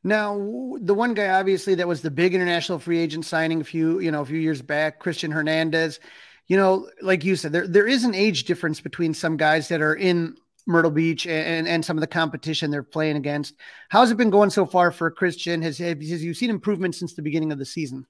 Now, 0.03 0.37
the 0.81 0.93
one 0.93 1.13
guy 1.13 1.29
obviously 1.39 1.75
that 1.75 1.87
was 1.87 2.01
the 2.01 2.11
big 2.11 2.33
international 2.33 2.79
free 2.79 2.99
agent 2.99 3.25
signing 3.25 3.61
a 3.61 3.63
few, 3.63 3.99
you 3.99 4.11
know, 4.11 4.21
a 4.21 4.25
few 4.25 4.39
years 4.39 4.61
back, 4.61 5.01
Cristian 5.01 5.31
Hernandez. 5.31 5.99
You 6.47 6.57
know, 6.57 6.89
like 7.01 7.23
you 7.23 7.35
said, 7.35 7.51
there 7.51 7.67
there 7.67 7.87
is 7.87 8.03
an 8.03 8.15
age 8.15 8.45
difference 8.45 8.81
between 8.81 9.13
some 9.13 9.37
guys 9.37 9.67
that 9.67 9.81
are 9.81 9.95
in 9.95 10.35
Myrtle 10.65 10.91
Beach 10.91 11.27
and, 11.27 11.67
and 11.67 11.83
some 11.83 11.97
of 11.97 12.01
the 12.01 12.07
competition 12.07 12.71
they're 12.71 12.83
playing 12.83 13.17
against. 13.17 13.55
How's 13.89 14.11
it 14.11 14.17
been 14.17 14.29
going 14.29 14.49
so 14.49 14.65
far 14.65 14.91
for 14.91 15.11
Cristian? 15.11 15.61
Has, 15.63 15.77
has 15.77 16.23
you 16.23 16.33
seen 16.33 16.49
improvement 16.49 16.95
since 16.95 17.13
the 17.13 17.21
beginning 17.21 17.51
of 17.51 17.59
the 17.59 17.65
season? 17.65 18.05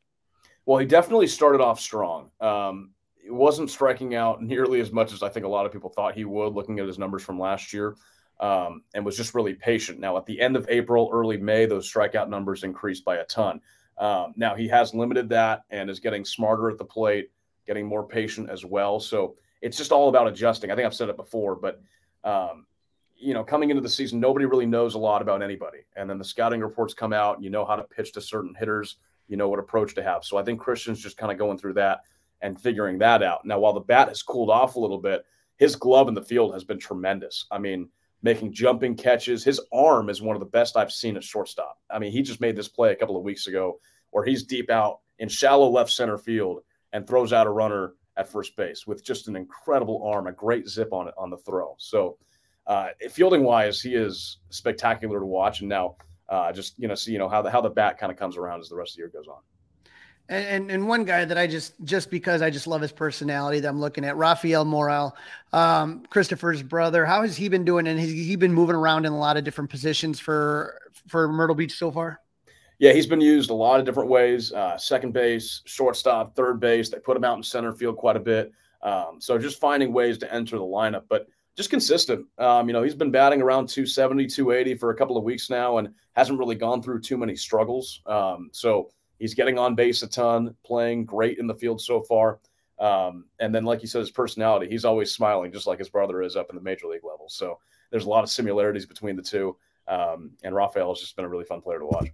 Well, 0.66 0.78
he 0.78 0.86
definitely 0.86 1.28
started 1.28 1.62
off 1.62 1.80
strong. 1.80 2.32
Um, 2.40 2.92
wasn't 3.32 3.70
striking 3.70 4.16
out 4.16 4.42
nearly 4.54 4.82
as 4.82 4.92
much 4.92 5.14
as 5.14 5.24
I 5.24 5.30
think 5.30 5.46
a 5.46 5.50
lot 5.50 5.66
of 5.66 5.72
people 5.72 5.90
thought 5.90 6.16
he 6.16 6.26
would, 6.26 6.54
looking 6.54 6.80
at 6.80 6.88
his 6.88 7.00
numbers 7.00 7.24
from 7.24 7.40
last 7.40 7.74
year, 7.74 7.96
um, 8.40 8.84
and 8.94 9.06
was 9.06 9.18
just 9.18 9.34
really 9.34 9.54
patient. 9.54 10.00
Now, 10.00 10.18
at 10.18 10.26
the 10.26 10.40
end 10.40 10.56
of 10.56 10.66
April, 10.70 11.10
early 11.12 11.38
May, 11.38 11.66
those 11.66 11.92
strikeout 11.92 12.30
numbers 12.30 12.64
increased 12.64 13.04
by 13.04 13.18
a 13.18 13.26
ton. 13.26 13.62
Um, 13.98 14.34
now, 14.38 14.56
he 14.56 14.68
has 14.70 14.94
limited 14.94 15.30
that 15.30 15.64
and 15.70 15.90
is 15.90 16.00
getting 16.00 16.24
smarter 16.24 16.70
at 16.70 16.78
the 16.78 16.86
plate, 16.86 17.32
getting 17.68 17.86
more 17.86 18.08
patient 18.08 18.50
as 18.50 18.64
well. 18.64 19.00
So 19.00 19.36
it's 19.62 19.78
just 19.78 19.92
all 19.92 20.08
about 20.08 20.28
adjusting. 20.28 20.72
I 20.72 20.76
think 20.76 20.86
I've 20.86 20.96
said 20.96 21.10
it 21.10 21.18
before, 21.18 21.56
but. 21.56 21.82
Um, 22.24 22.66
you 23.22 23.34
know, 23.34 23.44
coming 23.44 23.70
into 23.70 23.82
the 23.82 23.90
season, 23.90 24.20
nobody 24.20 24.46
really 24.46 24.66
knows 24.66 24.96
a 24.96 24.98
lot 24.98 25.22
about 25.22 25.44
anybody. 25.44 25.80
And 25.98 26.10
then 26.10 26.18
the 26.18 26.24
scouting 26.24 26.62
reports 26.62 26.94
come 26.94 27.12
out, 27.12 27.44
you 27.44 27.50
know 27.50 27.66
how 27.66 27.76
to 27.76 27.84
pitch 27.84 28.14
to 28.14 28.22
certain 28.22 28.56
hitters, 28.58 28.96
you 29.28 29.38
know 29.38 29.50
what 29.50 29.60
approach 29.60 29.94
to 29.96 30.04
have. 30.04 30.24
So 30.24 30.38
I 30.38 30.44
think 30.44 30.60
Cristian's 30.60 31.02
just 31.02 31.18
kind 31.18 31.32
of 31.32 31.38
going 31.38 31.58
through 31.58 31.74
that 31.74 32.02
and 32.42 32.60
figuring 32.60 32.98
that 33.00 33.24
out. 33.24 33.46
Now, 33.46 33.60
while 33.60 33.74
the 33.74 33.80
bat 33.80 34.08
has 34.08 34.24
cooled 34.24 34.50
off 34.50 34.76
a 34.76 34.80
little 34.80 35.00
bit, 35.00 35.26
his 35.58 35.76
glove 35.76 36.08
in 36.08 36.14
the 36.14 36.22
field 36.22 36.54
has 36.54 36.64
been 36.64 36.80
tremendous. 36.80 37.46
I 37.52 37.60
mean, 37.60 37.90
making 38.22 38.54
jumping 38.54 38.96
catches. 38.96 39.44
His 39.44 39.62
arm 39.74 40.10
is 40.10 40.22
one 40.22 40.36
of 40.36 40.40
the 40.40 40.46
best 40.46 40.78
I've 40.78 40.92
seen 40.92 41.18
at 41.18 41.24
shortstop. 41.24 41.78
I 41.90 42.00
mean, 42.00 42.12
he 42.12 42.22
just 42.22 42.42
made 42.42 42.56
this 42.56 42.68
play 42.68 42.92
a 42.92 42.96
couple 42.96 43.18
of 43.18 43.24
weeks 43.24 43.48
ago 43.48 43.80
where 44.12 44.26
he's 44.26 44.44
deep 44.44 44.70
out 44.70 45.00
in 45.20 45.30
shallow 45.30 45.70
left 45.70 45.92
center 45.92 46.18
field 46.18 46.62
and 46.94 47.06
throws 47.08 47.34
out 47.34 47.48
a 47.48 47.52
runner 47.52 47.94
at 48.18 48.30
first 48.30 48.56
base 48.56 48.86
with 48.86 49.04
just 49.04 49.28
an 49.28 49.36
incredible 49.36 50.04
arm, 50.06 50.28
a 50.28 50.32
great 50.32 50.68
zip 50.68 50.92
on 50.92 51.08
it 51.08 51.14
on 51.18 51.30
the 51.30 51.38
throw. 51.38 51.76
So, 51.78 52.18
uh, 52.68 52.90
fielding 53.10 53.44
wise, 53.44 53.82
he 53.82 53.96
is 53.96 54.40
spectacular 54.50 55.20
to 55.20 55.26
watch. 55.26 55.62
And 55.62 55.70
now, 55.70 55.96
uh, 56.28 56.52
just 56.52 56.78
you 56.78 56.88
know, 56.88 56.96
see 56.96 57.12
you 57.12 57.18
know 57.18 57.30
how 57.30 57.42
the 57.42 57.50
how 57.50 57.62
the 57.62 57.70
bat 57.70 57.98
kind 57.98 58.12
of 58.12 58.18
comes 58.18 58.38
around 58.38 58.60
as 58.60 58.70
the 58.70 58.76
rest 58.76 58.94
of 58.94 58.96
the 58.98 59.02
year 59.02 59.10
goes 59.10 59.28
on. 59.28 59.40
And, 60.30 60.46
and, 60.46 60.72
and 60.72 60.88
one 60.88 61.06
guy 61.06 61.26
that 61.26 61.38
I 61.38 61.48
just 61.48 61.74
just 61.84 62.12
because 62.12 62.42
I 62.44 62.52
just 62.52 62.68
love 62.68 62.82
his 62.82 62.92
personality 62.92 63.60
that 63.62 63.68
I'm 63.68 63.80
looking 63.82 64.06
at 64.06 64.16
Rafael 64.16 64.64
Morel, 64.64 65.18
um, 65.52 66.06
Christopher's 66.10 66.62
brother. 66.62 67.06
How 67.06 67.24
has 67.24 67.36
he 67.36 67.50
been 67.50 67.66
doing? 67.66 67.88
And 67.88 68.00
has 68.00 68.10
he 68.10 68.36
been 68.36 68.54
moving 68.54 68.76
around 68.76 69.06
in 69.06 69.12
a 69.12 69.18
lot 69.18 69.38
of 69.38 69.44
different 69.44 69.72
positions 69.72 70.20
for 70.20 70.80
for 71.08 71.28
Myrtle 71.28 71.56
Beach 71.56 71.76
so 71.76 71.92
far? 71.92 72.22
Yeah, 72.78 72.94
he's 72.94 73.08
been 73.08 73.20
used 73.20 73.50
a 73.50 73.54
lot 73.54 73.80
of 73.80 73.86
different 73.86 74.10
ways. 74.10 74.54
Uh, 74.54 74.78
second 74.78 75.12
base, 75.12 75.62
shortstop, 75.66 76.36
third 76.36 76.60
base. 76.62 76.90
They 76.90 77.00
put 77.00 77.18
him 77.18 77.26
out 77.26 77.36
in 77.36 77.44
center 77.44 77.74
field 77.74 77.98
quite 77.98 78.16
a 78.16 78.22
bit. 78.22 78.54
Um, 78.82 79.18
so 79.20 79.38
just 79.38 79.60
finding 79.60 79.92
ways 79.92 80.18
to 80.20 80.34
enter 80.34 80.58
the 80.58 80.64
lineup, 80.64 81.04
but 81.10 81.28
just 81.58 81.70
consistent. 81.70 82.26
Um, 82.38 82.70
you 82.70 82.74
know, 82.74 82.82
he's 82.82 82.96
been 82.96 83.12
batting 83.12 83.42
around 83.42 83.68
270, 83.68 84.28
280 84.28 84.76
for 84.76 84.92
a 84.92 84.96
couple 84.96 85.18
of 85.18 85.26
weeks 85.26 85.50
now 85.50 85.80
and 85.80 85.90
hasn't 86.16 86.40
really 86.40 86.56
gone 86.56 86.82
through 86.82 87.02
too 87.02 87.18
many 87.18 87.36
struggles. 87.36 88.02
Um, 88.06 88.50
so 88.54 88.92
He's 89.20 89.34
getting 89.34 89.60
on 89.60 89.76
base 89.76 90.02
a 90.02 90.08
ton, 90.08 90.56
playing 90.66 91.06
great 91.06 91.38
in 91.38 91.48
the 91.48 91.56
field 91.56 91.82
so 91.82 92.02
far. 92.02 92.40
Um, 92.80 93.26
and 93.40 93.54
then, 93.54 93.66
like 93.66 93.82
you 93.82 93.88
said, 93.88 94.00
his 94.00 94.12
personality, 94.12 94.70
he's 94.70 94.86
always 94.86 95.12
smiling, 95.12 95.52
just 95.52 95.68
like 95.68 95.80
his 95.80 95.90
brother 95.90 96.22
is 96.22 96.36
up 96.36 96.50
in 96.50 96.56
the 96.56 96.62
major 96.62 96.88
league 96.88 97.04
level. 97.04 97.28
So 97.30 97.60
there's 97.92 98.06
a 98.06 98.10
lot 98.10 98.24
of 98.24 98.30
similarities 98.30 98.86
between 98.86 99.16
the 99.16 99.22
two. 99.22 99.58
Um, 99.88 100.32
and 100.44 100.56
Rafael 100.56 100.94
has 100.94 101.00
just 101.00 101.16
been 101.16 101.26
a 101.26 101.30
really 101.30 101.46
fun 101.46 101.62
player 101.62 101.80
to 101.80 101.86
watch. 101.86 102.08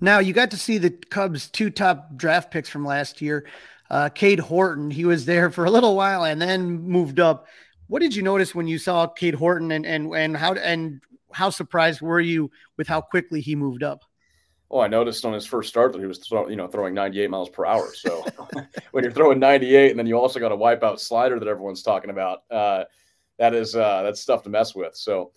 Now, 0.00 0.18
you 0.18 0.32
got 0.32 0.50
to 0.52 0.56
see 0.56 0.78
the 0.78 0.90
Cubs' 0.90 1.48
two 1.48 1.70
top 1.70 2.16
draft 2.16 2.50
picks 2.50 2.68
from 2.68 2.84
last 2.84 3.20
year. 3.20 3.46
Uh, 3.88 4.08
Cade 4.08 4.38
Horton, 4.38 4.90
he 4.90 5.04
was 5.04 5.24
there 5.24 5.50
for 5.50 5.64
a 5.64 5.70
little 5.70 5.96
while 5.96 6.24
and 6.24 6.40
then 6.40 6.80
moved 6.82 7.18
up. 7.18 7.46
What 7.88 8.00
did 8.00 8.14
you 8.14 8.22
notice 8.22 8.54
when 8.54 8.68
you 8.68 8.78
saw 8.78 9.08
Cade 9.08 9.34
Horton, 9.34 9.72
and 9.72 9.84
and 9.84 10.14
and 10.14 10.36
how 10.36 10.54
and 10.54 11.00
how 11.32 11.50
surprised 11.50 12.00
were 12.00 12.20
you 12.20 12.50
with 12.76 12.86
how 12.86 13.00
quickly 13.00 13.40
he 13.40 13.56
moved 13.56 13.82
up? 13.82 14.04
Oh, 14.70 14.80
I 14.80 14.86
noticed 14.86 15.24
on 15.24 15.32
his 15.32 15.46
first 15.46 15.68
start 15.68 15.92
that 15.92 16.00
he 16.00 16.06
was 16.06 16.18
throw, 16.18 16.48
you 16.48 16.56
know 16.56 16.68
throwing 16.68 16.94
98 16.94 17.28
miles 17.30 17.48
per 17.48 17.66
hour. 17.66 17.92
So 17.94 18.24
when 18.92 19.02
you're 19.02 19.12
throwing 19.12 19.40
98 19.40 19.90
and 19.90 19.98
then 19.98 20.06
you 20.06 20.16
also 20.16 20.38
got 20.38 20.52
a 20.52 20.56
wipeout 20.56 21.00
slider 21.00 21.38
that 21.38 21.48
everyone's 21.48 21.82
talking 21.82 22.10
about, 22.10 22.44
uh, 22.50 22.84
that 23.38 23.54
is 23.54 23.74
uh, 23.74 24.02
that's 24.02 24.20
stuff 24.20 24.42
to 24.44 24.50
mess 24.50 24.74
with. 24.74 24.94
So 24.94 25.32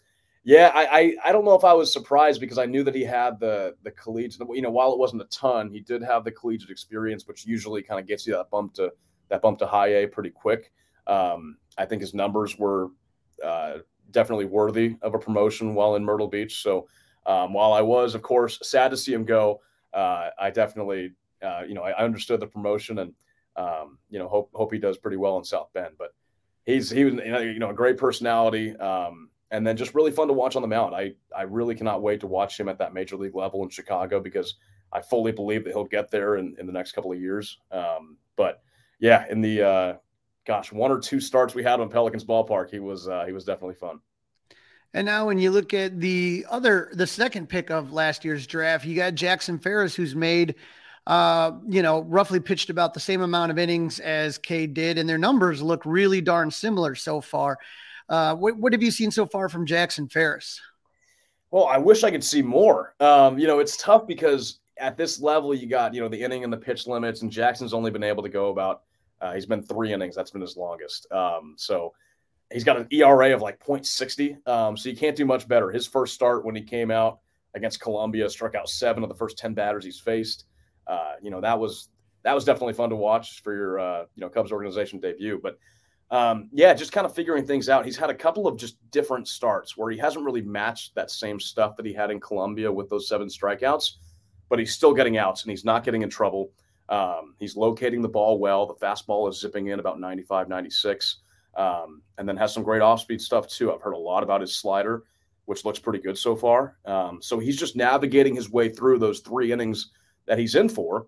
yeah, 0.45 0.71
I, 0.73 0.85
I, 0.85 1.15
I 1.25 1.31
don't 1.31 1.45
know 1.45 1.55
if 1.55 1.63
I 1.63 1.71
was 1.71 1.93
surprised 1.93 2.41
because 2.41 2.57
I 2.57 2.65
knew 2.65 2.83
that 2.83 2.93
he 2.93 3.03
had 3.03 3.39
the 3.39 3.75
the 3.83 3.91
collegiate. 3.91 4.45
You 4.51 4.61
know, 4.61 4.71
while 4.71 4.91
it 4.91 4.99
wasn't 4.99 5.21
a 5.21 5.25
ton, 5.25 5.71
he 5.71 5.79
did 5.79 6.03
have 6.03 6.25
the 6.25 6.31
collegiate 6.31 6.69
experience, 6.69 7.27
which 7.27 7.45
usually 7.45 7.81
kind 7.81 7.99
of 7.99 8.07
gets 8.07 8.27
you 8.27 8.33
that 8.33 8.49
bump 8.49 8.73
to 8.75 8.91
that 9.29 9.41
bump 9.41 9.57
to 9.59 9.65
high 9.65 10.03
A 10.03 10.07
pretty 10.07 10.29
quick. 10.29 10.71
Um, 11.07 11.57
I 11.77 11.85
think 11.85 12.01
his 12.01 12.13
numbers 12.13 12.57
were 12.57 12.89
uh, 13.43 13.79
definitely 14.11 14.45
worthy 14.45 14.97
of 15.01 15.13
a 15.13 15.19
promotion 15.19 15.75
while 15.75 15.95
in 15.95 16.03
Myrtle 16.03 16.27
Beach. 16.27 16.61
So 16.61 16.87
um, 17.25 17.53
while 17.53 17.73
I 17.73 17.81
was, 17.81 18.15
of 18.15 18.21
course, 18.21 18.59
sad 18.61 18.91
to 18.91 18.97
see 18.97 19.13
him 19.13 19.25
go, 19.25 19.61
uh, 19.93 20.29
I 20.39 20.49
definitely, 20.49 21.13
uh, 21.41 21.63
you 21.67 21.73
know, 21.73 21.83
I, 21.83 22.03
understood 22.03 22.39
the 22.39 22.47
promotion 22.47 22.99
and, 22.99 23.13
um, 23.55 23.97
you 24.09 24.19
know, 24.19 24.27
hope 24.27 24.49
hope 24.53 24.73
he 24.73 24.79
does 24.79 24.97
pretty 24.97 25.17
well 25.17 25.37
in 25.37 25.43
South 25.43 25.69
Bend. 25.73 25.95
But 25.97 26.13
he's 26.65 26.89
he 26.89 27.05
was, 27.05 27.13
you 27.15 27.59
know, 27.59 27.69
a 27.69 27.73
great 27.73 27.97
personality, 27.97 28.75
um, 28.77 29.29
and 29.51 29.65
then 29.65 29.77
just 29.77 29.93
really 29.93 30.11
fun 30.11 30.27
to 30.27 30.33
watch 30.33 30.55
on 30.55 30.61
the 30.61 30.67
mound. 30.67 30.95
I 30.95 31.13
I 31.35 31.43
really 31.43 31.75
cannot 31.75 32.01
wait 32.01 32.19
to 32.21 32.27
watch 32.27 32.59
him 32.59 32.67
at 32.67 32.79
that 32.79 32.93
major 32.93 33.15
league 33.15 33.35
level 33.35 33.63
in 33.63 33.69
Chicago 33.69 34.19
because 34.19 34.55
I 34.91 35.01
fully 35.01 35.31
believe 35.31 35.63
that 35.63 35.73
he'll 35.73 35.85
get 35.85 36.11
there 36.11 36.37
in, 36.37 36.55
in 36.59 36.67
the 36.67 36.73
next 36.73 36.93
couple 36.93 37.11
of 37.11 37.19
years. 37.19 37.59
Um, 37.71 38.17
but 38.35 38.61
yeah, 38.99 39.25
in 39.29 39.41
the 39.41 39.61
uh, 39.61 39.93
gosh, 40.45 40.71
one 40.71 40.91
or 40.91 40.99
two 40.99 41.19
starts 41.19 41.55
we 41.55 41.63
had 41.63 41.79
on 41.79 41.89
Pelicans 41.89 42.25
ballpark, 42.25 42.69
he 42.69 42.79
was 42.79 43.07
uh, 43.07 43.25
he 43.25 43.31
was 43.31 43.43
definitely 43.43 43.75
fun. 43.75 43.99
And 44.93 45.05
now 45.05 45.25
when 45.25 45.39
you 45.39 45.49
look 45.49 45.73
at 45.73 45.99
the 45.99 46.45
other, 46.49 46.91
the 46.93 47.07
second 47.07 47.49
pick 47.49 47.71
of 47.71 47.93
last 47.93 48.23
year's 48.23 48.45
draft, 48.45 48.85
you 48.85 48.95
got 48.95 49.15
Jackson 49.15 49.57
Ferris, 49.57 49.95
who's 49.95 50.15
made, 50.15 50.55
uh, 51.07 51.53
you 51.67 51.81
know, 51.81 52.01
roughly 52.03 52.39
pitched 52.39 52.69
about 52.69 52.93
the 52.93 52.99
same 52.99 53.21
amount 53.21 53.51
of 53.51 53.57
innings 53.57 53.99
as 53.99 54.37
Cade 54.37 54.73
did, 54.73 54.97
and 54.97 55.09
their 55.09 55.17
numbers 55.17 55.61
look 55.61 55.81
really 55.85 56.21
darn 56.21 56.51
similar 56.51 56.93
so 56.93 57.21
far. 57.21 57.57
Uh, 58.07 58.35
what, 58.35 58.55
what 58.57 58.73
have 58.73 58.83
you 58.83 58.91
seen 58.91 59.09
so 59.09 59.25
far 59.25 59.49
from 59.49 59.65
Jackson 59.65 60.07
Ferris? 60.07 60.61
Well, 61.49 61.65
I 61.65 61.77
wish 61.77 62.03
I 62.03 62.11
could 62.11 62.23
see 62.23 62.41
more. 62.41 62.95
Um, 62.99 63.39
you 63.39 63.47
know, 63.47 63.59
it's 63.59 63.77
tough 63.77 64.05
because 64.07 64.59
at 64.77 64.97
this 64.97 65.19
level, 65.19 65.53
you 65.53 65.67
got, 65.67 65.93
you 65.93 66.01
know, 66.01 66.07
the 66.07 66.21
inning 66.21 66.43
and 66.43 66.51
the 66.51 66.57
pitch 66.57 66.87
limits, 66.87 67.21
and 67.21 67.31
Jackson's 67.31 67.73
only 67.73 67.91
been 67.91 68.03
able 68.03 68.23
to 68.23 68.29
go 68.29 68.49
about, 68.49 68.81
uh, 69.21 69.33
he's 69.33 69.45
been 69.45 69.63
three 69.63 69.93
innings. 69.93 70.15
That's 70.15 70.31
been 70.31 70.41
his 70.41 70.57
longest. 70.57 71.11
Um, 71.11 71.55
so, 71.57 71.93
He's 72.51 72.63
got 72.63 72.77
an 72.77 72.87
ERA 72.91 73.33
of 73.33 73.41
like 73.41 73.59
0.60, 73.59 74.47
um, 74.47 74.77
so 74.77 74.89
you 74.89 74.95
can't 74.95 75.15
do 75.15 75.25
much 75.25 75.47
better. 75.47 75.71
His 75.71 75.87
first 75.87 76.13
start 76.13 76.45
when 76.45 76.55
he 76.55 76.61
came 76.61 76.91
out 76.91 77.19
against 77.55 77.79
Columbia, 77.79 78.29
struck 78.29 78.55
out 78.55 78.69
seven 78.69 79.03
of 79.03 79.09
the 79.09 79.15
first 79.15 79.37
10 79.37 79.53
batters 79.53 79.85
he's 79.85 79.99
faced. 79.99 80.45
Uh, 80.87 81.13
you 81.21 81.31
know, 81.31 81.41
that 81.41 81.59
was 81.59 81.89
that 82.23 82.33
was 82.33 82.45
definitely 82.45 82.73
fun 82.73 82.89
to 82.89 82.95
watch 82.95 83.41
for 83.41 83.53
your 83.53 83.79
uh, 83.79 84.05
you 84.15 84.21
know 84.21 84.29
Cubs 84.29 84.51
organization 84.51 84.99
debut. 84.99 85.39
But 85.41 85.57
um, 86.11 86.49
yeah, 86.51 86.73
just 86.73 86.91
kind 86.91 87.05
of 87.05 87.15
figuring 87.15 87.45
things 87.45 87.69
out. 87.69 87.85
He's 87.85 87.97
had 87.97 88.09
a 88.09 88.15
couple 88.15 88.47
of 88.47 88.57
just 88.57 88.77
different 88.91 89.27
starts 89.27 89.77
where 89.77 89.91
he 89.91 89.97
hasn't 89.97 90.25
really 90.25 90.41
matched 90.41 90.95
that 90.95 91.11
same 91.11 91.39
stuff 91.39 91.75
that 91.77 91.85
he 91.85 91.93
had 91.93 92.11
in 92.11 92.19
Columbia 92.19 92.71
with 92.71 92.89
those 92.89 93.07
seven 93.07 93.27
strikeouts, 93.27 93.93
but 94.49 94.59
he's 94.59 94.73
still 94.73 94.93
getting 94.93 95.17
outs 95.17 95.43
and 95.43 95.51
he's 95.51 95.65
not 95.65 95.83
getting 95.83 96.01
in 96.01 96.09
trouble. 96.09 96.51
Um, 96.89 97.35
he's 97.39 97.55
locating 97.55 98.01
the 98.01 98.09
ball 98.09 98.37
well. 98.39 98.65
The 98.65 98.75
fastball 98.75 99.29
is 99.29 99.39
zipping 99.39 99.67
in 99.67 99.79
about 99.79 99.99
95, 99.99 100.49
96 100.49 101.17
um, 101.55 102.01
and 102.17 102.27
then 102.27 102.37
has 102.37 102.53
some 102.53 102.63
great 102.63 102.81
off 102.81 103.01
speed 103.01 103.21
stuff 103.21 103.47
too. 103.47 103.71
I've 103.71 103.81
heard 103.81 103.93
a 103.93 103.97
lot 103.97 104.23
about 104.23 104.41
his 104.41 104.55
slider, 104.55 105.03
which 105.45 105.65
looks 105.65 105.79
pretty 105.79 105.99
good 105.99 106.17
so 106.17 106.35
far. 106.35 106.77
Um, 106.85 107.21
so 107.21 107.39
he's 107.39 107.57
just 107.57 107.75
navigating 107.75 108.35
his 108.35 108.49
way 108.49 108.69
through 108.69 108.99
those 108.99 109.19
three 109.19 109.51
innings 109.51 109.91
that 110.25 110.39
he's 110.39 110.55
in 110.55 110.69
for 110.69 111.07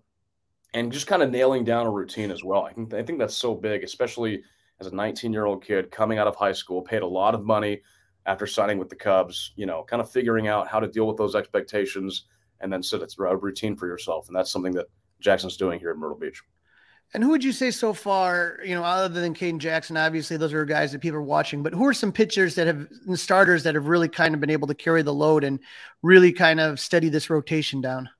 and 0.74 0.92
just 0.92 1.06
kind 1.06 1.22
of 1.22 1.30
nailing 1.30 1.64
down 1.64 1.86
a 1.86 1.90
routine 1.90 2.30
as 2.30 2.44
well. 2.44 2.64
I 2.64 2.72
think, 2.72 2.94
I 2.94 3.02
think 3.02 3.18
that's 3.18 3.36
so 3.36 3.54
big, 3.54 3.82
especially 3.82 4.42
as 4.80 4.86
a 4.86 4.94
19 4.94 5.32
year 5.32 5.46
old 5.46 5.64
kid 5.64 5.90
coming 5.90 6.18
out 6.18 6.26
of 6.26 6.36
high 6.36 6.52
school, 6.52 6.82
paid 6.82 7.02
a 7.02 7.06
lot 7.06 7.34
of 7.34 7.44
money 7.44 7.80
after 8.26 8.46
signing 8.46 8.78
with 8.78 8.88
the 8.88 8.96
Cubs, 8.96 9.52
you 9.56 9.66
know, 9.66 9.84
kind 9.84 10.02
of 10.02 10.10
figuring 10.10 10.48
out 10.48 10.68
how 10.68 10.80
to 10.80 10.88
deal 10.88 11.06
with 11.06 11.16
those 11.16 11.34
expectations 11.34 12.24
and 12.60 12.72
then 12.72 12.82
set 12.82 13.00
a 13.00 13.36
routine 13.36 13.76
for 13.76 13.86
yourself. 13.86 14.26
And 14.26 14.36
that's 14.36 14.50
something 14.50 14.72
that 14.72 14.86
Jackson's 15.20 15.56
doing 15.56 15.78
here 15.78 15.90
at 15.90 15.96
Myrtle 15.96 16.18
Beach. 16.18 16.42
And 17.14 17.22
who 17.22 17.30
would 17.30 17.44
you 17.44 17.52
say 17.52 17.70
so 17.70 17.92
far, 17.92 18.58
you 18.64 18.74
know, 18.74 18.82
other 18.82 19.20
than 19.20 19.34
Kaden 19.34 19.58
Jackson, 19.58 19.96
obviously 19.96 20.36
those 20.36 20.52
are 20.52 20.64
guys 20.64 20.92
that 20.92 21.00
people 21.00 21.18
are 21.18 21.22
watching, 21.22 21.62
but 21.62 21.72
who 21.72 21.86
are 21.86 21.94
some 21.94 22.12
pitchers 22.12 22.54
that 22.56 22.66
have 22.66 22.88
starters 23.14 23.62
that 23.62 23.74
have 23.74 23.86
really 23.86 24.08
kind 24.08 24.34
of 24.34 24.40
been 24.40 24.50
able 24.50 24.68
to 24.68 24.74
carry 24.74 25.02
the 25.02 25.14
load 25.14 25.44
and 25.44 25.60
really 26.02 26.32
kind 26.32 26.60
of 26.60 26.80
steady 26.80 27.08
this 27.08 27.30
rotation 27.30 27.80
down? 27.80 28.10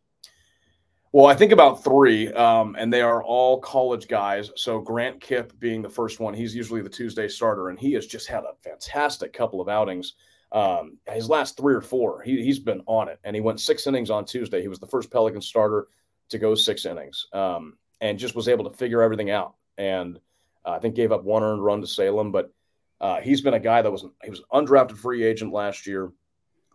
Well, 1.13 1.27
I 1.27 1.35
think 1.35 1.53
about 1.53 1.83
three, 1.83 2.33
um, 2.33 2.77
and 2.79 2.93
they 2.93 3.01
are 3.01 3.23
all 3.23 3.59
college 3.61 4.07
guys. 4.07 4.51
So 4.55 4.81
Grant 4.81 5.21
Kipp 5.21 5.59
being 5.59 5.81
the 5.81 5.89
first 5.89 6.21
one, 6.21 6.35
he's 6.35 6.55
usually 6.55 6.83
the 6.83 6.91
Tuesday 6.91 7.27
starter, 7.27 7.71
and 7.71 7.79
he 7.79 7.93
has 7.95 8.07
just 8.07 8.29
had 8.29 8.45
a 8.45 8.55
fantastic 8.63 9.33
couple 9.33 9.61
of 9.61 9.69
outings. 9.69 10.15
Um, 10.53 10.99
his 11.09 11.29
last 11.29 11.57
three 11.57 11.75
or 11.75 11.81
four, 11.81 12.23
he, 12.23 12.43
he's 12.45 12.59
been 12.59 12.83
on 12.87 13.09
it, 13.09 13.19
and 13.25 13.35
he 13.35 13.41
went 13.41 13.61
six 13.61 13.87
innings 13.87 14.11
on 14.11 14.25
Tuesday. 14.25 14.61
He 14.61 14.69
was 14.69 14.79
the 14.79 14.87
first 14.87 15.11
Pelican 15.11 15.41
starter 15.41 15.89
to 16.29 16.39
go 16.39 16.55
six 16.55 16.85
innings. 16.85 17.27
Um, 17.33 17.79
and 18.01 18.19
just 18.19 18.35
was 18.35 18.49
able 18.49 18.69
to 18.71 18.77
figure 18.77 19.03
everything 19.03 19.31
out. 19.31 19.55
And 19.79 20.19
uh, 20.65 20.71
I 20.71 20.79
think 20.79 20.95
gave 20.95 21.13
up 21.13 21.25
one 21.25 21.43
earned 21.43 21.65
run 21.65 21.81
to 21.81 21.87
Salem, 21.87 22.33
but 22.33 22.53
uh, 23.01 23.21
he's 23.21 23.41
been 23.41 23.55
a 23.55 23.61
guy 23.61 23.83
that 23.83 23.91
was 23.91 24.05
he 24.23 24.31
was 24.31 24.43
undrafted 24.53 24.97
free 24.97 25.23
agent 25.23 25.53
last 25.53 25.87
year, 25.87 26.13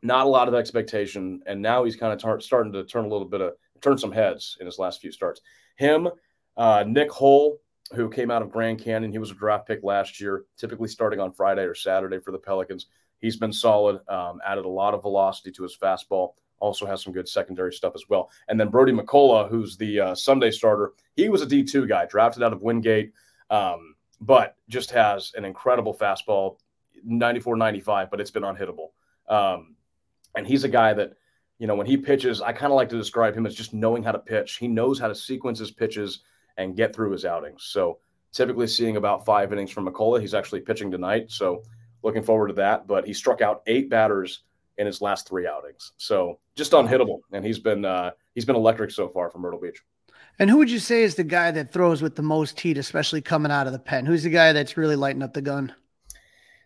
not 0.04 0.26
a 0.26 0.30
lot 0.30 0.48
of 0.48 0.54
expectation, 0.54 1.42
and 1.46 1.62
now 1.62 1.84
he's 1.84 1.96
kind 1.96 2.14
of 2.14 2.20
tar- 2.20 2.40
starting 2.40 2.74
to 2.74 2.84
turn 2.84 3.06
a 3.06 3.10
little 3.10 3.28
bit 3.28 3.42
of 3.42 3.54
turn 3.82 3.98
some 3.98 4.12
heads 4.12 4.58
in 4.60 4.66
his 4.66 4.78
last 4.78 5.02
few 5.02 5.12
starts. 5.12 5.42
Him, 5.76 6.08
uh, 6.56 6.84
Nick 6.88 7.12
Hull, 7.12 7.58
who 7.94 8.10
came 8.10 8.30
out 8.30 8.44
of 8.44 8.52
Grand 8.52 8.80
Canyon, 8.80 9.12
he 9.12 9.18
was 9.18 9.32
a 9.32 9.36
draft 9.36 9.68
pick 9.68 9.84
last 9.84 10.22
year, 10.22 10.46
typically 10.58 10.88
starting 10.88 11.20
on 11.20 11.34
Friday 11.34 11.64
or 11.64 11.74
Saturday 11.74 12.20
for 12.20 12.32
the 12.32 12.38
Pelicans. 12.38 12.88
He's 13.20 13.38
been 13.38 13.54
solid, 13.54 14.00
um, 14.08 14.40
added 14.46 14.66
a 14.66 14.70
lot 14.70 14.94
of 14.94 15.02
velocity 15.02 15.52
to 15.52 15.64
his 15.64 15.78
fastball 15.82 16.34
also 16.62 16.86
has 16.86 17.04
some 17.04 17.12
good 17.12 17.28
secondary 17.28 17.74
stuff 17.74 17.94
as 17.96 18.04
well. 18.08 18.30
And 18.48 18.60
then 18.60 18.70
Brody 18.70 18.94
McCullough, 18.94 19.50
who's 19.50 19.76
the 19.76 20.00
uh, 20.00 20.16
Sunday 20.16 20.52
starter, 20.52 20.94
he 21.16 21.28
was 21.28 21.42
a 21.42 21.48
D2 21.48 21.90
guy, 21.90 22.06
drafted 22.06 22.44
out 22.44 22.54
of 22.54 22.62
Wingate, 22.62 23.12
um, 23.50 23.96
but 24.22 24.56
just 24.70 24.92
has 24.92 25.34
an 25.36 25.44
incredible 25.44 25.94
fastball, 25.94 26.58
94 27.04 27.58
95, 27.58 28.12
but 28.12 28.22
it's 28.22 28.32
been 28.32 28.44
unhittable. 28.44 28.90
Um, 29.28 29.76
and 30.36 30.48
he's 30.48 30.64
a 30.64 30.70
guy 30.70 30.94
that, 30.94 31.14
you 31.58 31.68
know, 31.68 31.76
when 31.76 31.88
he 31.88 31.98
pitches, 31.98 32.42
I 32.42 32.54
kind 32.54 32.72
of 32.72 32.76
like 32.76 32.90
to 32.90 32.98
describe 32.98 33.36
him 33.36 33.46
as 33.46 33.56
just 33.56 33.74
knowing 33.74 34.04
how 34.04 34.12
to 34.12 34.20
pitch. 34.20 34.58
He 34.58 34.68
knows 34.68 35.00
how 35.00 35.08
to 35.08 35.16
sequence 35.16 35.60
his 35.60 35.72
pitches 35.72 36.22
and 36.58 36.76
get 36.76 36.96
through 36.96 37.12
his 37.12 37.26
outings. 37.26 37.64
So 37.66 38.00
typically 38.32 38.68
seeing 38.68 38.98
about 38.98 39.26
five 39.26 39.52
innings 39.52 39.72
from 39.72 39.88
McCullough. 39.88 40.22
He's 40.22 40.34
actually 40.34 40.62
pitching 40.62 40.92
tonight. 40.92 41.32
So 41.32 41.64
looking 42.04 42.24
forward 42.24 42.48
to 42.48 42.54
that. 42.54 42.88
But 42.88 43.06
he 43.06 43.14
struck 43.14 43.42
out 43.42 43.62
eight 43.68 43.90
batters 43.90 44.44
in 44.78 44.86
his 44.86 45.02
last 45.02 45.28
three 45.28 45.48
outings. 45.48 45.94
So 45.98 46.40
just 46.56 46.72
unhittable, 46.72 47.20
and 47.32 47.46
he's 47.46 47.60
been 47.60 47.86
uh, 47.86 48.12
he's 48.36 48.46
been 48.46 48.56
electric 48.56 48.92
so 48.92 49.10
far 49.10 49.30
from 49.30 49.42
Myrtle 49.42 49.60
Beach. 49.60 49.82
And 50.40 50.50
who 50.50 50.58
would 50.58 50.72
you 50.72 50.80
say 50.80 51.04
is 51.04 51.16
the 51.16 51.24
guy 51.24 51.52
that 51.52 51.72
throws 51.72 52.02
with 52.02 52.16
the 52.16 52.22
most 52.22 52.60
heat, 52.60 52.78
especially 52.78 53.22
coming 53.22 53.52
out 53.52 53.68
of 53.68 53.74
the 53.74 53.80
pen? 53.80 54.06
Who's 54.06 54.24
the 54.24 54.30
guy 54.30 54.54
that's 54.54 54.78
really 54.78 54.96
lighting 54.96 55.24
up 55.24 55.34
the 55.34 55.42
gun? 55.42 55.74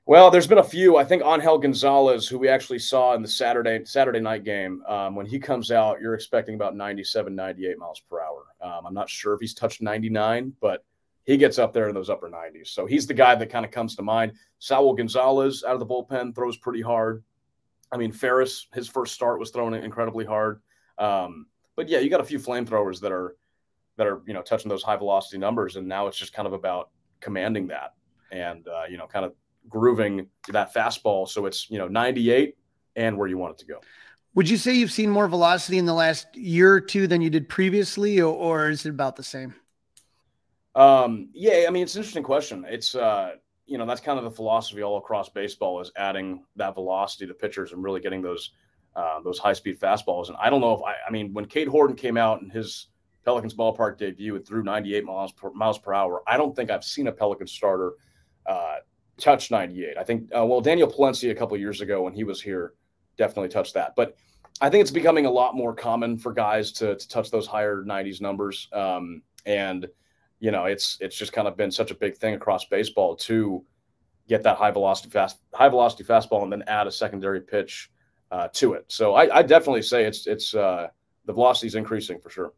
Well, 0.08 0.30
there's 0.30 0.46
been 0.46 0.60
a 0.60 0.64
few. 0.64 0.98
I 0.98 1.04
think 1.04 1.24
Angel 1.26 1.58
Gonzalez, 1.58 2.28
who 2.28 2.38
we 2.38 2.48
actually 2.48 2.78
saw 2.78 3.16
in 3.16 3.24
the 3.24 3.28
Saturday 3.28 3.84
Saturday 3.86 4.20
night 4.20 4.44
game, 4.44 4.84
um, 4.88 5.16
when 5.16 5.26
he 5.26 5.40
comes 5.40 5.72
out, 5.72 6.00
you're 6.00 6.14
expecting 6.14 6.54
about 6.54 6.76
97, 6.76 7.36
98 7.36 7.80
miles 7.80 8.02
per 8.08 8.22
hour. 8.22 8.44
Um, 8.62 8.86
I'm 8.86 8.94
not 8.94 9.10
sure 9.10 9.34
if 9.34 9.42
he's 9.42 9.56
touched 9.56 9.82
99, 9.82 10.54
but 10.62 10.86
he 11.24 11.38
gets 11.38 11.58
up 11.58 11.74
there 11.74 11.90
in 11.90 11.96
those 11.96 12.12
upper 12.12 12.30
90s. 12.30 12.68
So 12.68 12.86
he's 12.86 13.08
the 13.08 13.16
guy 13.16 13.34
that 13.34 13.50
kind 13.50 13.66
of 13.66 13.72
comes 13.72 13.96
to 13.96 14.04
mind. 14.04 14.34
Saul 14.60 14.94
Gonzalez 14.94 15.64
out 15.68 15.74
of 15.74 15.80
the 15.80 15.88
bullpen 15.88 16.36
throws 16.36 16.58
pretty 16.58 16.82
hard. 16.82 17.24
I 17.92 17.98
mean, 17.98 18.12
Ferris, 18.12 18.68
his 18.74 18.88
first 18.88 19.14
start 19.14 19.40
was 19.40 19.52
thrown 19.52 19.74
incredibly 19.74 20.26
hard. 20.26 20.62
Um, 20.98 21.48
but 21.76 21.90
yeah, 21.90 22.00
you 22.00 22.10
got 22.10 22.22
a 22.22 22.26
few 22.26 22.40
flamethrowers 22.40 23.00
that 23.02 23.12
are 23.12 23.36
that 23.98 24.08
are 24.08 24.22
you 24.26 24.34
know 24.34 24.42
touching 24.42 24.70
those 24.70 24.84
high 24.84 24.96
velocity 24.96 25.38
numbers, 25.38 25.76
and 25.76 25.88
now 25.88 26.08
it's 26.08 26.18
just 26.18 26.34
kind 26.34 26.48
of 26.48 26.54
about 26.54 26.90
commanding 27.22 27.68
that 27.68 27.94
and 28.32 28.68
uh, 28.68 28.84
you 28.90 28.98
know 28.98 29.08
kind 29.08 29.26
of 29.26 29.34
grooving 29.68 30.28
that 30.50 30.72
fastball 30.74 31.28
so 31.28 31.48
it's 31.48 31.70
you 31.72 31.80
know 31.80 31.88
98 31.88 32.56
and 32.96 33.18
where 33.18 33.28
you 33.28 33.38
want 33.38 33.54
it 33.54 33.58
to 33.60 33.66
go. 33.66 33.80
Would 34.36 34.50
you 34.50 34.58
say 34.58 34.74
you've 34.74 34.92
seen 34.92 35.10
more 35.10 35.28
velocity 35.28 35.78
in 35.78 35.86
the 35.86 35.94
last 35.94 36.28
year 36.36 36.74
or 36.74 36.82
two 36.82 37.08
than 37.08 37.22
you 37.22 37.30
did 37.30 37.48
previously, 37.48 38.20
or, 38.20 38.34
or 38.34 38.70
is 38.70 38.86
it 38.86 38.90
about 38.90 39.16
the 39.16 39.24
same? 39.24 39.56
Um, 40.76 41.30
yeah, 41.34 41.66
I 41.68 41.72
mean 41.72 41.84
it's 41.84 41.96
an 41.96 42.00
interesting 42.00 42.24
question. 42.24 42.66
It's 42.68 42.96
uh, 42.96 43.36
you 43.66 43.78
know 43.78 43.86
that's 43.86 44.02
kind 44.02 44.18
of 44.18 44.26
the 44.26 44.32
philosophy 44.32 44.84
all 44.84 44.98
across 44.98 45.30
baseball 45.30 45.82
is 45.82 45.92
adding 45.98 46.44
that 46.56 46.76
velocity 46.76 47.26
to 47.28 47.34
pitchers 47.34 47.72
and 47.72 47.84
really 47.84 48.00
getting 48.00 48.22
those 48.22 48.52
uh, 48.96 49.20
those 49.22 49.40
high 49.40 49.54
speed 49.54 49.80
fastballs. 49.80 50.30
And 50.30 50.38
I 50.40 50.50
don't 50.50 50.62
know 50.62 50.74
if 50.74 50.82
I, 50.84 50.96
I 51.08 51.12
mean 51.12 51.34
when 51.34 51.46
Cade 51.46 51.68
Horton 51.68 51.96
came 51.96 52.18
out 52.18 52.42
in 52.42 52.50
his 52.50 52.88
Pelicans 53.26 53.56
ballpark 53.56 53.98
debut 53.98 54.36
and 54.36 54.46
threw 54.46 54.64
98 54.64 55.04
miles 55.04 55.32
per, 55.32 55.52
miles 55.52 55.80
per 55.80 55.94
hour, 55.94 56.22
I 56.28 56.38
don't 56.38 56.56
think 56.56 56.70
I've 56.70 56.84
seen 56.84 57.08
a 57.08 57.12
Pelican 57.12 57.48
starter 57.48 57.94
uh, 58.46 58.76
touch 59.18 59.52
98. 59.52 59.98
I 59.98 60.04
think 60.04 60.30
uh, 60.36 60.46
well 60.46 60.62
Daniel 60.62 60.90
Palencia 60.90 61.32
a 61.32 61.36
couple 61.36 61.58
years 61.58 61.82
ago 61.82 62.04
when 62.04 62.14
he 62.14 62.24
was 62.24 62.42
here 62.42 62.74
definitely 63.18 63.50
touched 63.50 63.74
that, 63.74 63.94
but 63.96 64.16
I 64.62 64.70
think 64.70 64.82
it's 64.82 64.92
becoming 64.92 65.26
a 65.26 65.32
lot 65.32 65.56
more 65.56 65.74
common 65.74 66.18
for 66.18 66.32
guys 66.32 66.72
to, 66.74 66.96
to 66.96 67.08
touch 67.10 67.30
those 67.30 67.46
higher 67.46 67.84
90s 67.84 68.22
numbers. 68.22 68.70
Um, 68.72 69.22
and 69.46 69.88
you 70.46 70.52
know, 70.52 70.66
it's 70.66 71.00
it's 71.02 71.18
just 71.18 71.34
kind 71.34 71.48
of 71.48 71.58
been 71.58 71.72
such 71.72 71.90
a 71.90 71.96
big 71.96 72.16
thing 72.18 72.36
across 72.36 72.66
baseball 72.66 73.16
to 73.16 73.66
get 74.30 74.44
that 74.44 74.58
high 74.58 74.70
velocity 74.70 75.10
fast 75.10 75.40
high 75.56 75.70
velocity 75.70 76.04
fastball 76.04 76.44
and 76.44 76.52
then 76.52 76.64
add 76.68 76.86
a 76.86 76.92
secondary 76.92 77.42
pitch 77.42 77.90
uh, 78.30 78.48
to 78.54 78.74
it. 78.74 78.86
So 78.88 79.16
I, 79.16 79.38
I, 79.38 79.42
definitely 79.42 79.82
say 79.82 80.06
it's 80.06 80.28
it's 80.28 80.54
uh, 80.54 80.90
the 81.26 81.34
velocity 81.34 81.66
is 81.66 81.74
increasing 81.74 82.20
for 82.20 82.30
sure. 82.30 82.54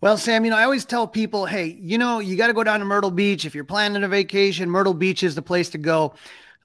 Well, 0.00 0.16
Sam, 0.16 0.44
you 0.44 0.50
know, 0.50 0.56
I 0.56 0.64
always 0.64 0.84
tell 0.84 1.06
people, 1.06 1.46
hey, 1.46 1.78
you 1.80 1.96
know, 1.96 2.18
you 2.18 2.36
got 2.36 2.48
to 2.48 2.54
go 2.54 2.64
down 2.64 2.80
to 2.80 2.84
Myrtle 2.84 3.12
Beach 3.12 3.44
if 3.44 3.54
you're 3.54 3.62
planning 3.62 4.02
a 4.02 4.08
vacation. 4.08 4.68
Myrtle 4.68 4.94
Beach 4.94 5.22
is 5.22 5.36
the 5.36 5.42
place 5.42 5.70
to 5.70 5.78
go. 5.78 6.14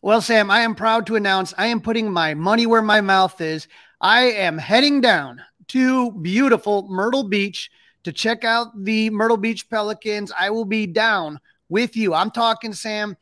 Well, 0.01 0.21
Sam, 0.21 0.49
I 0.49 0.61
am 0.61 0.73
proud 0.73 1.05
to 1.05 1.17
announce 1.17 1.53
I 1.55 1.67
am 1.67 1.81
putting 1.81 2.11
my 2.11 2.33
money 2.33 2.65
where 2.65 2.81
my 2.81 2.99
mouth 2.99 3.39
is. 3.41 3.67
I 4.01 4.21
am 4.21 4.57
heading 4.57 5.01
down 5.01 5.43
to 5.67 6.13
beautiful 6.13 6.87
Myrtle 6.89 7.25
Beach 7.25 7.69
to 8.05 8.13
check 8.13 8.43
out 8.43 8.67
the 8.83 9.09
Myrtle 9.09 9.35
Beach 9.35 9.67
Pelicans. 9.67 10.31
I 10.39 10.51
will 10.51 10.63
be 10.63 10.85
down 10.85 11.39
with 11.69 11.97
you. 11.97 12.13
I'm 12.13 12.29
talking, 12.29 12.71
Sam, 12.71 13.17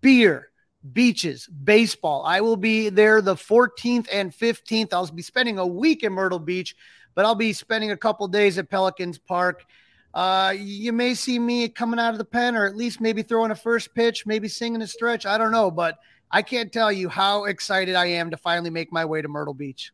beer, 0.00 0.48
beaches, 0.92 1.46
baseball. 1.46 2.24
I 2.26 2.40
will 2.40 2.56
be 2.56 2.88
there 2.88 3.22
the 3.22 3.36
14th 3.36 4.08
and 4.12 4.32
15th. 4.32 4.92
I'll 4.92 5.06
be 5.06 5.22
spending 5.22 5.58
a 5.58 5.66
week 5.66 6.02
in 6.02 6.12
Myrtle 6.12 6.40
Beach, 6.40 6.74
but 7.14 7.26
I'll 7.26 7.36
be 7.36 7.52
spending 7.52 7.92
a 7.92 7.96
couple 7.96 8.26
days 8.26 8.58
at 8.58 8.68
Pelicans 8.68 9.18
Park. 9.18 9.64
Uh, 10.12 10.52
you 10.58 10.92
may 10.92 11.14
see 11.14 11.38
me 11.38 11.68
coming 11.68 12.00
out 12.00 12.12
of 12.12 12.18
the 12.18 12.24
pen 12.24 12.56
or 12.56 12.66
at 12.66 12.74
least 12.74 13.00
maybe 13.00 13.22
throwing 13.22 13.52
a 13.52 13.54
first 13.56 13.94
pitch, 13.94 14.26
maybe 14.26 14.48
singing 14.48 14.82
a 14.82 14.86
stretch. 14.88 15.26
I 15.26 15.38
don't 15.38 15.52
know, 15.52 15.70
but 15.70 15.96
I 16.28 16.42
can't 16.42 16.72
tell 16.72 16.90
you 16.90 17.08
how 17.08 17.44
excited 17.44 17.94
I 17.94 18.06
am 18.06 18.32
to 18.32 18.36
finally 18.36 18.70
make 18.70 18.92
my 18.92 19.04
way 19.04 19.22
to 19.22 19.28
Myrtle 19.28 19.54
Beach. 19.54 19.92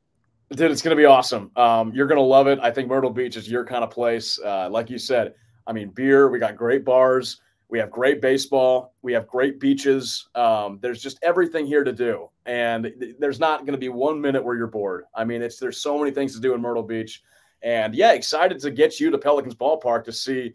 Dude, 0.51 0.71
it's 0.71 0.83
going 0.83 0.97
to 0.97 1.01
be 1.01 1.07
awesome. 1.07 1.51
Um, 1.57 1.93
you're 1.95 2.07
going 2.07 2.19
to 2.19 2.23
love 2.23 2.47
it. 2.47 2.59
I 2.63 2.71
think 2.71 2.89
Myrtle 2.89 3.11
Beach 3.11 3.37
is 3.37 3.49
your 3.49 3.65
kind 3.65 3.83
of 3.83 3.91
place. 3.91 4.39
Uh, 4.39 4.69
like 4.71 4.91
you 4.91 4.99
said, 4.99 5.35
I 5.67 5.73
mean, 5.73 5.89
beer, 5.89 6.29
we 6.29 6.39
got 6.39 6.55
great 6.57 6.85
bars, 6.85 7.41
we 7.69 7.79
have 7.79 7.91
great 7.91 8.21
baseball, 8.21 8.95
we 9.03 9.13
have 9.15 9.27
great 9.27 9.59
beaches. 9.59 10.29
Um, 10.35 10.79
there's 10.83 11.03
just 11.03 11.19
everything 11.23 11.67
here 11.67 11.83
to 11.83 11.93
do. 11.93 12.29
And 12.45 12.93
th- 13.01 13.17
there's 13.19 13.41
not 13.41 13.61
going 13.61 13.73
to 13.73 13.79
be 13.79 13.89
one 13.89 14.21
minute 14.21 14.45
where 14.45 14.55
you're 14.55 14.67
bored. 14.67 15.05
I 15.15 15.25
mean, 15.25 15.41
it's 15.41 15.59
there's 15.59 15.81
so 15.81 15.99
many 15.99 16.11
things 16.11 16.35
to 16.35 16.41
do 16.41 16.55
in 16.55 16.61
Myrtle 16.61 16.83
Beach. 16.83 17.23
And 17.63 17.95
yeah, 17.95 18.13
excited 18.13 18.61
to 18.61 18.71
get 18.71 19.01
you 19.01 19.11
to 19.11 19.19
Pelicans 19.19 19.55
Ballpark 19.55 20.05
to 20.05 20.13
see 20.13 20.53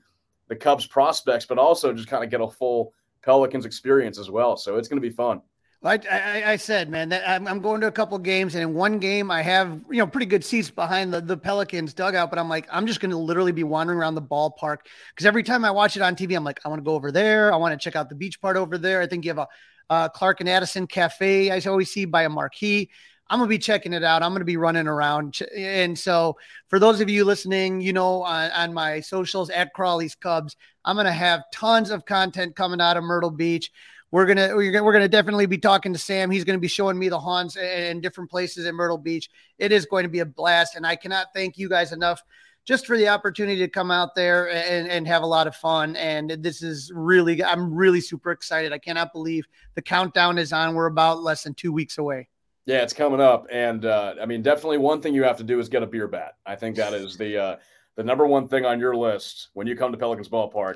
the 0.47 0.55
Cubs 0.55 0.85
prospects, 0.85 1.45
but 1.45 1.57
also 1.57 1.91
just 1.91 2.07
kind 2.07 2.23
of 2.23 2.29
get 2.29 2.41
a 2.41 2.47
full 2.47 2.93
Pelicans 3.23 3.65
experience 3.65 4.19
as 4.19 4.29
well. 4.29 4.55
So 4.55 4.77
it's 4.77 4.87
going 4.87 5.01
to 5.01 5.07
be 5.07 5.13
fun. 5.13 5.41
I, 5.81 5.99
I, 6.11 6.51
I, 6.51 6.55
said, 6.57 6.89
man, 6.89 7.09
that 7.09 7.27
I'm, 7.27 7.47
I'm, 7.47 7.61
going 7.61 7.79
to 7.81 7.87
a 7.87 7.91
couple 7.91 8.17
games, 8.17 8.53
and 8.53 8.61
in 8.61 8.73
one 8.73 8.99
game, 8.99 9.31
I 9.31 9.41
have 9.41 9.81
you 9.89 9.97
know 9.97 10.07
pretty 10.07 10.25
good 10.25 10.43
seats 10.43 10.69
behind 10.69 11.13
the, 11.13 11.21
the 11.21 11.37
Pelicans 11.37 11.93
dugout. 11.93 12.29
But 12.29 12.37
I'm 12.37 12.49
like, 12.49 12.67
I'm 12.69 12.85
just 12.85 12.99
going 12.99 13.11
to 13.11 13.17
literally 13.17 13.53
be 13.53 13.63
wandering 13.63 13.97
around 13.97 14.15
the 14.15 14.21
ballpark 14.21 14.79
because 15.15 15.25
every 15.25 15.43
time 15.43 15.63
I 15.63 15.71
watch 15.71 15.95
it 15.95 16.01
on 16.01 16.17
TV, 16.17 16.35
I'm 16.35 16.43
like, 16.43 16.59
I 16.65 16.69
want 16.69 16.79
to 16.79 16.83
go 16.83 16.95
over 16.95 17.13
there. 17.13 17.53
I 17.53 17.55
want 17.55 17.79
to 17.79 17.83
check 17.83 17.95
out 17.95 18.09
the 18.09 18.15
beach 18.15 18.41
part 18.41 18.57
over 18.57 18.77
there. 18.77 19.01
I 19.01 19.07
think 19.07 19.23
you 19.23 19.33
have 19.33 19.47
a 19.89 20.09
Clark 20.13 20.41
and 20.41 20.49
Addison 20.49 20.85
Cafe. 20.85 21.49
I 21.49 21.59
always 21.69 21.91
see 21.91 22.03
by 22.03 22.23
a 22.23 22.29
marquee. 22.29 22.89
I'm 23.31 23.37
gonna 23.37 23.47
be 23.47 23.59
checking 23.59 23.93
it 23.93 24.03
out. 24.03 24.23
I'm 24.23 24.33
gonna 24.33 24.43
be 24.43 24.57
running 24.57 24.87
around, 24.87 25.39
and 25.55 25.97
so 25.97 26.35
for 26.67 26.79
those 26.79 26.99
of 26.99 27.11
you 27.11 27.23
listening, 27.25 27.79
you 27.79 27.93
know, 27.93 28.23
on, 28.23 28.49
on 28.51 28.73
my 28.73 29.01
socials 29.01 29.51
at 29.51 29.71
Crawly's 29.73 30.15
Cubs, 30.15 30.55
I'm 30.83 30.95
gonna 30.95 31.11
have 31.11 31.43
tons 31.53 31.91
of 31.91 32.05
content 32.05 32.55
coming 32.55 32.81
out 32.81 32.97
of 32.97 33.03
Myrtle 33.03 33.29
Beach 33.29 33.71
we're 34.11 34.25
gonna 34.25 34.55
we're 34.55 34.71
gonna, 34.71 34.83
we're 34.83 34.93
gonna 34.93 35.07
definitely 35.07 35.45
be 35.45 35.57
talking 35.57 35.93
to 35.93 35.99
Sam. 35.99 36.31
He's 36.31 36.43
gonna 36.43 36.57
be 36.59 36.67
showing 36.67 36.97
me 36.97 37.09
the 37.09 37.19
haunts 37.19 37.57
and 37.57 38.01
different 38.01 38.29
places 38.29 38.65
in 38.65 38.75
Myrtle 38.75 38.97
Beach. 38.97 39.29
It 39.57 39.71
is 39.71 39.85
going 39.85 40.03
to 40.03 40.09
be 40.09 40.19
a 40.19 40.25
blast, 40.25 40.75
and 40.75 40.85
I 40.85 40.95
cannot 40.95 41.27
thank 41.33 41.57
you 41.57 41.69
guys 41.69 41.91
enough 41.91 42.23
just 42.65 42.85
for 42.85 42.97
the 42.97 43.07
opportunity 43.07 43.57
to 43.59 43.67
come 43.67 43.89
out 43.89 44.15
there 44.15 44.51
and, 44.51 44.87
and 44.87 45.07
have 45.07 45.23
a 45.23 45.27
lot 45.27 45.47
of 45.47 45.55
fun. 45.55 45.95
And 45.95 46.29
this 46.29 46.61
is 46.61 46.91
really 46.93 47.43
I'm 47.43 47.73
really 47.73 48.01
super 48.01 48.31
excited. 48.31 48.73
I 48.73 48.77
cannot 48.79 49.13
believe 49.13 49.47
the 49.75 49.81
countdown 49.81 50.37
is 50.37 50.53
on. 50.53 50.75
We're 50.75 50.87
about 50.87 51.21
less 51.21 51.43
than 51.43 51.53
two 51.53 51.71
weeks 51.71 51.97
away. 51.97 52.29
Yeah, 52.65 52.83
it's 52.83 52.93
coming 52.93 53.19
up, 53.19 53.47
and 53.51 53.85
uh, 53.85 54.15
I 54.21 54.25
mean, 54.25 54.43
definitely 54.43 54.77
one 54.77 55.01
thing 55.01 55.15
you 55.15 55.23
have 55.23 55.37
to 55.37 55.43
do 55.43 55.59
is 55.59 55.69
get 55.69 55.81
a 55.81 55.87
beer 55.87 56.07
bat. 56.07 56.33
I 56.45 56.55
think 56.55 56.75
that 56.75 56.93
is 56.93 57.17
the 57.17 57.37
uh, 57.37 57.55
the 57.95 58.03
number 58.03 58.27
one 58.27 58.47
thing 58.47 58.65
on 58.65 58.79
your 58.79 58.95
list 58.95 59.49
when 59.53 59.65
you 59.65 59.75
come 59.75 59.91
to 59.91 59.97
Pelicans 59.97 60.29
Ballpark. 60.29 60.75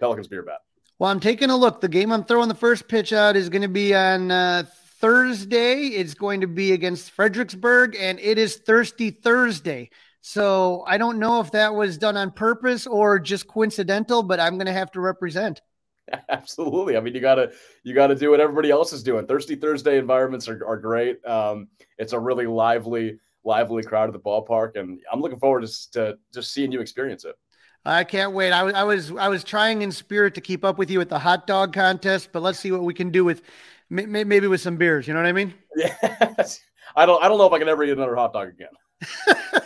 Pelicans 0.00 0.28
beer 0.28 0.42
bat. 0.42 0.60
Well, 0.98 1.10
I'm 1.10 1.20
taking 1.20 1.50
a 1.50 1.56
look. 1.56 1.80
The 1.80 1.88
game 1.88 2.12
I'm 2.12 2.24
throwing 2.24 2.48
the 2.48 2.54
first 2.54 2.86
pitch 2.88 3.12
out 3.12 3.36
is 3.36 3.48
going 3.48 3.62
to 3.62 3.68
be 3.68 3.94
on 3.94 4.30
uh, 4.30 4.64
Thursday. 5.00 5.88
It's 5.88 6.14
going 6.14 6.40
to 6.42 6.46
be 6.46 6.72
against 6.72 7.10
Fredericksburg, 7.10 7.96
and 7.98 8.20
it 8.20 8.38
is 8.38 8.56
Thirsty 8.56 9.10
Thursday. 9.10 9.90
So 10.20 10.84
I 10.86 10.96
don't 10.96 11.18
know 11.18 11.40
if 11.40 11.50
that 11.50 11.74
was 11.74 11.98
done 11.98 12.16
on 12.16 12.30
purpose 12.30 12.86
or 12.86 13.18
just 13.18 13.48
coincidental, 13.48 14.22
but 14.22 14.40
I'm 14.40 14.54
going 14.54 14.66
to 14.66 14.72
have 14.72 14.92
to 14.92 15.00
represent. 15.00 15.60
Absolutely. 16.28 16.96
I 16.96 17.00
mean, 17.00 17.14
you 17.14 17.20
gotta 17.20 17.52
you 17.82 17.94
gotta 17.94 18.14
do 18.14 18.30
what 18.30 18.40
everybody 18.40 18.70
else 18.70 18.92
is 18.92 19.02
doing. 19.02 19.26
Thirsty 19.26 19.56
Thursday 19.56 19.98
environments 19.98 20.48
are, 20.48 20.64
are 20.66 20.76
great. 20.76 21.24
Um, 21.26 21.68
it's 21.98 22.12
a 22.12 22.18
really 22.18 22.46
lively, 22.46 23.18
lively 23.42 23.82
crowd 23.82 24.08
at 24.08 24.12
the 24.12 24.20
ballpark, 24.20 24.76
and 24.76 25.00
I'm 25.12 25.20
looking 25.20 25.38
forward 25.38 25.66
to, 25.66 25.90
to 25.92 26.18
just 26.32 26.52
seeing 26.52 26.72
you 26.72 26.80
experience 26.80 27.24
it. 27.24 27.36
I 27.86 28.04
can't 28.04 28.32
wait. 28.32 28.50
I, 28.50 28.70
I 28.70 28.84
was 28.84 29.12
I 29.12 29.28
was 29.28 29.44
trying 29.44 29.82
in 29.82 29.92
spirit 29.92 30.34
to 30.36 30.40
keep 30.40 30.64
up 30.64 30.78
with 30.78 30.90
you 30.90 31.00
at 31.00 31.08
the 31.08 31.18
hot 31.18 31.46
dog 31.46 31.72
contest, 31.72 32.30
but 32.32 32.42
let's 32.42 32.58
see 32.58 32.72
what 32.72 32.82
we 32.82 32.94
can 32.94 33.10
do 33.10 33.24
with 33.24 33.42
maybe 33.90 34.46
with 34.46 34.60
some 34.60 34.76
beers. 34.76 35.06
You 35.06 35.14
know 35.14 35.20
what 35.20 35.28
I 35.28 35.32
mean? 35.32 35.54
Yeah. 35.76 35.94
I 36.96 37.06
don't 37.06 37.22
I 37.22 37.28
don't 37.28 37.38
know 37.38 37.46
if 37.46 37.52
I 37.52 37.58
can 37.58 37.68
ever 37.68 37.84
eat 37.84 37.90
another 37.90 38.16
hot 38.16 38.32
dog 38.32 38.48
again. 38.48 38.68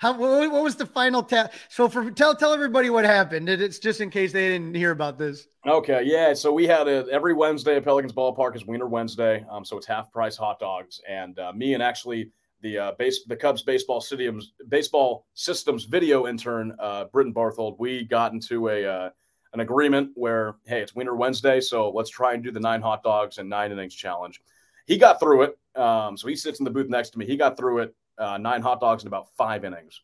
How, 0.00 0.18
what 0.18 0.62
was 0.62 0.76
the 0.76 0.84
final 0.84 1.22
tap? 1.22 1.54
So 1.68 1.88
for 1.88 2.10
tell 2.10 2.34
tell 2.34 2.52
everybody 2.52 2.90
what 2.90 3.04
happened. 3.04 3.48
It's 3.48 3.78
just 3.78 4.00
in 4.00 4.10
case 4.10 4.32
they 4.32 4.48
didn't 4.48 4.74
hear 4.74 4.90
about 4.90 5.18
this. 5.18 5.46
Okay, 5.66 6.02
yeah. 6.04 6.34
So 6.34 6.52
we 6.52 6.66
had 6.66 6.88
a, 6.88 7.06
every 7.10 7.32
Wednesday 7.32 7.76
at 7.76 7.84
Pelicans 7.84 8.12
Ballpark 8.12 8.54
is 8.56 8.66
Wiener 8.66 8.86
Wednesday. 8.86 9.46
Um, 9.50 9.64
so 9.64 9.78
it's 9.78 9.86
half 9.86 10.12
price 10.12 10.36
hot 10.36 10.58
dogs, 10.58 11.00
and 11.08 11.38
uh, 11.38 11.52
me 11.52 11.72
and 11.72 11.82
actually 11.82 12.30
the 12.64 12.78
uh, 12.78 12.92
base 12.98 13.24
the 13.24 13.36
Cubs 13.36 13.62
baseball 13.62 14.00
systems 14.00 14.54
baseball 14.68 15.26
systems 15.34 15.84
video 15.84 16.26
intern 16.26 16.74
uh, 16.80 17.04
Britton 17.04 17.32
Barthold. 17.32 17.76
We 17.78 18.04
got 18.04 18.32
into 18.32 18.68
a 18.68 18.84
uh, 18.84 19.10
an 19.52 19.60
agreement 19.60 20.10
where 20.14 20.56
hey, 20.64 20.80
it's 20.80 20.94
Wiener 20.96 21.14
Wednesday, 21.14 21.60
so 21.60 21.90
let's 21.90 22.10
try 22.10 22.32
and 22.32 22.42
do 22.42 22.50
the 22.50 22.58
nine 22.58 22.80
hot 22.80 23.04
dogs 23.04 23.38
and 23.38 23.48
nine 23.48 23.70
innings 23.70 23.94
challenge. 23.94 24.40
He 24.86 24.96
got 24.96 25.20
through 25.20 25.42
it, 25.42 25.58
um, 25.78 26.16
so 26.16 26.26
he 26.26 26.34
sits 26.34 26.58
in 26.58 26.64
the 26.64 26.70
booth 26.70 26.88
next 26.88 27.10
to 27.10 27.18
me. 27.18 27.26
He 27.26 27.36
got 27.36 27.56
through 27.56 27.80
it 27.80 27.94
uh, 28.18 28.38
nine 28.38 28.62
hot 28.62 28.80
dogs 28.80 29.04
in 29.04 29.08
about 29.08 29.28
five 29.36 29.64
innings, 29.64 30.00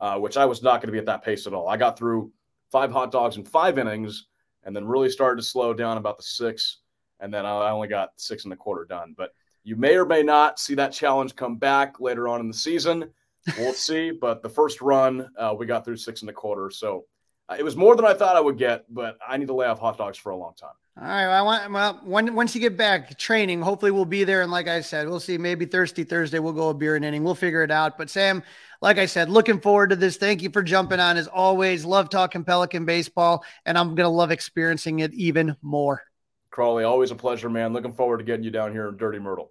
uh, 0.00 0.16
which 0.18 0.36
I 0.36 0.46
was 0.46 0.62
not 0.62 0.80
going 0.80 0.88
to 0.88 0.92
be 0.92 0.98
at 0.98 1.06
that 1.06 1.24
pace 1.24 1.46
at 1.46 1.52
all. 1.52 1.68
I 1.68 1.76
got 1.76 1.98
through 1.98 2.32
five 2.70 2.92
hot 2.92 3.10
dogs 3.10 3.36
in 3.36 3.44
five 3.44 3.76
innings, 3.76 4.28
and 4.62 4.74
then 4.74 4.86
really 4.86 5.10
started 5.10 5.42
to 5.42 5.46
slow 5.46 5.74
down 5.74 5.98
about 5.98 6.16
the 6.16 6.22
six, 6.22 6.78
and 7.18 7.34
then 7.34 7.44
I 7.44 7.70
only 7.70 7.88
got 7.88 8.10
six 8.16 8.44
and 8.44 8.52
a 8.52 8.56
quarter 8.56 8.84
done, 8.84 9.14
but 9.18 9.32
you 9.64 9.76
may 9.76 9.96
or 9.96 10.04
may 10.04 10.22
not 10.22 10.60
see 10.60 10.74
that 10.74 10.92
challenge 10.92 11.34
come 11.34 11.56
back 11.56 11.98
later 11.98 12.28
on 12.28 12.40
in 12.40 12.48
the 12.48 12.54
season. 12.54 13.10
We'll 13.58 13.72
see. 13.74 14.10
But 14.10 14.42
the 14.42 14.48
first 14.48 14.80
run, 14.80 15.28
uh, 15.38 15.54
we 15.58 15.66
got 15.66 15.84
through 15.84 15.96
six 15.96 16.20
and 16.20 16.30
a 16.30 16.32
quarter. 16.32 16.70
So 16.70 17.06
uh, 17.48 17.56
it 17.58 17.62
was 17.62 17.74
more 17.74 17.96
than 17.96 18.04
I 18.04 18.14
thought 18.14 18.36
I 18.36 18.40
would 18.40 18.58
get, 18.58 18.84
but 18.92 19.18
I 19.26 19.36
need 19.38 19.48
to 19.48 19.54
lay 19.54 19.66
off 19.66 19.80
hot 19.80 19.98
dogs 19.98 20.18
for 20.18 20.30
a 20.30 20.36
long 20.36 20.54
time. 20.54 20.70
All 20.96 21.08
right. 21.08 21.26
Well, 21.26 21.34
I 21.34 21.42
want 21.42 21.72
well 21.72 22.00
when 22.04 22.34
once 22.36 22.54
you 22.54 22.60
get 22.60 22.76
back 22.76 23.18
training, 23.18 23.60
hopefully 23.60 23.90
we'll 23.90 24.04
be 24.04 24.22
there. 24.22 24.42
And 24.42 24.52
like 24.52 24.68
I 24.68 24.80
said, 24.80 25.08
we'll 25.08 25.18
see. 25.18 25.36
Maybe 25.36 25.66
Thirsty 25.66 26.04
Thursday 26.04 26.38
we'll 26.38 26.52
go 26.52 26.68
a 26.68 26.74
beer 26.74 26.94
and 26.94 27.04
inning. 27.04 27.24
We'll 27.24 27.34
figure 27.34 27.64
it 27.64 27.72
out. 27.72 27.98
But 27.98 28.10
Sam, 28.10 28.44
like 28.80 28.98
I 28.98 29.06
said, 29.06 29.28
looking 29.28 29.60
forward 29.60 29.90
to 29.90 29.96
this. 29.96 30.18
Thank 30.18 30.40
you 30.40 30.50
for 30.50 30.62
jumping 30.62 31.00
on 31.00 31.16
as 31.16 31.26
always. 31.26 31.84
Love 31.84 32.10
talking 32.10 32.44
Pelican 32.44 32.84
baseball, 32.84 33.44
and 33.66 33.76
I'm 33.76 33.96
gonna 33.96 34.08
love 34.08 34.30
experiencing 34.30 35.00
it 35.00 35.12
even 35.14 35.56
more. 35.62 36.04
Crawly, 36.50 36.84
always 36.84 37.10
a 37.10 37.16
pleasure, 37.16 37.50
man. 37.50 37.72
Looking 37.72 37.94
forward 37.94 38.18
to 38.18 38.24
getting 38.24 38.44
you 38.44 38.52
down 38.52 38.70
here 38.70 38.88
in 38.88 38.96
Dirty 38.96 39.18
Myrtle. 39.18 39.50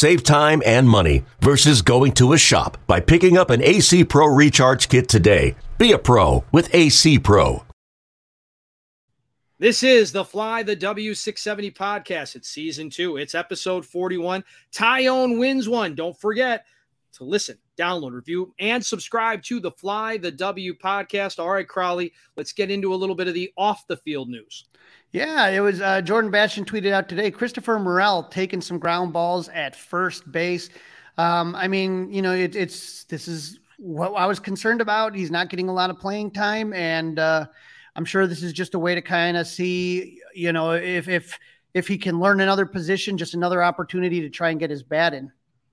Save 0.00 0.22
time 0.22 0.62
and 0.64 0.88
money 0.88 1.26
versus 1.40 1.82
going 1.82 2.12
to 2.12 2.32
a 2.32 2.38
shop 2.38 2.78
by 2.86 3.00
picking 3.00 3.36
up 3.36 3.50
an 3.50 3.62
AC 3.62 4.04
Pro 4.04 4.28
Recharge 4.28 4.88
Kit 4.88 5.10
today. 5.10 5.54
Be 5.76 5.92
a 5.92 5.98
pro 5.98 6.42
with 6.52 6.74
AC 6.74 7.18
Pro. 7.18 7.66
This 9.58 9.82
is 9.82 10.10
the 10.10 10.24
Fly 10.24 10.62
the 10.62 10.74
W670 10.74 11.76
podcast. 11.76 12.34
It's 12.34 12.48
season 12.48 12.88
two, 12.88 13.18
it's 13.18 13.34
episode 13.34 13.84
41. 13.84 14.42
Taillon 14.72 15.38
wins 15.38 15.68
one. 15.68 15.94
Don't 15.94 16.18
forget 16.18 16.64
to 17.12 17.24
listen, 17.24 17.58
download, 17.76 18.12
review, 18.12 18.54
and 18.58 18.82
subscribe 18.82 19.42
to 19.42 19.60
the 19.60 19.70
Fly 19.70 20.16
the 20.16 20.30
W 20.30 20.72
podcast. 20.78 21.38
All 21.38 21.50
right, 21.50 21.68
Crawly, 21.68 22.14
let's 22.38 22.54
get 22.54 22.70
into 22.70 22.94
a 22.94 22.96
little 22.96 23.14
bit 23.14 23.28
of 23.28 23.34
the 23.34 23.52
off 23.58 23.86
the 23.86 23.98
field 23.98 24.30
news. 24.30 24.64
Yeah, 25.12 25.48
it 25.48 25.60
was 25.60 25.80
uh, 25.80 26.02
Jordan 26.02 26.30
Bastian 26.30 26.64
tweeted 26.64 26.92
out 26.92 27.08
today 27.08 27.30
Christopher 27.32 27.78
Morel 27.80 28.24
taking 28.24 28.60
some 28.60 28.78
ground 28.78 29.12
balls 29.12 29.48
at 29.48 29.74
first 29.74 30.30
base. 30.30 30.70
Um, 31.18 31.56
I 31.56 31.66
mean, 31.66 32.12
you 32.12 32.22
know, 32.22 32.32
it, 32.32 32.54
it's 32.54 33.04
this 33.04 33.26
is 33.26 33.58
what 33.78 34.12
I 34.12 34.26
was 34.26 34.38
concerned 34.38 34.80
about. 34.80 35.16
He's 35.16 35.30
not 35.32 35.48
getting 35.48 35.68
a 35.68 35.72
lot 35.72 35.90
of 35.90 35.98
playing 35.98 36.30
time, 36.30 36.72
and 36.72 37.18
uh, 37.18 37.46
I'm 37.96 38.04
sure 38.04 38.28
this 38.28 38.44
is 38.44 38.52
just 38.52 38.74
a 38.74 38.78
way 38.78 38.94
to 38.94 39.02
kind 39.02 39.36
of 39.36 39.48
see, 39.48 40.20
you 40.32 40.52
know, 40.52 40.72
if 40.72 41.08
if 41.08 41.36
if 41.74 41.88
he 41.88 41.98
can 41.98 42.20
learn 42.20 42.40
another 42.40 42.66
position, 42.66 43.18
just 43.18 43.34
another 43.34 43.64
opportunity 43.64 44.20
to 44.20 44.30
try 44.30 44.50
and 44.50 44.60
get 44.60 44.70
his 44.70 44.84
bat 44.84 45.12
in. 45.12 45.32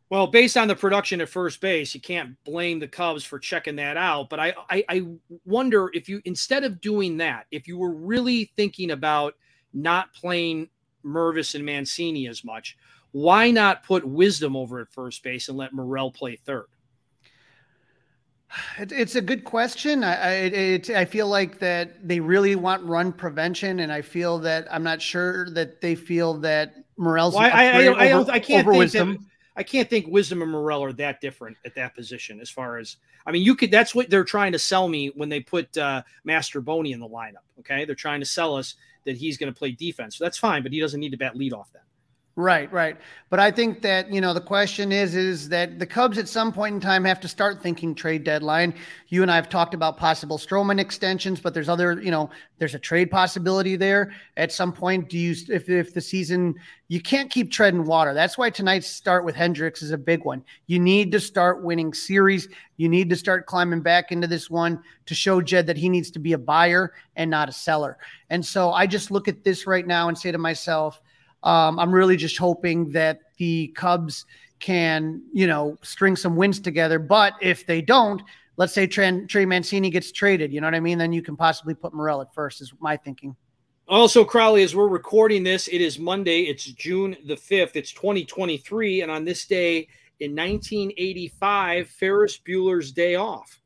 Well, 0.09 0.27
based 0.27 0.55
on 0.55 0.69
the 0.69 0.75
production 0.75 1.19
at 1.19 1.27
first 1.27 1.59
base, 1.59 1.93
you 1.93 1.99
can't 1.99 2.41
blame 2.45 2.79
the 2.79 2.87
Cubs 2.87 3.25
for 3.25 3.39
checking 3.39 3.75
that 3.75 3.97
out. 3.97 4.29
But 4.29 4.39
I, 4.39 4.53
I, 4.69 4.83
I 4.87 5.07
wonder 5.45 5.91
if 5.93 6.07
you 6.07 6.21
instead 6.23 6.63
of 6.63 6.79
doing 6.79 7.17
that, 7.17 7.45
if 7.51 7.67
you 7.67 7.77
were 7.77 7.93
really 7.93 8.51
thinking 8.55 8.91
about 8.91 9.35
not 9.73 10.13
playing 10.13 10.69
Mervis 11.05 11.55
and 11.55 11.65
Mancini 11.65 12.27
as 12.27 12.45
much, 12.45 12.77
why 13.11 13.51
not 13.51 13.83
put 13.83 14.05
Wisdom 14.05 14.55
over 14.55 14.79
at 14.79 14.91
first 14.91 15.23
base 15.23 15.49
and 15.49 15.57
let 15.57 15.73
Morel 15.73 16.11
play 16.11 16.37
third? 16.37 16.67
It's 18.77 19.15
a 19.15 19.21
good 19.21 19.43
question. 19.43 20.05
I, 20.05 20.31
it, 20.45 20.89
I 20.89 21.03
feel 21.03 21.27
like 21.27 21.59
that 21.59 22.07
they 22.07 22.21
really 22.21 22.55
want 22.55 22.81
run 22.83 23.11
prevention, 23.11 23.81
and 23.81 23.91
I 23.91 24.01
feel 24.01 24.39
that 24.39 24.67
I'm 24.71 24.83
not 24.83 25.01
sure 25.01 25.49
that 25.49 25.81
they 25.81 25.95
feel 25.95 26.35
that 26.35 26.75
Morel's. 26.95 27.33
Well, 27.33 27.43
I, 27.43 27.49
I, 27.49 27.83
I, 27.83 28.11
over, 28.13 28.31
I, 28.31 28.39
can't 28.39 28.65
think 28.65 28.77
wisdom. 28.77 29.11
That, 29.13 29.19
I 29.57 29.63
can't 29.63 29.89
think 29.89 30.07
Wisdom 30.07 30.43
and 30.43 30.51
Morel 30.51 30.83
are 30.83 30.93
that 30.93 31.19
different 31.19 31.57
at 31.65 31.73
that 31.75 31.95
position. 31.95 32.39
As 32.39 32.49
far 32.49 32.77
as 32.77 32.97
I 33.25 33.31
mean, 33.31 33.41
you 33.41 33.55
could. 33.55 33.71
That's 33.71 33.95
what 33.95 34.09
they're 34.09 34.23
trying 34.23 34.51
to 34.51 34.59
sell 34.59 34.87
me 34.87 35.07
when 35.15 35.29
they 35.29 35.39
put 35.39 35.75
uh, 35.77 36.03
Mastrobuoni 36.25 36.93
in 36.93 36.99
the 36.99 37.09
lineup. 37.09 37.43
Okay, 37.59 37.83
they're 37.83 37.95
trying 37.95 38.19
to 38.19 38.25
sell 38.25 38.55
us 38.55 38.75
that 39.05 39.17
he's 39.17 39.37
going 39.37 39.51
to 39.51 39.57
play 39.57 39.71
defense. 39.71 40.17
So 40.17 40.23
that's 40.23 40.37
fine, 40.37 40.63
but 40.63 40.71
he 40.71 40.79
doesn't 40.79 40.99
need 40.99 41.11
to 41.11 41.17
bat 41.17 41.35
lead 41.35 41.53
off 41.53 41.71
then. 41.73 41.81
Right, 42.39 42.71
right. 42.71 42.95
But 43.31 43.39
I 43.39 43.49
think 43.49 43.81
that, 43.81 44.13
you 44.13 44.21
know, 44.21 44.31
the 44.31 44.39
question 44.39 44.91
is, 44.91 45.15
is 45.15 45.49
that 45.49 45.79
the 45.79 45.87
Cubs 45.87 46.19
at 46.19 46.29
some 46.29 46.53
point 46.53 46.75
in 46.75 46.79
time 46.79 47.03
have 47.03 47.19
to 47.21 47.27
start 47.27 47.63
thinking 47.63 47.95
trade 47.95 48.23
deadline. 48.23 48.75
You 49.07 49.23
and 49.23 49.31
I 49.31 49.35
have 49.35 49.49
talked 49.49 49.73
about 49.73 49.97
possible 49.97 50.37
Stroman 50.37 50.79
extensions, 50.79 51.39
but 51.39 51.55
there's 51.55 51.67
other, 51.67 51.99
you 51.99 52.11
know, 52.11 52.29
there's 52.59 52.75
a 52.75 52.79
trade 52.79 53.09
possibility 53.09 53.75
there. 53.75 54.13
At 54.37 54.51
some 54.51 54.71
point, 54.71 55.09
do 55.09 55.17
you, 55.17 55.33
if, 55.49 55.67
if 55.67 55.95
the 55.95 55.99
season, 55.99 56.53
you 56.89 57.01
can't 57.01 57.31
keep 57.31 57.51
treading 57.51 57.85
water. 57.85 58.13
That's 58.13 58.37
why 58.37 58.51
tonight's 58.51 58.87
start 58.87 59.25
with 59.25 59.35
Hendricks 59.35 59.81
is 59.81 59.89
a 59.89 59.97
big 59.97 60.23
one. 60.23 60.43
You 60.67 60.77
need 60.77 61.11
to 61.13 61.19
start 61.19 61.63
winning 61.63 61.91
series. 61.91 62.49
You 62.77 62.87
need 62.87 63.09
to 63.09 63.15
start 63.15 63.47
climbing 63.47 63.81
back 63.81 64.11
into 64.11 64.27
this 64.27 64.47
one 64.47 64.83
to 65.07 65.15
show 65.15 65.41
Jed 65.41 65.65
that 65.65 65.77
he 65.77 65.89
needs 65.89 66.11
to 66.11 66.19
be 66.19 66.33
a 66.33 66.37
buyer 66.37 66.93
and 67.15 67.31
not 67.31 67.49
a 67.49 67.51
seller. 67.51 67.97
And 68.29 68.45
so 68.45 68.73
I 68.73 68.85
just 68.85 69.09
look 69.09 69.27
at 69.27 69.43
this 69.43 69.65
right 69.65 69.87
now 69.87 70.07
and 70.07 70.15
say 70.15 70.31
to 70.31 70.37
myself, 70.37 71.01
um, 71.47 71.79
I'm 71.79 71.93
really 71.93 72.17
just 72.17 72.37
hoping 72.37 72.91
that 72.91 73.21
the 73.37 73.69
Cubs 73.69 74.25
can, 74.59 75.21
you 75.31 75.47
know, 75.47 75.77
string 75.81 76.17
some 76.17 76.35
wins 76.35 76.59
together. 76.59 76.99
But 76.99 77.35
if 77.41 77.65
they 77.65 77.81
don't, 77.81 78.21
let's 78.57 78.73
say 78.73 78.85
Trey, 78.85 79.25
Trey 79.27 79.45
Mancini 79.45 79.89
gets 79.89 80.11
traded, 80.11 80.51
you 80.51 80.59
know 80.59 80.67
what 80.67 80.75
I 80.75 80.81
mean? 80.81 80.97
Then 80.97 81.13
you 81.13 81.21
can 81.21 81.37
possibly 81.37 81.73
put 81.73 81.93
Morel 81.93 82.19
at 82.19 82.33
first, 82.33 82.59
is 82.59 82.73
my 82.81 82.97
thinking. 82.97 83.33
Also, 83.87 84.25
Crawly, 84.25 84.61
as 84.63 84.75
we're 84.75 84.89
recording 84.89 85.41
this, 85.41 85.69
it 85.69 85.79
is 85.79 85.97
Monday. 85.97 86.41
It's 86.41 86.65
June 86.65 87.15
the 87.25 87.35
5th. 87.35 87.77
It's 87.77 87.93
2023. 87.93 89.03
And 89.03 89.09
on 89.09 89.23
this 89.23 89.45
day 89.45 89.87
in 90.19 90.31
1985, 90.31 91.87
Ferris 91.87 92.41
Bueller's 92.45 92.91
Day 92.91 93.15
Off. 93.15 93.61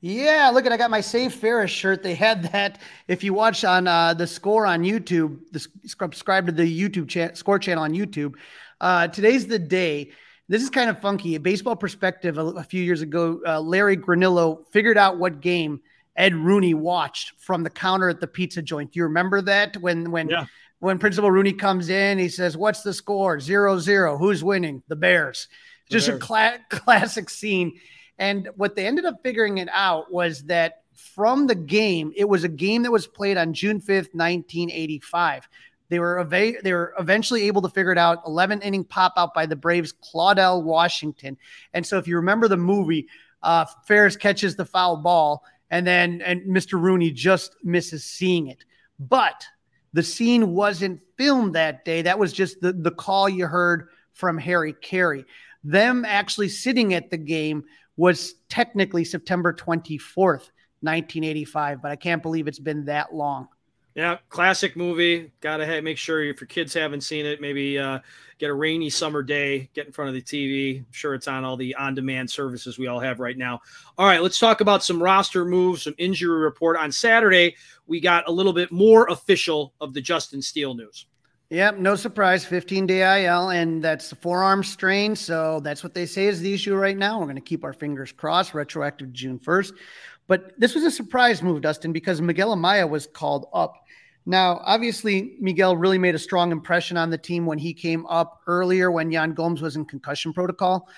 Yeah, 0.00 0.50
look 0.52 0.66
at 0.66 0.72
I 0.72 0.76
got 0.76 0.90
my 0.90 1.00
Save 1.00 1.34
Ferris 1.34 1.70
shirt. 1.70 2.02
They 2.02 2.14
had 2.14 2.44
that. 2.52 2.80
If 3.08 3.24
you 3.24 3.32
watch 3.32 3.64
on 3.64 3.88
uh, 3.88 4.14
the 4.14 4.26
score 4.26 4.66
on 4.66 4.82
YouTube, 4.82 5.38
the 5.52 5.66
subscribe 5.86 6.46
to 6.46 6.52
the 6.52 6.62
YouTube 6.62 7.08
cha- 7.08 7.34
score 7.34 7.58
channel 7.58 7.84
on 7.84 7.92
YouTube. 7.92 8.34
Uh, 8.80 9.08
today's 9.08 9.46
the 9.46 9.58
day. 9.58 10.10
This 10.48 10.62
is 10.62 10.70
kind 10.70 10.90
of 10.90 11.00
funky. 11.00 11.34
A 11.34 11.40
baseball 11.40 11.76
perspective. 11.76 12.36
A, 12.38 12.44
a 12.44 12.62
few 12.62 12.82
years 12.82 13.00
ago, 13.00 13.40
uh, 13.46 13.60
Larry 13.60 13.96
Granillo 13.96 14.66
figured 14.70 14.98
out 14.98 15.18
what 15.18 15.40
game 15.40 15.80
Ed 16.14 16.34
Rooney 16.34 16.74
watched 16.74 17.40
from 17.40 17.62
the 17.62 17.70
counter 17.70 18.08
at 18.10 18.20
the 18.20 18.26
pizza 18.26 18.60
joint. 18.62 18.92
Do 18.92 18.98
you 18.98 19.04
remember 19.04 19.40
that 19.42 19.78
when 19.78 20.10
when 20.10 20.28
yeah. 20.28 20.44
when 20.78 20.98
Principal 20.98 21.30
Rooney 21.30 21.54
comes 21.54 21.88
in? 21.88 22.18
He 22.18 22.28
says, 22.28 22.54
"What's 22.56 22.82
the 22.82 22.92
score? 22.92 23.40
Zero 23.40 23.78
zero. 23.78 24.18
Who's 24.18 24.44
winning? 24.44 24.82
The 24.88 24.96
Bears." 24.96 25.48
The 25.88 25.94
Just 25.94 26.08
Bears. 26.08 26.16
a 26.18 26.20
cla- 26.20 26.58
classic 26.70 27.30
scene 27.30 27.80
and 28.18 28.48
what 28.56 28.74
they 28.74 28.86
ended 28.86 29.04
up 29.04 29.22
figuring 29.22 29.58
it 29.58 29.68
out 29.70 30.12
was 30.12 30.44
that 30.44 30.82
from 30.94 31.46
the 31.46 31.54
game, 31.54 32.12
it 32.16 32.28
was 32.28 32.44
a 32.44 32.48
game 32.48 32.82
that 32.82 32.90
was 32.90 33.06
played 33.06 33.36
on 33.36 33.52
June 33.52 33.80
5th, 33.80 34.14
1985. 34.14 35.48
They 35.88 35.98
were 35.98 36.20
ava- 36.20 36.60
they 36.62 36.72
were 36.72 36.94
eventually 36.98 37.44
able 37.44 37.62
to 37.62 37.68
figure 37.68 37.92
it 37.92 37.98
out. 37.98 38.22
11 38.26 38.62
inning 38.62 38.84
pop 38.84 39.12
out 39.16 39.34
by 39.34 39.46
the 39.46 39.56
Braves, 39.56 39.92
Claudell 39.92 40.62
Washington. 40.62 41.36
And 41.74 41.86
so 41.86 41.98
if 41.98 42.08
you 42.08 42.16
remember 42.16 42.48
the 42.48 42.56
movie, 42.56 43.06
uh, 43.42 43.66
Ferris 43.86 44.16
catches 44.16 44.56
the 44.56 44.64
foul 44.64 44.96
ball, 44.96 45.44
and 45.70 45.86
then 45.86 46.22
and 46.22 46.42
Mr. 46.42 46.80
Rooney 46.80 47.10
just 47.10 47.54
misses 47.62 48.04
seeing 48.04 48.48
it. 48.48 48.64
But 48.98 49.44
the 49.92 50.02
scene 50.02 50.54
wasn't 50.54 51.00
filmed 51.16 51.54
that 51.54 51.84
day. 51.84 52.02
That 52.02 52.18
was 52.18 52.32
just 52.32 52.60
the, 52.60 52.72
the 52.72 52.90
call 52.90 53.28
you 53.28 53.46
heard 53.46 53.88
from 54.12 54.38
Harry 54.38 54.72
Caray. 54.72 55.24
Them 55.62 56.04
actually 56.04 56.48
sitting 56.48 56.94
at 56.94 57.10
the 57.10 57.16
game 57.16 57.64
was 57.96 58.34
technically 58.48 59.04
September 59.04 59.52
24th, 59.52 60.50
1985, 60.80 61.82
but 61.82 61.90
I 61.90 61.96
can't 61.96 62.22
believe 62.22 62.48
it's 62.48 62.58
been 62.58 62.84
that 62.86 63.14
long. 63.14 63.48
Yeah, 63.96 64.18
classic 64.28 64.76
movie. 64.76 65.32
Got 65.40 65.56
to 65.56 65.80
make 65.80 65.96
sure 65.96 66.22
if 66.22 66.38
your 66.38 66.48
kids 66.48 66.74
haven't 66.74 67.00
seen 67.00 67.24
it, 67.24 67.40
maybe 67.40 67.78
uh, 67.78 68.00
get 68.36 68.50
a 68.50 68.54
rainy 68.54 68.90
summer 68.90 69.22
day, 69.22 69.70
get 69.72 69.86
in 69.86 69.92
front 69.92 70.10
of 70.10 70.14
the 70.14 70.20
TV. 70.20 70.80
I'm 70.80 70.86
sure 70.90 71.14
it's 71.14 71.26
on 71.26 71.44
all 71.44 71.56
the 71.56 71.74
on 71.76 71.94
demand 71.94 72.28
services 72.30 72.78
we 72.78 72.88
all 72.88 73.00
have 73.00 73.20
right 73.20 73.38
now. 73.38 73.60
All 73.96 74.06
right, 74.06 74.22
let's 74.22 74.38
talk 74.38 74.60
about 74.60 74.84
some 74.84 75.02
roster 75.02 75.46
moves, 75.46 75.84
some 75.84 75.94
injury 75.96 76.38
report. 76.40 76.76
On 76.76 76.92
Saturday, 76.92 77.56
we 77.86 77.98
got 77.98 78.28
a 78.28 78.30
little 78.30 78.52
bit 78.52 78.70
more 78.70 79.06
official 79.06 79.72
of 79.80 79.94
the 79.94 80.02
Justin 80.02 80.42
Steele 80.42 80.74
news. 80.74 81.06
Yep, 81.50 81.78
no 81.78 81.94
surprise. 81.94 82.44
15 82.44 82.86
day 82.86 83.24
IL, 83.24 83.50
and 83.50 83.82
that's 83.82 84.10
the 84.10 84.16
forearm 84.16 84.64
strain. 84.64 85.14
So 85.14 85.60
that's 85.60 85.84
what 85.84 85.94
they 85.94 86.04
say 86.04 86.26
is 86.26 86.40
the 86.40 86.52
issue 86.52 86.74
right 86.74 86.96
now. 86.96 87.20
We're 87.20 87.26
going 87.26 87.36
to 87.36 87.40
keep 87.40 87.62
our 87.62 87.72
fingers 87.72 88.10
crossed, 88.10 88.52
retroactive 88.52 89.12
June 89.12 89.38
1st. 89.38 89.72
But 90.26 90.58
this 90.58 90.74
was 90.74 90.82
a 90.82 90.90
surprise 90.90 91.42
move, 91.42 91.60
Dustin, 91.62 91.92
because 91.92 92.20
Miguel 92.20 92.56
Amaya 92.56 92.88
was 92.88 93.06
called 93.06 93.46
up. 93.54 93.84
Now, 94.28 94.60
obviously, 94.64 95.36
Miguel 95.40 95.76
really 95.76 95.98
made 95.98 96.16
a 96.16 96.18
strong 96.18 96.50
impression 96.50 96.96
on 96.96 97.10
the 97.10 97.18
team 97.18 97.46
when 97.46 97.58
he 97.58 97.72
came 97.72 98.04
up 98.06 98.40
earlier 98.48 98.90
when 98.90 99.12
Yan 99.12 99.34
Gomes 99.34 99.62
was 99.62 99.76
in 99.76 99.84
concussion 99.84 100.32
protocol. 100.32 100.88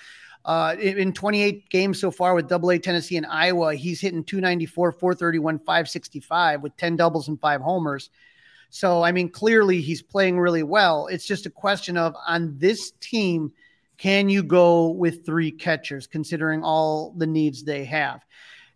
Uh, 0.45 0.75
in 0.79 1.13
28 1.13 1.69
games 1.69 1.99
so 1.99 2.09
far 2.09 2.33
with 2.33 2.47
Double 2.47 2.71
A 2.71 2.79
Tennessee 2.79 3.17
and 3.17 3.25
Iowa, 3.27 3.75
he's 3.75 4.01
hitting 4.01 4.23
294, 4.23 4.93
431, 4.93 5.59
565 5.59 6.63
with 6.63 6.75
10 6.77 6.95
doubles 6.95 7.27
and 7.27 7.39
five 7.39 7.61
homers. 7.61 8.09
So, 8.69 9.03
I 9.03 9.11
mean, 9.11 9.29
clearly 9.29 9.81
he's 9.81 10.01
playing 10.01 10.39
really 10.39 10.63
well. 10.63 11.07
It's 11.07 11.25
just 11.25 11.45
a 11.45 11.49
question 11.49 11.97
of 11.97 12.15
on 12.27 12.55
this 12.57 12.91
team, 12.99 13.51
can 13.97 14.29
you 14.29 14.43
go 14.43 14.89
with 14.89 15.25
three 15.25 15.51
catchers 15.51 16.07
considering 16.07 16.63
all 16.63 17.13
the 17.17 17.27
needs 17.27 17.63
they 17.63 17.83
have? 17.85 18.23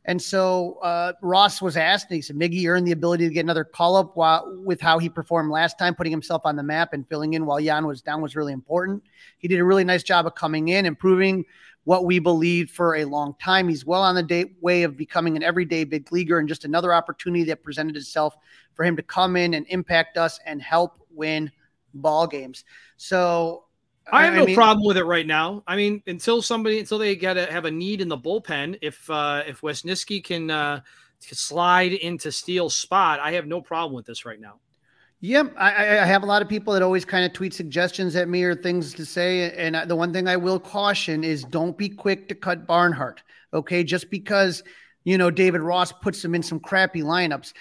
And 0.05 0.21
so 0.21 0.79
uh, 0.83 1.13
Ross 1.21 1.61
was 1.61 1.77
asked, 1.77 2.07
and 2.09 2.15
he 2.15 2.21
said, 2.21 2.35
Miggy 2.35 2.67
earned 2.67 2.85
the 2.85 2.91
ability 2.91 3.25
to 3.27 3.33
get 3.33 3.45
another 3.45 3.63
call 3.63 3.95
up 3.95 4.17
while, 4.17 4.59
with 4.65 4.81
how 4.81 4.99
he 4.99 5.07
performed 5.07 5.49
last 5.49 5.79
time, 5.79 5.95
putting 5.95 6.11
himself 6.11 6.41
on 6.43 6.57
the 6.57 6.63
map 6.63 6.91
and 6.91 7.07
filling 7.07 7.35
in 7.35 7.45
while 7.45 7.59
Yan 7.59 7.87
was 7.87 8.01
down 8.01 8.21
was 8.21 8.35
really 8.35 8.51
important. 8.51 9.01
He 9.37 9.47
did 9.47 9.59
a 9.59 9.63
really 9.63 9.85
nice 9.85 10.03
job 10.03 10.25
of 10.25 10.35
coming 10.35 10.67
in, 10.67 10.85
improving 10.85 11.45
what 11.85 12.05
we 12.05 12.19
believed 12.19 12.71
for 12.71 12.95
a 12.95 13.05
long 13.05 13.35
time. 13.41 13.67
He's 13.67 13.85
well 13.85 14.01
on 14.01 14.15
the 14.15 14.23
day, 14.23 14.53
way 14.61 14.83
of 14.83 14.95
becoming 14.95 15.35
an 15.35 15.43
everyday 15.43 15.83
big 15.83 16.11
leaguer 16.11 16.39
and 16.39 16.47
just 16.47 16.65
another 16.65 16.93
opportunity 16.93 17.43
that 17.45 17.63
presented 17.63 17.97
itself 17.97 18.35
for 18.73 18.85
him 18.85 18.95
to 18.95 19.03
come 19.03 19.35
in 19.35 19.53
and 19.53 19.65
impact 19.69 20.17
us 20.17 20.39
and 20.45 20.61
help 20.61 20.99
win 21.11 21.51
ball 21.93 22.25
games. 22.27 22.63
So 22.97 23.65
I 24.11 24.25
have 24.25 24.33
I 24.33 24.37
no 24.37 24.45
mean, 24.45 24.55
problem 24.55 24.85
with 24.85 24.97
it 24.97 25.05
right 25.05 25.27
now. 25.27 25.63
I 25.67 25.75
mean, 25.75 26.01
until 26.07 26.41
somebody 26.41 26.79
until 26.79 26.97
they 26.97 27.15
get 27.15 27.33
to 27.35 27.51
have 27.51 27.65
a 27.65 27.71
need 27.71 28.01
in 28.01 28.07
the 28.07 28.17
bullpen, 28.17 28.77
if 28.81 29.09
uh 29.09 29.43
if 29.45 29.61
Wesneski 29.61 30.23
can 30.23 30.49
uh 30.49 30.81
slide 31.19 31.93
into 31.93 32.31
Steele's 32.31 32.75
spot, 32.75 33.19
I 33.19 33.33
have 33.33 33.45
no 33.45 33.61
problem 33.61 33.95
with 33.95 34.05
this 34.05 34.25
right 34.25 34.39
now. 34.39 34.59
Yep, 35.23 35.53
I, 35.57 35.69
I, 35.69 36.05
have 36.05 36.23
a 36.23 36.25
lot 36.25 36.41
of 36.41 36.49
people 36.49 36.73
that 36.73 36.81
always 36.81 37.05
kind 37.05 37.23
of 37.23 37.31
tweet 37.31 37.53
suggestions 37.53 38.13
at 38.17 38.27
me 38.27 38.43
or 38.43 38.53
things 38.53 38.93
to 38.95 39.05
say. 39.05 39.53
And 39.53 39.89
the 39.89 39.95
one 39.95 40.11
thing 40.11 40.27
I 40.27 40.35
will 40.35 40.59
caution 40.59 41.23
is 41.23 41.45
don't 41.45 41.77
be 41.77 41.87
quick 41.87 42.27
to 42.27 42.35
cut 42.35 42.67
Barnhart. 42.67 43.23
Okay, 43.53 43.85
just 43.85 44.09
because 44.09 44.63
you 45.05 45.17
know 45.17 45.31
David 45.31 45.61
Ross 45.61 45.93
puts 45.93 46.23
him 46.25 46.35
in 46.35 46.43
some 46.43 46.59
crappy 46.59 47.03
lineups. 47.03 47.53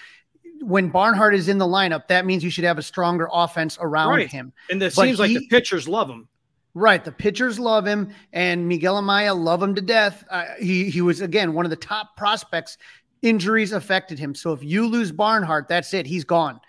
When 0.59 0.89
Barnhart 0.89 1.35
is 1.35 1.47
in 1.47 1.57
the 1.57 1.65
lineup, 1.65 2.09
that 2.09 2.25
means 2.25 2.43
you 2.43 2.49
should 2.49 2.65
have 2.65 2.77
a 2.77 2.81
stronger 2.83 3.29
offense 3.31 3.77
around 3.79 4.09
right. 4.09 4.29
him. 4.29 4.51
And 4.69 4.83
it 4.83 4.91
seems 4.91 5.19
he, 5.19 5.23
like 5.23 5.29
the 5.31 5.47
pitchers 5.47 5.87
love 5.87 6.09
him. 6.09 6.27
Right, 6.73 7.05
the 7.05 7.13
pitchers 7.13 7.59
love 7.59 7.85
him, 7.85 8.13
and 8.33 8.67
Miguel 8.67 9.01
Amaya 9.01 9.41
love 9.41 9.63
him 9.63 9.73
to 9.75 9.81
death. 9.81 10.25
Uh, 10.29 10.47
he 10.59 10.89
he 10.89 10.99
was 10.99 11.21
again 11.21 11.53
one 11.53 11.65
of 11.65 11.69
the 11.69 11.77
top 11.77 12.17
prospects. 12.17 12.77
Injuries 13.21 13.71
affected 13.71 14.19
him, 14.19 14.35
so 14.35 14.51
if 14.51 14.61
you 14.61 14.85
lose 14.85 15.13
Barnhart, 15.13 15.69
that's 15.69 15.93
it. 15.93 16.05
He's 16.05 16.25
gone. 16.25 16.59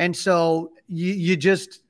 And 0.00 0.16
so 0.16 0.72
you, 0.88 1.12
you 1.12 1.36
just, 1.36 1.82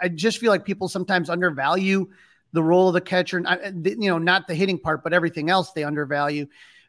I 0.00 0.08
just 0.08 0.38
feel 0.38 0.52
like 0.52 0.64
people 0.64 0.88
sometimes 0.88 1.28
undervalue 1.28 2.08
the 2.52 2.62
role 2.62 2.86
of 2.86 2.94
the 2.94 3.00
catcher, 3.00 3.38
and 3.38 3.84
you 3.84 4.08
know, 4.08 4.18
not 4.18 4.46
the 4.46 4.54
hitting 4.54 4.78
part, 4.78 5.02
but 5.02 5.12
everything 5.12 5.50
else 5.50 5.72
they 5.72 5.82
undervalue. 5.82 6.46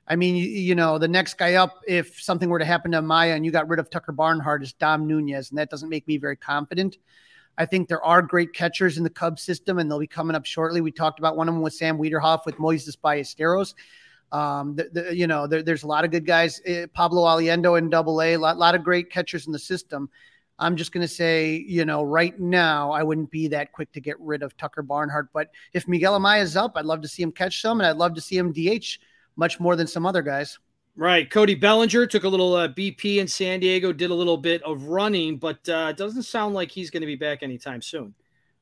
I 0.07 0.15
mean, 0.15 0.35
you, 0.35 0.45
you, 0.45 0.75
know, 0.75 0.99
the 0.99 1.07
next 1.07 1.39
guy 1.39 1.55
up, 1.55 1.81
if 1.87 2.21
something 2.21 2.47
were 2.47 2.59
to 2.59 2.65
happen 2.65 2.91
to 2.91 3.01
Maya 3.01 3.33
and 3.33 3.43
you 3.43 3.51
got 3.51 3.67
rid 3.67 3.79
of 3.79 3.89
Tucker 3.89 4.11
Barnhart, 4.11 4.61
is 4.61 4.73
Dom 4.73 5.07
Nunez, 5.07 5.49
and 5.49 5.57
that 5.57 5.71
doesn't 5.71 5.89
make 5.89 6.07
me 6.07 6.17
very 6.17 6.35
confident. 6.35 6.97
I 7.57 7.65
think 7.65 7.87
there 7.87 8.03
are 8.03 8.21
great 8.21 8.53
catchers 8.53 8.99
in 8.99 9.03
the 9.03 9.09
Cubs 9.09 9.41
system, 9.41 9.79
and 9.79 9.89
they'll 9.89 9.97
be 9.97 10.05
coming 10.05 10.35
up 10.35 10.45
shortly. 10.45 10.79
We 10.79 10.91
talked 10.91 11.17
about 11.17 11.37
one 11.37 11.49
of 11.49 11.55
them 11.55 11.63
with 11.63 11.73
Sam 11.73 11.97
Weiderhaft 11.97 12.45
with 12.45 12.57
Moises 12.57 12.95
Ballesteros. 12.95 13.73
Um, 14.31 14.75
the, 14.75 14.89
the, 14.91 15.15
you 15.15 15.25
know, 15.25 15.47
there, 15.47 15.63
there's 15.63 15.81
a 15.81 15.87
lot 15.87 16.05
of 16.05 16.11
good 16.11 16.27
guys. 16.27 16.61
Uh, 16.61 16.85
Pablo 16.93 17.23
Aliendo 17.23 17.79
in 17.79 17.89
Double 17.89 18.21
A, 18.21 18.33
a 18.33 18.37
lot, 18.37 18.59
lot 18.59 18.75
of 18.75 18.83
great 18.83 19.09
catchers 19.09 19.47
in 19.47 19.53
the 19.53 19.59
system. 19.59 20.07
I'm 20.57 20.75
just 20.75 20.91
going 20.91 21.01
to 21.01 21.13
say, 21.13 21.63
you 21.67 21.83
know, 21.85 22.03
right 22.03 22.39
now, 22.39 22.91
I 22.91 23.03
wouldn't 23.03 23.29
be 23.29 23.47
that 23.49 23.71
quick 23.71 23.91
to 23.91 23.99
get 23.99 24.19
rid 24.19 24.41
of 24.41 24.55
Tucker 24.55 24.81
Barnhart. 24.81 25.29
But 25.33 25.49
if 25.73 25.87
Miguel 25.87 26.17
Amaya 26.19 26.41
is 26.41 26.55
up, 26.55 26.73
I'd 26.75 26.85
love 26.85 27.01
to 27.01 27.07
see 27.07 27.23
him 27.23 27.31
catch 27.31 27.61
some, 27.61 27.79
and 27.79 27.87
I'd 27.87 27.97
love 27.97 28.13
to 28.15 28.21
see 28.21 28.37
him 28.37 28.53
DH 28.53 28.97
much 29.35 29.59
more 29.59 29.75
than 29.75 29.87
some 29.87 30.05
other 30.05 30.21
guys. 30.21 30.57
Right. 30.95 31.29
Cody 31.29 31.55
Bellinger 31.55 32.07
took 32.07 32.23
a 32.23 32.29
little 32.29 32.55
uh, 32.55 32.69
BP 32.69 33.17
in 33.17 33.27
San 33.27 33.59
Diego, 33.59 33.91
did 33.91 34.11
a 34.11 34.13
little 34.13 34.37
bit 34.37 34.63
of 34.63 34.83
running, 34.83 35.37
but 35.37 35.67
uh, 35.67 35.91
doesn't 35.91 36.23
sound 36.23 36.55
like 36.55 36.71
he's 36.71 36.89
going 36.89 37.01
to 37.01 37.07
be 37.07 37.17
back 37.17 37.43
anytime 37.43 37.81
soon. 37.81 38.13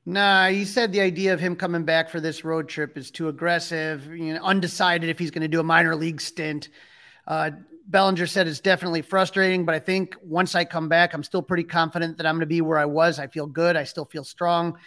Nah, 0.06 0.48
he 0.48 0.66
said 0.66 0.92
the 0.92 1.00
idea 1.00 1.34
of 1.34 1.40
him 1.40 1.56
coming 1.56 1.86
back 1.86 2.10
for 2.10 2.20
this 2.20 2.44
road 2.44 2.68
trip 2.68 2.98
is 2.98 3.12
too 3.12 3.30
aggressive. 3.30 4.08
You 4.08 4.34
know, 4.34 4.42
undecided 4.42 5.10
if 5.10 5.20
he's 5.20 5.32
going 5.32 5.44
to 5.44 5.48
do 5.48 5.60
a 5.60 5.64
minor 5.64 5.96
league 5.96 6.20
stint. 6.20 6.70
Uh, 7.28 7.52
Bellinger 7.88 8.28
said 8.28 8.48
it's 8.48 8.60
definitely 8.60 9.02
frustrating, 9.02 9.66
but 9.66 9.76
I 9.76 9.80
think 9.80 10.16
once 10.24 10.56
I 10.56 10.66
come 10.66 10.88
back, 10.88 11.14
I'm 11.14 11.24
still 11.24 11.42
pretty 11.42 11.64
confident 11.64 12.18
that 12.18 12.26
I'm 12.26 12.36
going 12.36 12.42
to 12.42 12.46
be 12.46 12.62
where 12.62 12.78
I 12.78 12.86
was. 12.86 13.20
I 13.20 13.28
feel 13.28 13.46
good. 13.46 13.76
I 13.76 13.84
still 13.84 14.06
feel 14.06 14.24
strong. 14.24 14.78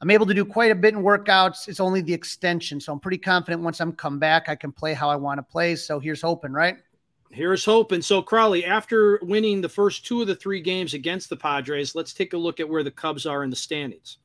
I'm 0.00 0.10
able 0.10 0.26
to 0.26 0.34
do 0.34 0.44
quite 0.44 0.70
a 0.70 0.74
bit 0.74 0.94
in 0.94 1.00
workouts. 1.00 1.68
It's 1.68 1.80
only 1.80 2.02
the 2.02 2.12
extension. 2.12 2.80
So 2.80 2.92
I'm 2.92 3.00
pretty 3.00 3.18
confident 3.18 3.62
once 3.62 3.80
I'm 3.80 3.92
come 3.92 4.18
back, 4.18 4.48
I 4.48 4.54
can 4.54 4.72
play 4.72 4.94
how 4.94 5.08
I 5.08 5.16
want 5.16 5.38
to 5.38 5.42
play. 5.42 5.76
So 5.76 5.98
here's 5.98 6.20
hoping, 6.20 6.52
right? 6.52 6.76
Here's 7.30 7.64
hoping. 7.64 8.02
So 8.02 8.22
Crawly, 8.22 8.64
after 8.64 9.18
winning 9.22 9.60
the 9.60 9.68
first 9.68 10.06
two 10.06 10.20
of 10.20 10.26
the 10.26 10.36
three 10.36 10.60
games 10.60 10.94
against 10.94 11.28
the 11.28 11.36
Padres, 11.36 11.94
let's 11.94 12.12
take 12.12 12.34
a 12.34 12.38
look 12.38 12.60
at 12.60 12.68
where 12.68 12.82
the 12.82 12.90
Cubs 12.90 13.26
are 13.26 13.42
in 13.42 13.50
the 13.50 13.56
standings. 13.56 14.18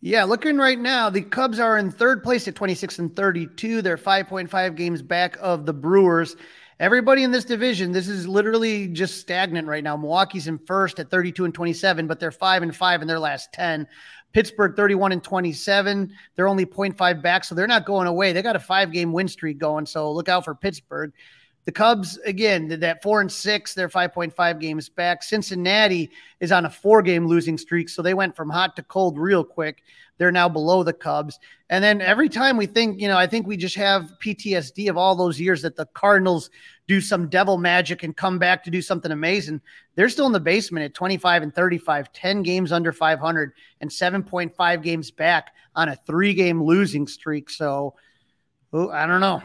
Yeah, 0.00 0.24
looking 0.24 0.56
right 0.56 0.78
now, 0.78 1.10
the 1.10 1.22
Cubs 1.22 1.58
are 1.58 1.78
in 1.78 1.90
third 1.90 2.22
place 2.22 2.46
at 2.46 2.54
26 2.54 3.00
and 3.00 3.16
32. 3.16 3.82
They're 3.82 3.96
5.5 3.96 4.76
games 4.76 5.02
back 5.02 5.36
of 5.40 5.66
the 5.66 5.72
Brewers. 5.72 6.36
Everybody 6.80 7.24
in 7.24 7.32
this 7.32 7.44
division, 7.44 7.90
this 7.90 8.06
is 8.06 8.28
literally 8.28 8.86
just 8.86 9.20
stagnant 9.20 9.66
right 9.66 9.82
now. 9.82 9.96
Milwaukee's 9.96 10.46
in 10.46 10.58
first 10.58 11.00
at 11.00 11.10
32 11.10 11.44
and 11.44 11.52
27, 11.52 12.06
but 12.06 12.20
they're 12.20 12.30
5 12.30 12.62
and 12.62 12.74
5 12.74 13.02
in 13.02 13.08
their 13.08 13.18
last 13.18 13.52
10. 13.52 13.86
Pittsburgh 14.32 14.76
31 14.76 15.12
and 15.12 15.24
27. 15.24 16.12
They're 16.36 16.46
only 16.46 16.66
0.5 16.66 17.20
back, 17.20 17.42
so 17.42 17.56
they're 17.56 17.66
not 17.66 17.84
going 17.84 18.06
away. 18.06 18.32
They 18.32 18.42
got 18.42 18.54
a 18.54 18.60
five 18.60 18.92
game 18.92 19.12
win 19.12 19.26
streak 19.26 19.58
going, 19.58 19.86
so 19.86 20.12
look 20.12 20.28
out 20.28 20.44
for 20.44 20.54
Pittsburgh. 20.54 21.12
The 21.64 21.72
Cubs, 21.72 22.16
again, 22.18 22.68
that 22.80 23.02
four 23.02 23.20
and 23.20 23.30
six. 23.30 23.74
They're 23.74 23.88
5.5 23.88 24.60
games 24.60 24.88
back. 24.88 25.22
Cincinnati 25.22 26.10
is 26.40 26.52
on 26.52 26.64
a 26.64 26.70
four 26.70 27.02
game 27.02 27.26
losing 27.26 27.58
streak. 27.58 27.88
So 27.88 28.00
they 28.00 28.14
went 28.14 28.36
from 28.36 28.48
hot 28.48 28.76
to 28.76 28.82
cold 28.82 29.18
real 29.18 29.44
quick. 29.44 29.82
They're 30.18 30.32
now 30.32 30.48
below 30.48 30.82
the 30.82 30.92
Cubs. 30.92 31.38
And 31.70 31.82
then 31.82 32.00
every 32.00 32.28
time 32.28 32.56
we 32.56 32.66
think, 32.66 33.00
you 33.00 33.08
know, 33.08 33.16
I 33.16 33.26
think 33.26 33.46
we 33.46 33.56
just 33.56 33.76
have 33.76 34.12
PTSD 34.22 34.90
of 34.90 34.96
all 34.96 35.14
those 35.14 35.40
years 35.40 35.62
that 35.62 35.76
the 35.76 35.86
Cardinals 35.86 36.50
do 36.86 37.00
some 37.00 37.28
devil 37.28 37.56
magic 37.56 38.02
and 38.02 38.16
come 38.16 38.38
back 38.38 38.64
to 38.64 38.70
do 38.70 38.82
something 38.82 39.12
amazing. 39.12 39.60
They're 39.94 40.08
still 40.08 40.26
in 40.26 40.32
the 40.32 40.40
basement 40.40 40.84
at 40.84 40.94
25 40.94 41.42
and 41.42 41.54
35, 41.54 42.12
10 42.12 42.42
games 42.42 42.72
under 42.72 42.92
500, 42.92 43.52
and 43.80 43.90
7.5 43.90 44.82
games 44.82 45.10
back 45.10 45.54
on 45.74 45.88
a 45.88 45.96
three 45.96 46.34
game 46.34 46.62
losing 46.62 47.06
streak. 47.06 47.50
So 47.50 47.94
I 48.72 49.06
don't 49.06 49.20
know. 49.20 49.42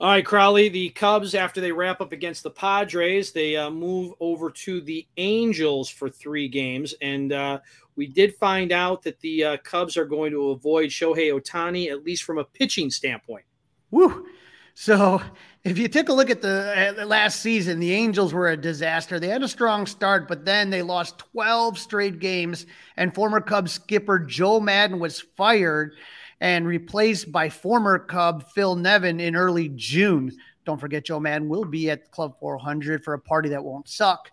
All 0.00 0.10
right, 0.10 0.24
Crawly. 0.24 0.68
The 0.68 0.90
Cubs, 0.90 1.34
after 1.34 1.60
they 1.60 1.72
wrap 1.72 2.00
up 2.00 2.12
against 2.12 2.44
the 2.44 2.50
Padres, 2.50 3.32
they 3.32 3.56
uh, 3.56 3.68
move 3.68 4.14
over 4.20 4.48
to 4.48 4.80
the 4.80 5.04
Angels 5.16 5.88
for 5.88 6.08
three 6.08 6.46
games. 6.46 6.94
And 7.02 7.32
uh, 7.32 7.58
we 7.96 8.06
did 8.06 8.36
find 8.36 8.70
out 8.70 9.02
that 9.02 9.18
the 9.18 9.44
uh, 9.44 9.56
Cubs 9.64 9.96
are 9.96 10.04
going 10.04 10.30
to 10.30 10.50
avoid 10.50 10.90
Shohei 10.90 11.32
Ohtani, 11.32 11.90
at 11.90 12.04
least 12.04 12.22
from 12.22 12.38
a 12.38 12.44
pitching 12.44 12.90
standpoint. 12.90 13.44
Woo. 13.90 14.28
So 14.74 15.20
if 15.64 15.76
you 15.76 15.88
take 15.88 16.08
a 16.08 16.12
look 16.12 16.30
at 16.30 16.42
the 16.42 17.04
last 17.04 17.40
season, 17.40 17.80
the 17.80 17.92
Angels 17.92 18.32
were 18.32 18.50
a 18.50 18.56
disaster. 18.56 19.18
They 19.18 19.26
had 19.26 19.42
a 19.42 19.48
strong 19.48 19.84
start, 19.84 20.28
but 20.28 20.44
then 20.44 20.70
they 20.70 20.82
lost 20.82 21.18
12 21.32 21.76
straight 21.76 22.20
games, 22.20 22.66
and 22.96 23.12
former 23.12 23.40
Cubs 23.40 23.72
skipper 23.72 24.20
Joe 24.20 24.60
Maddon 24.60 25.00
was 25.00 25.20
fired 25.36 25.94
and 26.40 26.66
replaced 26.66 27.32
by 27.32 27.48
former 27.48 27.98
Cub 27.98 28.48
Phil 28.52 28.76
Nevin 28.76 29.20
in 29.20 29.34
early 29.34 29.70
June. 29.70 30.32
Don't 30.64 30.80
forget, 30.80 31.04
Joe 31.04 31.20
Maddon 31.20 31.48
will 31.48 31.64
be 31.64 31.90
at 31.90 32.10
Club 32.10 32.38
400 32.38 33.02
for 33.02 33.14
a 33.14 33.18
party 33.18 33.48
that 33.48 33.64
won't 33.64 33.88
suck. 33.88 34.30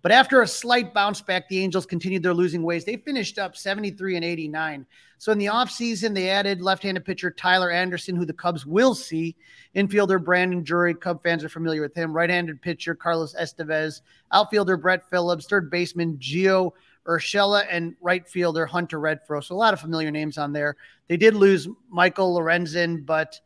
But 0.00 0.12
after 0.12 0.42
a 0.42 0.46
slight 0.46 0.94
bounce 0.94 1.20
back, 1.20 1.48
the 1.48 1.58
Angels 1.58 1.84
continued 1.84 2.22
their 2.22 2.34
losing 2.34 2.62
ways. 2.62 2.84
They 2.84 2.96
finished 2.96 3.38
up 3.38 3.56
73 3.56 4.14
and 4.16 4.24
89. 4.24 4.86
So 5.18 5.32
in 5.32 5.38
the 5.38 5.46
offseason, 5.46 6.14
they 6.14 6.30
added 6.30 6.62
left-handed 6.62 7.04
pitcher 7.04 7.32
Tyler 7.32 7.72
Anderson, 7.72 8.14
who 8.14 8.24
the 8.24 8.32
Cubs 8.32 8.64
will 8.64 8.94
see. 8.94 9.34
Infielder 9.74 10.22
Brandon 10.22 10.62
Drury, 10.62 10.94
Cub 10.94 11.20
fans 11.24 11.42
are 11.42 11.48
familiar 11.48 11.82
with 11.82 11.96
him. 11.96 12.12
Right-handed 12.12 12.62
pitcher 12.62 12.94
Carlos 12.94 13.34
Estevez. 13.34 14.02
Outfielder 14.30 14.76
Brett 14.76 15.10
Phillips. 15.10 15.46
Third 15.46 15.68
baseman 15.68 16.16
Gio 16.18 16.72
Urshela 17.08 17.66
and 17.70 17.94
right 18.00 18.28
fielder 18.28 18.66
Hunter 18.66 19.00
Renfroe. 19.00 19.42
So 19.42 19.54
a 19.54 19.56
lot 19.56 19.74
of 19.74 19.80
familiar 19.80 20.10
names 20.10 20.38
on 20.38 20.52
there. 20.52 20.76
They 21.08 21.16
did 21.16 21.34
lose 21.34 21.68
Michael 21.88 22.36
Lorenzen, 22.36 23.04
but 23.06 23.40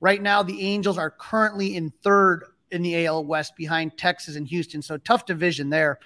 right 0.00 0.22
now 0.22 0.42
the 0.42 0.60
Angels 0.62 0.98
are 0.98 1.10
currently 1.10 1.76
in 1.76 1.90
third 2.02 2.44
in 2.70 2.82
the 2.82 3.06
AL 3.06 3.26
West 3.26 3.54
behind 3.54 3.96
Texas 3.98 4.36
and 4.36 4.48
Houston. 4.48 4.80
So 4.80 4.96
tough 4.96 5.26
division 5.26 5.68
there. 5.68 5.98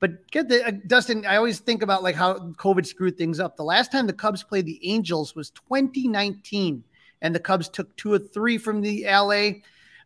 But 0.00 0.30
get 0.30 0.48
the 0.48 0.66
uh, 0.66 0.72
Dustin. 0.86 1.24
I 1.26 1.36
always 1.36 1.60
think 1.60 1.82
about 1.82 2.02
like 2.02 2.14
how 2.14 2.34
COVID 2.38 2.86
screwed 2.86 3.16
things 3.16 3.40
up. 3.40 3.56
The 3.56 3.64
last 3.64 3.90
time 3.90 4.06
the 4.06 4.12
Cubs 4.12 4.42
played 4.42 4.66
the 4.66 4.80
Angels 4.86 5.34
was 5.34 5.50
2019, 5.50 6.84
and 7.22 7.34
the 7.34 7.40
Cubs 7.40 7.68
took 7.68 7.94
two 7.96 8.12
or 8.12 8.18
three 8.18 8.58
from 8.58 8.80
the 8.80 9.04
LA 9.04 9.62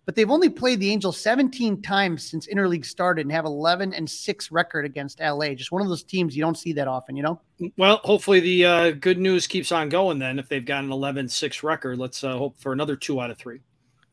but 0.09 0.15
they've 0.15 0.31
only 0.31 0.49
played 0.49 0.81
the 0.81 0.91
Angels 0.91 1.21
17 1.21 1.83
times 1.83 2.25
since 2.25 2.47
interleague 2.47 2.87
started 2.87 3.27
and 3.27 3.33
have 3.33 3.45
11 3.45 3.93
and 3.93 4.09
6 4.09 4.51
record 4.51 4.87
against 4.87 5.21
LA. 5.21 5.53
Just 5.53 5.71
one 5.71 5.83
of 5.83 5.89
those 5.89 6.03
teams 6.03 6.35
you 6.35 6.41
don't 6.41 6.57
see 6.57 6.73
that 6.73 6.89
often, 6.89 7.15
you 7.15 7.23
know? 7.23 7.39
Well, 7.77 8.01
hopefully 8.05 8.41
the 8.41 8.65
uh, 8.65 8.91
good 8.93 9.19
news 9.19 9.47
keeps 9.47 9.71
on 9.71 9.91
going 9.91 10.19
then. 10.19 10.39
If 10.39 10.49
they've 10.49 10.65
got 10.65 10.83
an 10.83 10.93
11 10.93 11.29
6 11.29 11.63
record, 11.63 11.99
let's 11.99 12.25
uh, 12.25 12.39
hope 12.39 12.59
for 12.59 12.73
another 12.73 12.97
two 12.97 13.21
out 13.21 13.31
of 13.31 13.37
three. 13.37 13.61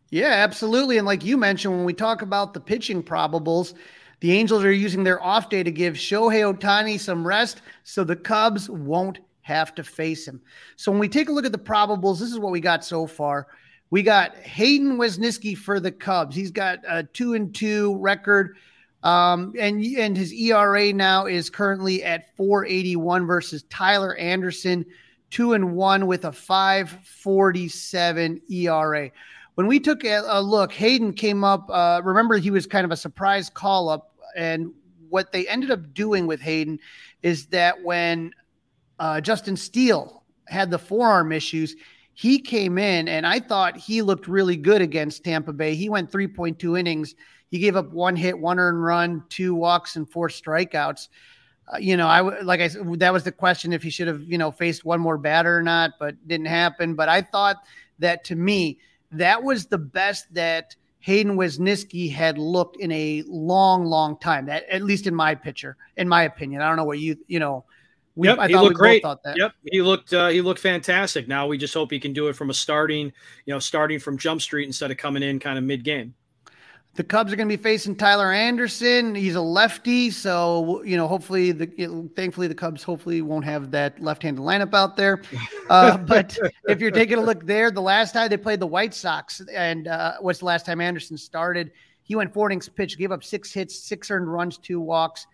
Yeah, 0.09 0.33
absolutely. 0.33 0.97
And 0.97 1.07
like 1.07 1.23
you 1.23 1.37
mentioned, 1.37 1.73
when 1.73 1.85
we 1.85 1.93
talk 1.93 2.21
about 2.21 2.53
the 2.53 2.59
pitching 2.59 3.01
probables, 3.01 3.73
the 4.19 4.33
Angels 4.33 4.65
are 4.65 4.73
using 4.73 5.05
their 5.05 5.23
off 5.23 5.49
day 5.49 5.63
to 5.63 5.71
give 5.71 5.93
Shohei 5.93 6.53
Ohtani 6.53 6.99
some 6.99 7.25
rest 7.25 7.61
so 7.85 8.03
the 8.03 8.17
Cubs 8.17 8.69
won't 8.69 9.19
have 9.43 9.73
to 9.75 9.83
face 9.85 10.27
him. 10.27 10.41
So 10.75 10.91
when 10.91 10.99
we 10.99 11.07
take 11.07 11.29
a 11.29 11.31
look 11.31 11.45
at 11.45 11.53
the 11.53 11.57
probables, 11.57 12.19
this 12.19 12.33
is 12.33 12.39
what 12.39 12.51
we 12.51 12.59
got 12.59 12.83
so 12.83 13.07
far. 13.07 13.47
We 13.89 14.03
got 14.03 14.35
Hayden 14.37 14.97
Wesneski 14.97 15.57
for 15.57 15.79
the 15.79 15.91
Cubs. 15.91 16.35
He's 16.35 16.51
got 16.51 16.79
a 16.87 17.03
two 17.03 17.33
and 17.33 17.53
two 17.53 17.97
record. 17.97 18.55
Um, 19.03 19.53
and 19.59 19.83
and 19.83 20.15
his 20.17 20.33
ERA 20.33 20.91
now 20.91 21.27
is 21.27 21.51
currently 21.51 22.03
at 22.03 22.35
481 22.35 23.27
versus 23.27 23.63
Tyler 23.69 24.15
Anderson, 24.15 24.83
two 25.29 25.53
and 25.53 25.75
one 25.75 26.07
with 26.07 26.25
a 26.25 26.31
547 26.31 28.41
ERA. 28.49 29.11
When 29.53 29.67
we 29.67 29.79
took 29.79 30.03
a, 30.03 30.23
a 30.27 30.41
look, 30.41 30.73
Hayden 30.73 31.13
came 31.13 31.43
up. 31.43 31.69
Uh, 31.69 32.01
remember, 32.03 32.37
he 32.37 32.49
was 32.49 32.65
kind 32.65 32.83
of 32.83 32.91
a 32.91 32.97
surprise 32.97 33.47
call 33.49 33.89
up, 33.89 34.15
and 34.35 34.73
what 35.09 35.31
they 35.31 35.47
ended 35.47 35.69
up 35.69 35.93
doing 35.93 36.25
with 36.25 36.41
Hayden 36.41 36.79
is 37.21 37.45
that 37.47 37.83
when 37.83 38.31
uh, 38.97 39.21
Justin 39.21 39.55
Steele 39.55 40.23
had 40.47 40.71
the 40.71 40.79
forearm 40.79 41.31
issues, 41.31 41.75
he 42.15 42.39
came 42.39 42.77
in 42.77 43.09
and 43.09 43.27
I 43.27 43.39
thought 43.39 43.75
he 43.75 44.01
looked 44.01 44.27
really 44.27 44.55
good 44.55 44.81
against 44.81 45.25
Tampa 45.25 45.51
Bay. 45.51 45.75
He 45.75 45.89
went 45.89 46.09
3.2 46.09 46.79
innings. 46.79 47.13
He 47.51 47.59
gave 47.59 47.75
up 47.75 47.91
one 47.91 48.15
hit, 48.15 48.39
one 48.39 48.57
earned 48.57 48.81
run, 48.81 49.23
two 49.27 49.53
walks, 49.53 49.97
and 49.97 50.09
four 50.09 50.29
strikeouts. 50.29 51.09
Uh, 51.71 51.77
you 51.77 51.97
know, 51.97 52.07
I 52.07 52.21
like 52.41 52.61
I 52.61 52.69
said, 52.69 52.99
that 52.99 53.11
was 53.11 53.25
the 53.25 53.33
question 53.33 53.73
if 53.73 53.83
he 53.83 53.89
should 53.89 54.07
have, 54.07 54.21
you 54.21 54.37
know, 54.37 54.49
faced 54.49 54.85
one 54.85 55.01
more 55.01 55.17
batter 55.17 55.57
or 55.57 55.61
not, 55.61 55.91
but 55.99 56.15
didn't 56.25 56.47
happen. 56.47 56.95
But 56.95 57.09
I 57.09 57.21
thought 57.21 57.57
that 57.99 58.23
to 58.25 58.35
me, 58.35 58.79
that 59.11 59.43
was 59.43 59.65
the 59.65 59.77
best 59.77 60.33
that 60.33 60.73
Hayden 60.99 61.35
Wesneski 61.35 62.09
had 62.11 62.37
looked 62.37 62.77
in 62.77 62.93
a 62.93 63.23
long, 63.27 63.83
long 63.83 64.17
time. 64.19 64.45
That 64.45 64.63
at 64.69 64.83
least 64.83 65.05
in 65.05 65.13
my 65.13 65.35
picture, 65.35 65.75
in 65.97 66.07
my 66.07 66.23
opinion. 66.23 66.61
I 66.61 66.67
don't 66.69 66.77
know 66.77 66.85
what 66.85 66.99
you, 66.99 67.17
you 67.27 67.39
know, 67.39 67.65
we, 68.15 68.29
yep, 68.29 68.39
I 68.39 68.47
he 68.47 68.55
looked 68.55 68.75
great. 68.75 69.03
Yep, 69.35 69.53
he 69.71 69.81
looked 69.81 70.13
uh, 70.13 70.29
he 70.29 70.41
looked 70.41 70.61
fantastic. 70.61 71.27
Now 71.27 71.47
we 71.47 71.57
just 71.57 71.73
hope 71.73 71.91
he 71.91 71.99
can 71.99 72.13
do 72.13 72.27
it 72.27 72.33
from 72.33 72.49
a 72.49 72.53
starting, 72.53 73.11
you 73.45 73.53
know, 73.53 73.59
starting 73.59 73.99
from 73.99 74.17
Jump 74.17 74.41
Street 74.41 74.65
instead 74.65 74.89
of 74.89 74.97
coming 74.97 75.21
in 75.21 75.39
kind 75.39 75.57
of 75.57 75.63
mid 75.63 75.83
game. 75.83 76.13
The 76.95 77.03
Cubs 77.03 77.33
are 77.33 77.35
going 77.35 77.49
to 77.49 77.57
be 77.57 77.61
facing 77.61 77.97
Tyler 77.97 78.31
Anderson. 78.31 79.15
He's 79.15 79.35
a 79.35 79.41
lefty, 79.41 80.09
so 80.11 80.81
you 80.83 80.95
know, 80.95 81.09
hopefully, 81.09 81.51
the 81.51 82.09
thankfully 82.15 82.47
the 82.47 82.55
Cubs 82.55 82.83
hopefully 82.83 83.21
won't 83.21 83.43
have 83.43 83.69
that 83.71 84.01
left-handed 84.01 84.41
lineup 84.41 84.73
out 84.73 84.95
there. 84.95 85.21
Uh, 85.67 85.97
but 85.97 86.37
if 86.69 86.79
you're 86.79 86.91
taking 86.91 87.17
a 87.17 87.21
look 87.21 87.43
there, 87.43 87.71
the 87.71 87.81
last 87.81 88.13
time 88.13 88.29
they 88.29 88.37
played 88.37 88.59
the 88.59 88.67
White 88.67 88.93
Sox, 88.93 89.41
and 89.51 89.87
uh, 89.87 90.13
what's 90.19 90.37
the 90.37 90.45
last 90.45 90.63
time 90.63 90.79
Anderson 90.79 91.17
started? 91.17 91.71
He 92.03 92.15
went 92.15 92.31
four 92.31 92.51
innings 92.51 92.69
pitch, 92.69 92.99
gave 92.99 93.11
up 93.11 93.23
six 93.23 93.51
hits, 93.51 93.75
six 93.75 94.11
earned 94.11 94.31
runs, 94.31 94.59
two 94.59 94.79
walks 94.79 95.25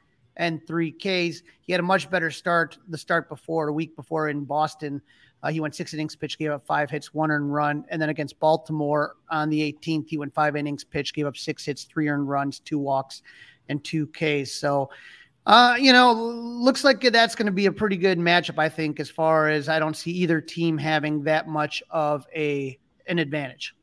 and 0.41 0.65
three 0.65 0.91
Ks. 0.91 1.43
He 1.61 1.71
had 1.71 1.79
a 1.79 1.83
much 1.83 2.09
better 2.09 2.31
start 2.31 2.79
the 2.89 2.97
start 2.97 3.29
before, 3.29 3.67
a 3.67 3.73
week 3.73 3.95
before 3.95 4.27
in 4.27 4.43
Boston. 4.43 4.99
Uh, 5.43 5.51
he 5.51 5.59
went 5.59 5.75
six 5.75 5.93
innings 5.93 6.15
pitch, 6.15 6.37
gave 6.39 6.49
up 6.49 6.65
five 6.65 6.89
hits, 6.89 7.13
one 7.13 7.29
earned 7.29 7.53
run. 7.53 7.85
And 7.89 8.01
then 8.01 8.09
against 8.09 8.39
Baltimore 8.39 9.17
on 9.29 9.49
the 9.49 9.71
18th, 9.71 10.09
he 10.09 10.17
went 10.17 10.33
five 10.33 10.55
innings 10.55 10.83
pitch, 10.83 11.13
gave 11.13 11.27
up 11.27 11.37
six 11.37 11.63
hits, 11.63 11.83
three 11.83 12.09
earned 12.09 12.27
runs, 12.27 12.59
two 12.59 12.79
walks, 12.79 13.21
and 13.69 13.83
two 13.83 14.07
Ks. 14.07 14.51
So, 14.51 14.89
uh, 15.45 15.77
you 15.79 15.93
know, 15.93 16.11
looks 16.11 16.83
like 16.83 17.01
that's 17.01 17.35
going 17.35 17.45
to 17.45 17.51
be 17.51 17.67
a 17.67 17.71
pretty 17.71 17.97
good 17.97 18.17
matchup, 18.17 18.57
I 18.57 18.67
think, 18.67 18.99
as 18.99 19.11
far 19.11 19.47
as 19.47 19.69
I 19.69 19.77
don't 19.77 19.95
see 19.95 20.11
either 20.11 20.41
team 20.41 20.75
having 20.75 21.23
that 21.23 21.47
much 21.47 21.83
of 21.91 22.25
a 22.35 22.79
an 23.05 23.19
advantage. 23.19 23.75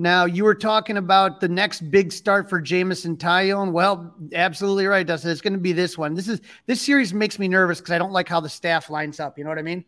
Now, 0.00 0.24
you 0.24 0.44
were 0.44 0.54
talking 0.54 0.96
about 0.96 1.40
the 1.40 1.48
next 1.48 1.90
big 1.90 2.10
start 2.10 2.48
for 2.48 2.58
Jameson 2.58 3.18
Taillon. 3.18 3.70
Well, 3.70 4.14
absolutely 4.32 4.86
right, 4.86 5.06
Dustin. 5.06 5.30
It's 5.30 5.42
going 5.42 5.52
to 5.52 5.58
be 5.58 5.74
this 5.74 5.98
one. 5.98 6.14
This 6.14 6.26
is 6.26 6.40
this 6.64 6.80
series 6.80 7.12
makes 7.12 7.38
me 7.38 7.48
nervous 7.48 7.80
because 7.80 7.92
I 7.92 7.98
don't 7.98 8.10
like 8.10 8.26
how 8.26 8.40
the 8.40 8.48
staff 8.48 8.88
lines 8.88 9.20
up. 9.20 9.36
You 9.36 9.44
know 9.44 9.50
what 9.50 9.58
I 9.58 9.62
mean? 9.62 9.84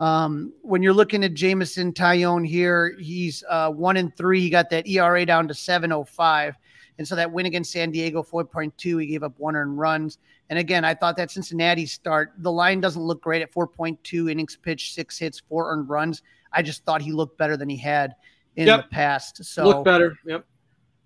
Um, 0.00 0.54
when 0.62 0.82
you're 0.82 0.94
looking 0.94 1.24
at 1.24 1.34
Jameson 1.34 1.92
Taillon 1.92 2.48
here, 2.48 2.96
he's 2.98 3.44
uh, 3.50 3.70
one 3.70 3.98
and 3.98 4.16
three. 4.16 4.40
He 4.40 4.48
got 4.48 4.70
that 4.70 4.88
ERA 4.88 5.26
down 5.26 5.46
to 5.48 5.52
705. 5.52 6.56
And 6.96 7.06
so 7.06 7.14
that 7.14 7.30
win 7.30 7.44
against 7.44 7.70
San 7.70 7.90
Diego, 7.90 8.22
4.2, 8.22 9.02
he 9.02 9.08
gave 9.08 9.22
up 9.22 9.34
one 9.36 9.56
earned 9.56 9.78
runs. 9.78 10.16
And 10.48 10.58
again, 10.58 10.86
I 10.86 10.94
thought 10.94 11.18
that 11.18 11.30
Cincinnati 11.30 11.84
start, 11.84 12.32
the 12.38 12.50
line 12.50 12.80
doesn't 12.80 13.02
look 13.02 13.20
great 13.20 13.42
at 13.42 13.52
4.2 13.52 14.30
innings 14.30 14.56
pitched, 14.56 14.94
six 14.94 15.18
hits, 15.18 15.42
four 15.50 15.70
earned 15.70 15.90
runs. 15.90 16.22
I 16.50 16.62
just 16.62 16.86
thought 16.86 17.02
he 17.02 17.12
looked 17.12 17.36
better 17.36 17.58
than 17.58 17.68
he 17.68 17.76
had 17.76 18.14
in 18.58 18.66
Yep. 18.66 18.82
the 18.82 18.88
past. 18.88 19.44
So 19.44 19.64
Look 19.64 19.84
better. 19.84 20.16
Yep. 20.26 20.44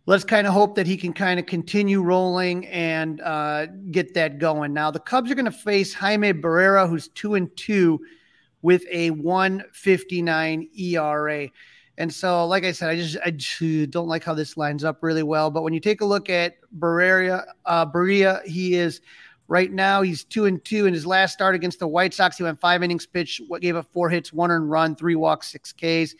let's 0.07 0.24
kind 0.24 0.46
of 0.46 0.55
hope 0.55 0.74
that 0.74 0.86
he 0.86 0.96
can 0.96 1.12
kind 1.12 1.38
of 1.38 1.44
continue 1.46 2.00
rolling 2.00 2.66
and 2.68 3.20
uh, 3.20 3.66
get 3.90 4.14
that 4.14 4.38
going. 4.38 4.72
Now 4.72 4.90
the 4.90 4.98
Cubs 4.98 5.30
are 5.30 5.34
going 5.34 5.44
to 5.44 5.50
face 5.53 5.92
Jaime 5.92 6.32
Barrera, 6.32 6.88
who's 6.88 7.09
two 7.09 7.34
and 7.34 7.55
two 7.57 8.00
with 8.62 8.84
a 8.90 9.11
159 9.11 10.68
ERA. 10.78 11.48
And 11.98 12.12
so, 12.12 12.46
like 12.46 12.64
I 12.64 12.72
said, 12.72 12.88
I 12.88 12.96
just 12.96 13.16
I 13.24 13.30
just 13.32 13.90
don't 13.90 14.09
like 14.09 14.24
how 14.24 14.32
this 14.32 14.57
lines 14.57 14.82
up 14.82 15.03
really 15.03 15.22
well. 15.22 15.50
But 15.50 15.62
when 15.62 15.74
you 15.74 15.80
take 15.80 16.00
a 16.00 16.07
look 16.07 16.30
at 16.30 16.57
Barrera, 16.78 17.44
uh, 17.66 17.84
Barria, 17.84 18.42
he 18.44 18.74
is 18.74 19.03
right 19.48 19.70
now 19.70 20.00
he's 20.00 20.24
two 20.24 20.46
and 20.46 20.64
two 20.64 20.86
in 20.86 20.94
his 20.94 21.05
last 21.05 21.34
start 21.34 21.55
against 21.55 21.80
the 21.80 21.86
White 21.86 22.14
Sox. 22.14 22.38
He 22.38 22.44
went 22.44 22.59
five 22.59 22.82
innings 22.82 23.05
pitched, 23.05 23.42
what 23.46 23.61
gave 23.61 23.76
up 23.76 23.92
four 23.92 24.09
hits, 24.09 24.32
one 24.32 24.50
earned 24.50 24.70
run, 24.70 24.96
three 24.96 25.16
walks, 25.16 25.53
six 25.53 25.70
Ks. 25.74 26.14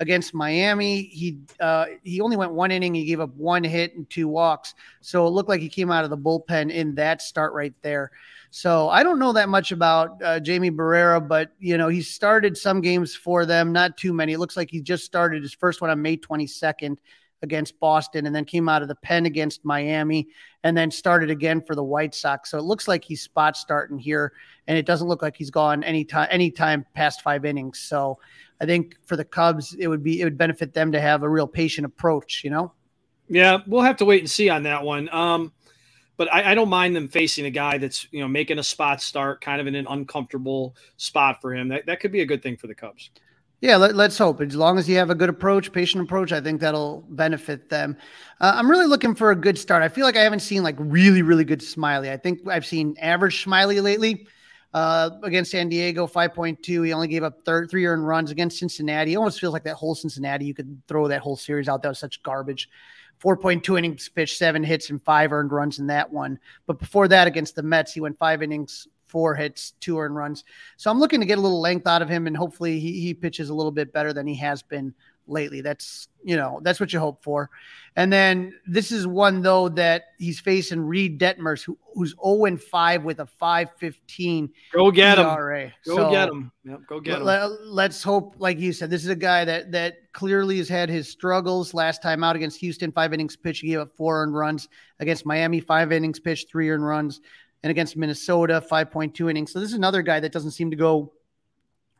Against 0.00 0.32
Miami, 0.32 1.02
he 1.02 1.38
uh, 1.58 1.86
he 2.04 2.20
only 2.20 2.36
went 2.36 2.52
one 2.52 2.70
inning. 2.70 2.94
He 2.94 3.04
gave 3.04 3.18
up 3.18 3.34
one 3.34 3.64
hit 3.64 3.96
and 3.96 4.08
two 4.08 4.28
walks. 4.28 4.74
So 5.00 5.26
it 5.26 5.30
looked 5.30 5.48
like 5.48 5.60
he 5.60 5.68
came 5.68 5.90
out 5.90 6.04
of 6.04 6.10
the 6.10 6.16
bullpen 6.16 6.70
in 6.70 6.94
that 6.94 7.20
start 7.20 7.52
right 7.52 7.74
there. 7.82 8.12
So 8.50 8.88
I 8.88 9.02
don't 9.02 9.18
know 9.18 9.32
that 9.32 9.48
much 9.48 9.72
about 9.72 10.22
uh, 10.22 10.38
Jamie 10.38 10.70
Barrera, 10.70 11.26
but 11.26 11.50
you 11.58 11.76
know 11.76 11.88
he 11.88 12.00
started 12.02 12.56
some 12.56 12.80
games 12.80 13.16
for 13.16 13.44
them, 13.44 13.72
not 13.72 13.96
too 13.96 14.12
many. 14.12 14.34
It 14.34 14.38
looks 14.38 14.56
like 14.56 14.70
he 14.70 14.80
just 14.80 15.04
started 15.04 15.42
his 15.42 15.52
first 15.52 15.80
one 15.80 15.90
on 15.90 16.00
May 16.00 16.16
22nd 16.16 16.98
against 17.42 17.78
Boston, 17.80 18.26
and 18.26 18.34
then 18.34 18.44
came 18.44 18.68
out 18.68 18.82
of 18.82 18.88
the 18.88 18.94
pen 18.96 19.26
against 19.26 19.64
Miami, 19.64 20.28
and 20.64 20.76
then 20.76 20.90
started 20.90 21.30
again 21.30 21.60
for 21.60 21.74
the 21.74 21.84
White 21.84 22.14
Sox. 22.14 22.50
So 22.50 22.58
it 22.58 22.64
looks 22.64 22.88
like 22.88 23.04
he's 23.04 23.22
spot 23.22 23.56
starting 23.56 23.98
here, 23.98 24.32
and 24.66 24.76
it 24.76 24.86
doesn't 24.86 25.08
look 25.08 25.22
like 25.22 25.36
he's 25.36 25.50
gone 25.50 25.82
any 25.84 26.04
time 26.04 26.28
any 26.30 26.50
time 26.50 26.84
past 26.94 27.22
five 27.22 27.44
innings. 27.44 27.78
So 27.78 28.18
I 28.60 28.66
think 28.66 28.96
for 29.06 29.16
the 29.16 29.24
Cubs, 29.24 29.74
it 29.78 29.88
would 29.88 30.02
be 30.02 30.20
it 30.20 30.24
would 30.24 30.38
benefit 30.38 30.74
them 30.74 30.92
to 30.92 31.00
have 31.00 31.22
a 31.22 31.28
real 31.28 31.46
patient 31.46 31.84
approach. 31.86 32.42
You 32.44 32.50
know. 32.50 32.72
Yeah, 33.28 33.58
we'll 33.66 33.82
have 33.82 33.98
to 33.98 34.04
wait 34.04 34.20
and 34.20 34.30
see 34.30 34.48
on 34.48 34.62
that 34.62 34.82
one. 34.82 35.08
Um, 35.10 35.52
but 36.16 36.32
I, 36.32 36.52
I 36.52 36.54
don't 36.54 36.70
mind 36.70 36.96
them 36.96 37.08
facing 37.08 37.46
a 37.46 37.50
guy 37.50 37.78
that's 37.78 38.06
you 38.10 38.20
know 38.20 38.28
making 38.28 38.58
a 38.58 38.62
spot 38.62 39.00
start, 39.00 39.40
kind 39.40 39.60
of 39.60 39.66
in 39.66 39.74
an 39.74 39.86
uncomfortable 39.88 40.76
spot 40.96 41.40
for 41.40 41.54
him. 41.54 41.68
That 41.68 41.86
that 41.86 42.00
could 42.00 42.12
be 42.12 42.20
a 42.20 42.26
good 42.26 42.42
thing 42.42 42.56
for 42.56 42.66
the 42.66 42.74
Cubs. 42.74 43.10
Yeah, 43.60 43.76
let, 43.76 43.96
us 43.96 44.16
hope. 44.16 44.40
As 44.40 44.54
long 44.54 44.78
as 44.78 44.88
you 44.88 44.96
have 44.98 45.10
a 45.10 45.16
good 45.16 45.28
approach, 45.28 45.72
patient 45.72 46.04
approach, 46.04 46.30
I 46.30 46.40
think 46.40 46.60
that'll 46.60 47.04
benefit 47.08 47.68
them. 47.68 47.96
Uh, 48.40 48.52
I'm 48.54 48.70
really 48.70 48.86
looking 48.86 49.16
for 49.16 49.32
a 49.32 49.36
good 49.36 49.58
start. 49.58 49.82
I 49.82 49.88
feel 49.88 50.04
like 50.04 50.16
I 50.16 50.22
haven't 50.22 50.40
seen 50.40 50.62
like 50.62 50.76
really, 50.78 51.22
really 51.22 51.44
good 51.44 51.58
Smyly. 51.60 52.08
I 52.08 52.16
think 52.16 52.46
I've 52.46 52.64
seen 52.64 52.94
average 53.00 53.44
Smyly 53.44 53.82
lately. 53.82 54.26
Uh, 54.74 55.10
against 55.22 55.50
San 55.50 55.70
Diego, 55.70 56.06
5.2. 56.06 56.86
He 56.86 56.92
only 56.92 57.08
gave 57.08 57.22
up 57.22 57.42
third, 57.42 57.70
three 57.70 57.86
earned 57.86 58.06
runs 58.06 58.30
against 58.30 58.58
Cincinnati. 58.58 59.14
It 59.14 59.16
almost 59.16 59.40
feels 59.40 59.54
like 59.54 59.64
that 59.64 59.76
whole 59.76 59.94
Cincinnati. 59.94 60.44
You 60.44 60.52
could 60.52 60.82
throw 60.86 61.08
that 61.08 61.22
whole 61.22 61.36
series 61.36 61.68
out. 61.68 61.82
That 61.82 61.88
was 61.88 61.98
such 61.98 62.22
garbage. 62.22 62.68
4.2 63.22 63.78
innings 63.78 64.08
pitched, 64.10 64.36
seven 64.36 64.62
hits, 64.62 64.90
and 64.90 65.02
five 65.02 65.32
earned 65.32 65.52
runs 65.52 65.78
in 65.78 65.86
that 65.88 66.12
one. 66.12 66.38
But 66.66 66.78
before 66.78 67.08
that, 67.08 67.26
against 67.26 67.56
the 67.56 67.62
Mets, 67.62 67.94
he 67.94 68.00
went 68.00 68.18
five 68.18 68.42
innings, 68.42 68.86
four 69.08 69.34
hits, 69.34 69.72
two 69.80 69.98
earned 69.98 70.16
runs. 70.16 70.44
So 70.76 70.90
I'm 70.90 71.00
looking 71.00 71.20
to 71.20 71.26
get 71.26 71.38
a 71.38 71.40
little 71.40 71.60
length 71.60 71.86
out 71.86 72.02
of 72.02 72.08
him, 72.08 72.26
and 72.26 72.36
hopefully 72.36 72.78
he, 72.78 73.00
he 73.00 73.14
pitches 73.14 73.50
a 73.50 73.54
little 73.54 73.72
bit 73.72 73.92
better 73.92 74.12
than 74.12 74.26
he 74.26 74.34
has 74.36 74.62
been 74.62 74.94
lately. 75.26 75.60
That's 75.60 76.08
you 76.24 76.36
know 76.36 76.60
that's 76.62 76.80
what 76.80 76.92
you 76.92 76.98
hope 76.98 77.22
for. 77.22 77.50
And 77.96 78.12
then 78.12 78.54
this 78.66 78.92
is 78.92 79.06
one 79.06 79.42
though 79.42 79.68
that 79.70 80.04
he's 80.18 80.40
facing 80.40 80.80
Reid 80.80 81.18
Detmers, 81.20 81.62
who, 81.64 81.76
who's 81.94 82.14
0 82.24 82.44
and 82.44 82.60
5 82.62 83.04
with 83.04 83.18
a 83.20 83.28
5.15 83.40 84.50
Go 84.72 84.90
get 84.90 85.18
him. 85.18 85.26
ERA. 85.26 85.72
Go 85.84 85.96
So- 85.96 86.10
get 86.10 86.28
him. 86.28 86.52
Yep, 86.64 86.80
go 86.86 87.00
get 87.00 87.18
him. 87.18 87.24
let, 87.24 87.90
us 87.90 88.02
hope, 88.02 88.34
like 88.38 88.58
you 88.58 88.72
said, 88.72 88.90
this 88.90 89.02
is 89.02 89.10
a 89.10 89.16
guy 89.16 89.44
that 89.44 89.72
that 89.72 90.12
clearly 90.12 90.58
has 90.58 90.68
had 90.68 90.88
his 90.88 91.08
struggles. 91.08 91.72
Last 91.74 92.02
time 92.02 92.22
out 92.22 92.36
against 92.36 92.60
Houston, 92.60 92.92
five 92.92 93.12
innings 93.12 93.36
pitched, 93.36 93.62
he 93.62 93.68
gave 93.68 93.80
up 93.80 93.96
four 93.96 94.22
earned 94.22 94.34
runs. 94.34 94.68
Against 95.00 95.24
Miami, 95.24 95.60
five 95.60 95.92
innings 95.92 96.20
pitched, 96.20 96.50
three 96.50 96.68
earned 96.70 96.84
runs, 96.84 97.20
and 97.62 97.70
against 97.70 97.96
Minnesota, 97.96 98.60
five 98.60 98.90
point 98.90 99.14
two 99.14 99.28
innings. 99.28 99.52
So 99.52 99.60
this 99.60 99.70
is 99.70 99.76
another 99.76 100.02
guy 100.02 100.20
that 100.20 100.32
doesn't 100.32 100.52
seem 100.52 100.70
to 100.70 100.76
go 100.76 101.12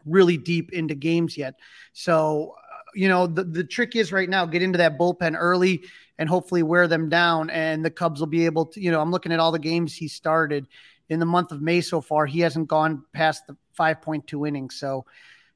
really 0.07 0.37
deep 0.37 0.73
into 0.73 0.95
games 0.95 1.37
yet. 1.37 1.55
So 1.93 2.55
uh, 2.57 2.77
you 2.95 3.09
know 3.09 3.27
the 3.27 3.45
the 3.45 3.65
trick 3.65 3.97
is 3.97 4.13
right 4.13 4.29
now 4.29 4.47
get 4.47 4.63
into 4.63 4.79
that 4.79 4.99
bullpen 4.99 5.37
early 5.39 5.83
and 6.19 6.29
hopefully 6.29 6.63
wear 6.63 6.89
them 6.89 7.09
down, 7.09 7.49
and 7.51 7.85
the 7.85 7.91
Cubs 7.91 8.21
will 8.21 8.27
be 8.27 8.45
able 8.45 8.67
to. 8.67 8.81
You 8.81 8.91
know, 8.91 9.01
I'm 9.01 9.11
looking 9.11 9.33
at 9.33 9.41
all 9.41 9.53
the 9.53 9.59
games 9.59 9.95
he 9.95 10.09
started 10.09 10.67
in 11.09 11.21
the 11.21 11.27
month 11.27 11.53
of 11.53 11.63
May 11.63 11.81
so 11.81 12.01
far. 12.01 12.27
He 12.27 12.41
hasn't 12.41 12.69
gone 12.69 13.05
past 13.13 13.47
the 13.47 13.57
5.2 13.79 14.47
innings. 14.47 14.77
So, 14.77 15.07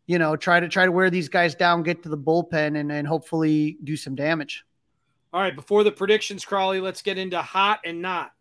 you 0.07 0.19
know, 0.19 0.37
try 0.37 0.61
to 0.61 0.69
try 0.69 0.87
to 0.87 0.93
wear 0.93 1.11
these 1.11 1.29
guys 1.29 1.55
down, 1.55 1.83
get 1.83 2.03
to 2.05 2.09
the 2.09 2.19
bullpen, 2.19 2.79
and 2.79 2.91
and 2.93 3.07
hopefully 3.07 3.79
do 3.85 3.97
some 3.97 4.15
damage. 4.15 4.65
All 5.33 5.41
right, 5.41 5.57
before 5.57 5.83
the 5.83 5.93
predictions, 5.93 6.45
Crawly, 6.45 6.81
let's 6.81 7.03
get 7.03 7.17
into 7.19 7.41
hot 7.41 7.81
and 7.85 8.03
not. 8.03 8.33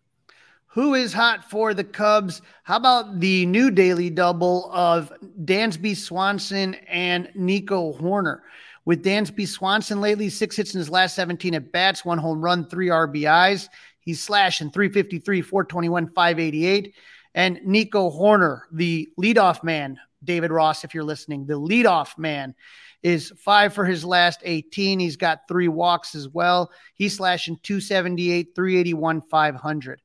Who 0.74 0.94
is 0.94 1.12
hot 1.12 1.50
for 1.50 1.74
the 1.74 1.84
Cubs? 1.84 2.42
How 2.64 2.78
about 2.78 3.20
the 3.20 3.46
new 3.46 3.72
daily 3.72 4.10
double 4.10 4.72
of 4.72 5.12
Dansby 5.44 5.98
Swanson 5.98 6.76
and 6.88 7.30
Nico 7.36 7.92
Hoerner? 7.92 8.40
With 8.86 9.04
Dansby 9.04 9.50
Swanson 9.50 10.00
lately, 10.00 10.30
six 10.30 10.56
hits 10.56 10.74
in 10.74 10.78
his 10.78 10.90
last 10.90 11.14
17 11.16 11.56
at 11.56 11.74
bats, 11.74 12.06
one 12.06 12.18
home 12.18 12.42
run, 12.42 12.70
three 12.70 12.88
RBIs. 12.88 13.68
He's 14.00 14.22
slashing 14.22 14.72
353, 14.72 15.42
421, 15.42 16.08
588. 16.14 16.96
And 17.36 17.60
Nico 17.66 18.10
Hoerner, 18.10 18.62
the 18.72 19.10
leadoff 19.20 19.66
man, 19.66 20.00
David 20.24 20.52
Ross, 20.52 20.86
if 20.86 20.94
you're 20.94 21.04
listening, 21.04 21.46
the 21.46 21.60
leadoff 21.60 22.18
man 22.18 22.56
is 23.04 23.34
five 23.38 23.74
for 23.74 23.84
his 23.84 24.06
last 24.06 24.40
18. 24.46 25.02
He's 25.02 25.18
got 25.18 25.50
three 25.50 25.68
walks 25.68 26.16
as 26.16 26.30
well. 26.30 26.72
He's 26.94 27.18
slashing 27.18 27.60
278, 27.62 28.56
381, 28.56 29.22
500. 29.24 30.02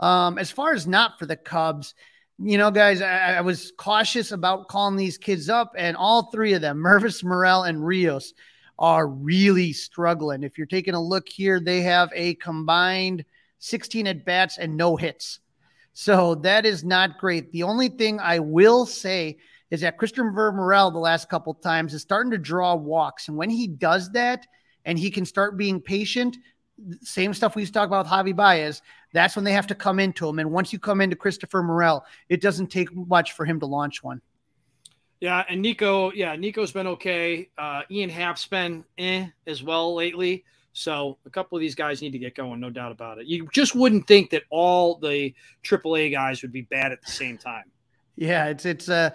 Um, 0.00 0.38
as 0.38 0.50
far 0.50 0.72
as 0.72 0.86
not 0.86 1.18
for 1.18 1.26
the 1.26 1.36
Cubs, 1.36 1.94
you 2.38 2.56
know, 2.56 2.70
guys, 2.70 3.02
I, 3.02 3.34
I 3.34 3.40
was 3.42 3.72
cautious 3.76 4.32
about 4.32 4.68
calling 4.68 4.96
these 4.96 5.18
kids 5.18 5.48
up, 5.48 5.74
and 5.76 5.96
all 5.96 6.30
three 6.30 6.54
of 6.54 6.62
them, 6.62 6.78
Mervis, 6.84 7.22
Morel, 7.22 7.64
and 7.64 7.84
Rios, 7.84 8.32
are 8.78 9.06
really 9.06 9.72
struggling. 9.74 10.42
If 10.42 10.56
you're 10.56 10.66
taking 10.66 10.94
a 10.94 11.02
look 11.02 11.28
here, 11.28 11.60
they 11.60 11.82
have 11.82 12.10
a 12.14 12.34
combined 12.36 13.24
16 13.58 14.06
at 14.06 14.24
bats 14.24 14.56
and 14.56 14.76
no 14.76 14.96
hits. 14.96 15.40
So 15.92 16.36
that 16.36 16.64
is 16.64 16.82
not 16.82 17.18
great. 17.18 17.52
The 17.52 17.64
only 17.64 17.88
thing 17.88 18.20
I 18.20 18.38
will 18.38 18.86
say 18.86 19.36
is 19.70 19.82
that 19.82 19.98
Christopher 19.98 20.52
Morel, 20.52 20.90
the 20.90 20.98
last 20.98 21.28
couple 21.28 21.52
times, 21.54 21.92
is 21.92 22.00
starting 22.00 22.30
to 22.30 22.38
draw 22.38 22.74
walks. 22.74 23.28
And 23.28 23.36
when 23.36 23.50
he 23.50 23.66
does 23.66 24.10
that 24.12 24.46
and 24.86 24.98
he 24.98 25.10
can 25.10 25.26
start 25.26 25.58
being 25.58 25.80
patient, 25.80 26.38
same 27.02 27.34
stuff 27.34 27.54
we 27.54 27.62
used 27.62 27.74
to 27.74 27.78
talk 27.78 27.88
about 27.88 28.06
with 28.06 28.12
Javi 28.12 28.34
Baez, 28.34 28.80
that's 29.12 29.36
when 29.36 29.44
they 29.44 29.52
have 29.52 29.66
to 29.68 29.74
come 29.74 29.98
into 29.98 30.28
him. 30.28 30.38
And 30.38 30.50
once 30.50 30.72
you 30.72 30.78
come 30.78 31.00
into 31.00 31.16
Christopher 31.16 31.62
Morel, 31.62 32.04
it 32.28 32.40
doesn't 32.40 32.68
take 32.68 32.94
much 32.94 33.32
for 33.32 33.44
him 33.44 33.60
to 33.60 33.66
launch 33.66 34.02
one. 34.02 34.20
Yeah, 35.20 35.44
and 35.48 35.60
Nico, 35.60 36.12
yeah, 36.12 36.34
Nico's 36.36 36.72
been 36.72 36.86
okay. 36.86 37.50
Uh, 37.58 37.82
Ian 37.90 38.08
Happ's 38.08 38.46
been 38.46 38.84
eh 38.96 39.26
as 39.46 39.62
well 39.62 39.94
lately. 39.94 40.44
So 40.72 41.18
a 41.26 41.30
couple 41.30 41.58
of 41.58 41.60
these 41.60 41.74
guys 41.74 42.00
need 42.00 42.12
to 42.12 42.18
get 42.18 42.34
going, 42.34 42.60
no 42.60 42.70
doubt 42.70 42.92
about 42.92 43.18
it. 43.18 43.26
You 43.26 43.48
just 43.52 43.74
wouldn't 43.74 44.06
think 44.06 44.30
that 44.30 44.44
all 44.50 44.96
the 44.96 45.34
AAA 45.62 46.12
guys 46.12 46.42
would 46.42 46.52
be 46.52 46.62
bad 46.62 46.92
at 46.92 47.02
the 47.02 47.10
same 47.10 47.38
time. 47.38 47.64
Yeah, 48.16 48.48
it's 48.48 48.66
it's 48.66 48.90
uh 48.90 49.10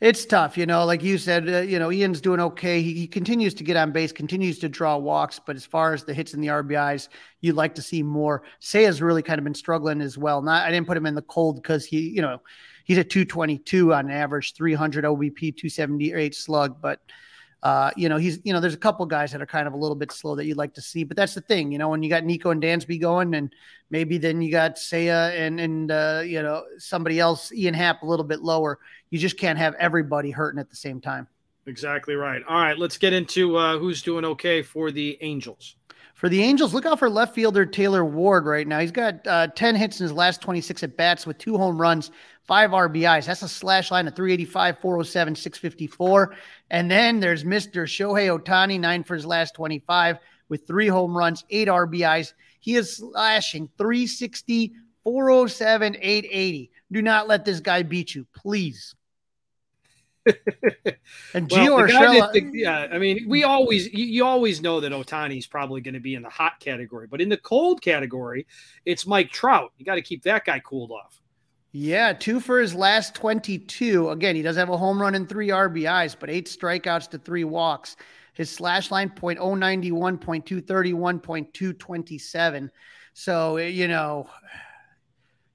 it's 0.00 0.26
tough, 0.26 0.58
you 0.58 0.66
know. 0.66 0.84
Like 0.84 1.02
you 1.02 1.16
said, 1.16 1.48
uh, 1.48 1.60
you 1.60 1.78
know, 1.78 1.90
Ian's 1.90 2.20
doing 2.20 2.40
okay. 2.40 2.82
He, 2.82 2.92
he 2.92 3.06
continues 3.06 3.54
to 3.54 3.64
get 3.64 3.76
on 3.76 3.92
base, 3.92 4.12
continues 4.12 4.58
to 4.58 4.68
draw 4.68 4.96
walks, 4.96 5.40
but 5.44 5.56
as 5.56 5.64
far 5.64 5.94
as 5.94 6.04
the 6.04 6.12
hits 6.12 6.34
and 6.34 6.42
the 6.42 6.48
RBIs, 6.48 7.08
you'd 7.40 7.56
like 7.56 7.74
to 7.76 7.82
see 7.82 8.02
more. 8.02 8.42
Seiya's 8.60 9.00
really 9.00 9.22
kind 9.22 9.38
of 9.38 9.44
been 9.44 9.54
struggling 9.54 10.00
as 10.00 10.18
well. 10.18 10.42
Not, 10.42 10.66
I 10.66 10.70
didn't 10.70 10.86
put 10.86 10.96
him 10.96 11.06
in 11.06 11.14
the 11.14 11.22
cold 11.22 11.56
because 11.56 11.86
he, 11.86 12.10
you 12.10 12.20
know, 12.20 12.42
he's 12.84 12.98
at 12.98 13.08
222 13.08 13.94
on 13.94 14.10
average, 14.10 14.54
300 14.54 15.04
OBP, 15.04 15.56
278 15.56 16.34
slug, 16.34 16.80
but. 16.80 17.00
Uh, 17.66 17.90
you 17.96 18.08
know, 18.08 18.16
he's, 18.16 18.38
you 18.44 18.52
know, 18.52 18.60
there's 18.60 18.74
a 18.74 18.76
couple 18.78 19.04
guys 19.06 19.32
that 19.32 19.42
are 19.42 19.46
kind 19.46 19.66
of 19.66 19.72
a 19.72 19.76
little 19.76 19.96
bit 19.96 20.12
slow 20.12 20.36
that 20.36 20.44
you'd 20.44 20.56
like 20.56 20.72
to 20.72 20.80
see, 20.80 21.02
but 21.02 21.16
that's 21.16 21.34
the 21.34 21.40
thing, 21.40 21.72
you 21.72 21.78
know, 21.78 21.88
when 21.88 22.00
you 22.00 22.08
got 22.08 22.22
Nico 22.22 22.50
and 22.50 22.62
Dansby 22.62 23.00
going, 23.00 23.34
and 23.34 23.52
maybe 23.90 24.18
then 24.18 24.40
you 24.40 24.52
got 24.52 24.76
Seiya 24.76 25.36
and, 25.36 25.58
and, 25.58 25.90
uh, 25.90 26.22
you 26.24 26.44
know, 26.44 26.62
somebody 26.78 27.18
else, 27.18 27.50
Ian 27.50 27.74
Happ, 27.74 28.02
a 28.02 28.06
little 28.06 28.24
bit 28.24 28.40
lower. 28.40 28.78
You 29.10 29.18
just 29.18 29.36
can't 29.36 29.58
have 29.58 29.74
everybody 29.80 30.30
hurting 30.30 30.60
at 30.60 30.70
the 30.70 30.76
same 30.76 31.00
time. 31.00 31.26
Exactly 31.66 32.14
right. 32.14 32.40
All 32.48 32.56
right, 32.56 32.78
let's 32.78 32.98
get 32.98 33.12
into 33.12 33.56
uh, 33.56 33.78
who's 33.78 34.00
doing 34.00 34.24
okay 34.24 34.62
for 34.62 34.92
the 34.92 35.18
Angels. 35.20 35.74
For 36.14 36.28
the 36.28 36.44
Angels, 36.44 36.72
look 36.72 36.86
out 36.86 37.00
for 37.00 37.10
left 37.10 37.34
fielder 37.34 37.66
Taylor 37.66 38.04
Ward 38.04 38.46
right 38.46 38.66
now. 38.66 38.78
He's 38.78 38.92
got 38.92 39.26
uh, 39.26 39.48
10 39.48 39.74
hits 39.74 39.98
in 39.98 40.04
his 40.04 40.12
last 40.12 40.40
26 40.40 40.84
at 40.84 40.96
bats 40.96 41.26
with 41.26 41.36
two 41.38 41.58
home 41.58 41.78
runs, 41.78 42.12
five 42.46 42.70
RBIs. 42.70 43.26
That's 43.26 43.42
a 43.42 43.48
slash 43.48 43.90
line 43.90 44.06
of 44.06 44.14
385, 44.14 44.78
407, 44.78 45.34
654. 45.34 46.34
And 46.70 46.90
then 46.90 47.20
there's 47.20 47.44
Mr. 47.44 47.84
Shohei 47.84 48.36
Ohtani, 48.36 48.78
nine 48.78 49.04
for 49.04 49.14
his 49.14 49.26
last 49.26 49.54
25 49.54 50.18
with 50.48 50.66
three 50.66 50.88
home 50.88 51.16
runs, 51.16 51.44
eight 51.50 51.68
RBIs. 51.68 52.32
He 52.60 52.76
is 52.76 52.96
slashing 52.96 53.68
360, 53.78 54.72
407 55.04 55.96
880. 56.00 56.70
Do 56.92 57.02
not 57.02 57.28
let 57.28 57.44
this 57.44 57.60
guy 57.60 57.82
beat 57.82 58.14
you, 58.14 58.26
please. 58.34 58.94
and 61.34 61.48
Gio 61.48 61.76
well, 61.76 61.86
Urshela, 61.86 62.50
yeah, 62.52 62.88
I 62.90 62.98
mean, 62.98 63.26
we 63.28 63.44
always 63.44 63.92
you, 63.92 64.04
you 64.04 64.24
always 64.24 64.60
know 64.60 64.80
that 64.80 64.90
Ohtani's 64.90 65.46
probably 65.46 65.80
going 65.80 65.94
to 65.94 66.00
be 66.00 66.16
in 66.16 66.22
the 66.22 66.28
hot 66.28 66.58
category, 66.58 67.06
but 67.06 67.20
in 67.20 67.28
the 67.28 67.36
cold 67.36 67.80
category, 67.80 68.44
it's 68.84 69.06
Mike 69.06 69.30
Trout. 69.30 69.72
You 69.78 69.84
got 69.84 69.94
to 69.94 70.02
keep 70.02 70.24
that 70.24 70.44
guy 70.44 70.58
cooled 70.58 70.90
off. 70.90 71.20
Yeah, 71.78 72.14
two 72.14 72.40
for 72.40 72.58
his 72.58 72.74
last 72.74 73.14
22. 73.16 74.08
Again, 74.08 74.34
he 74.34 74.40
does 74.40 74.56
have 74.56 74.70
a 74.70 74.78
home 74.78 74.98
run 74.98 75.14
and 75.14 75.28
three 75.28 75.48
RBIs, 75.48 76.16
but 76.18 76.30
eight 76.30 76.46
strikeouts 76.46 77.10
to 77.10 77.18
three 77.18 77.44
walks. 77.44 77.96
His 78.32 78.48
slash 78.48 78.90
line 78.90 79.10
0.091, 79.10 80.18
0.231, 80.18 81.20
0.227. 81.20 82.70
So, 83.12 83.58
you 83.58 83.88
know, 83.88 84.26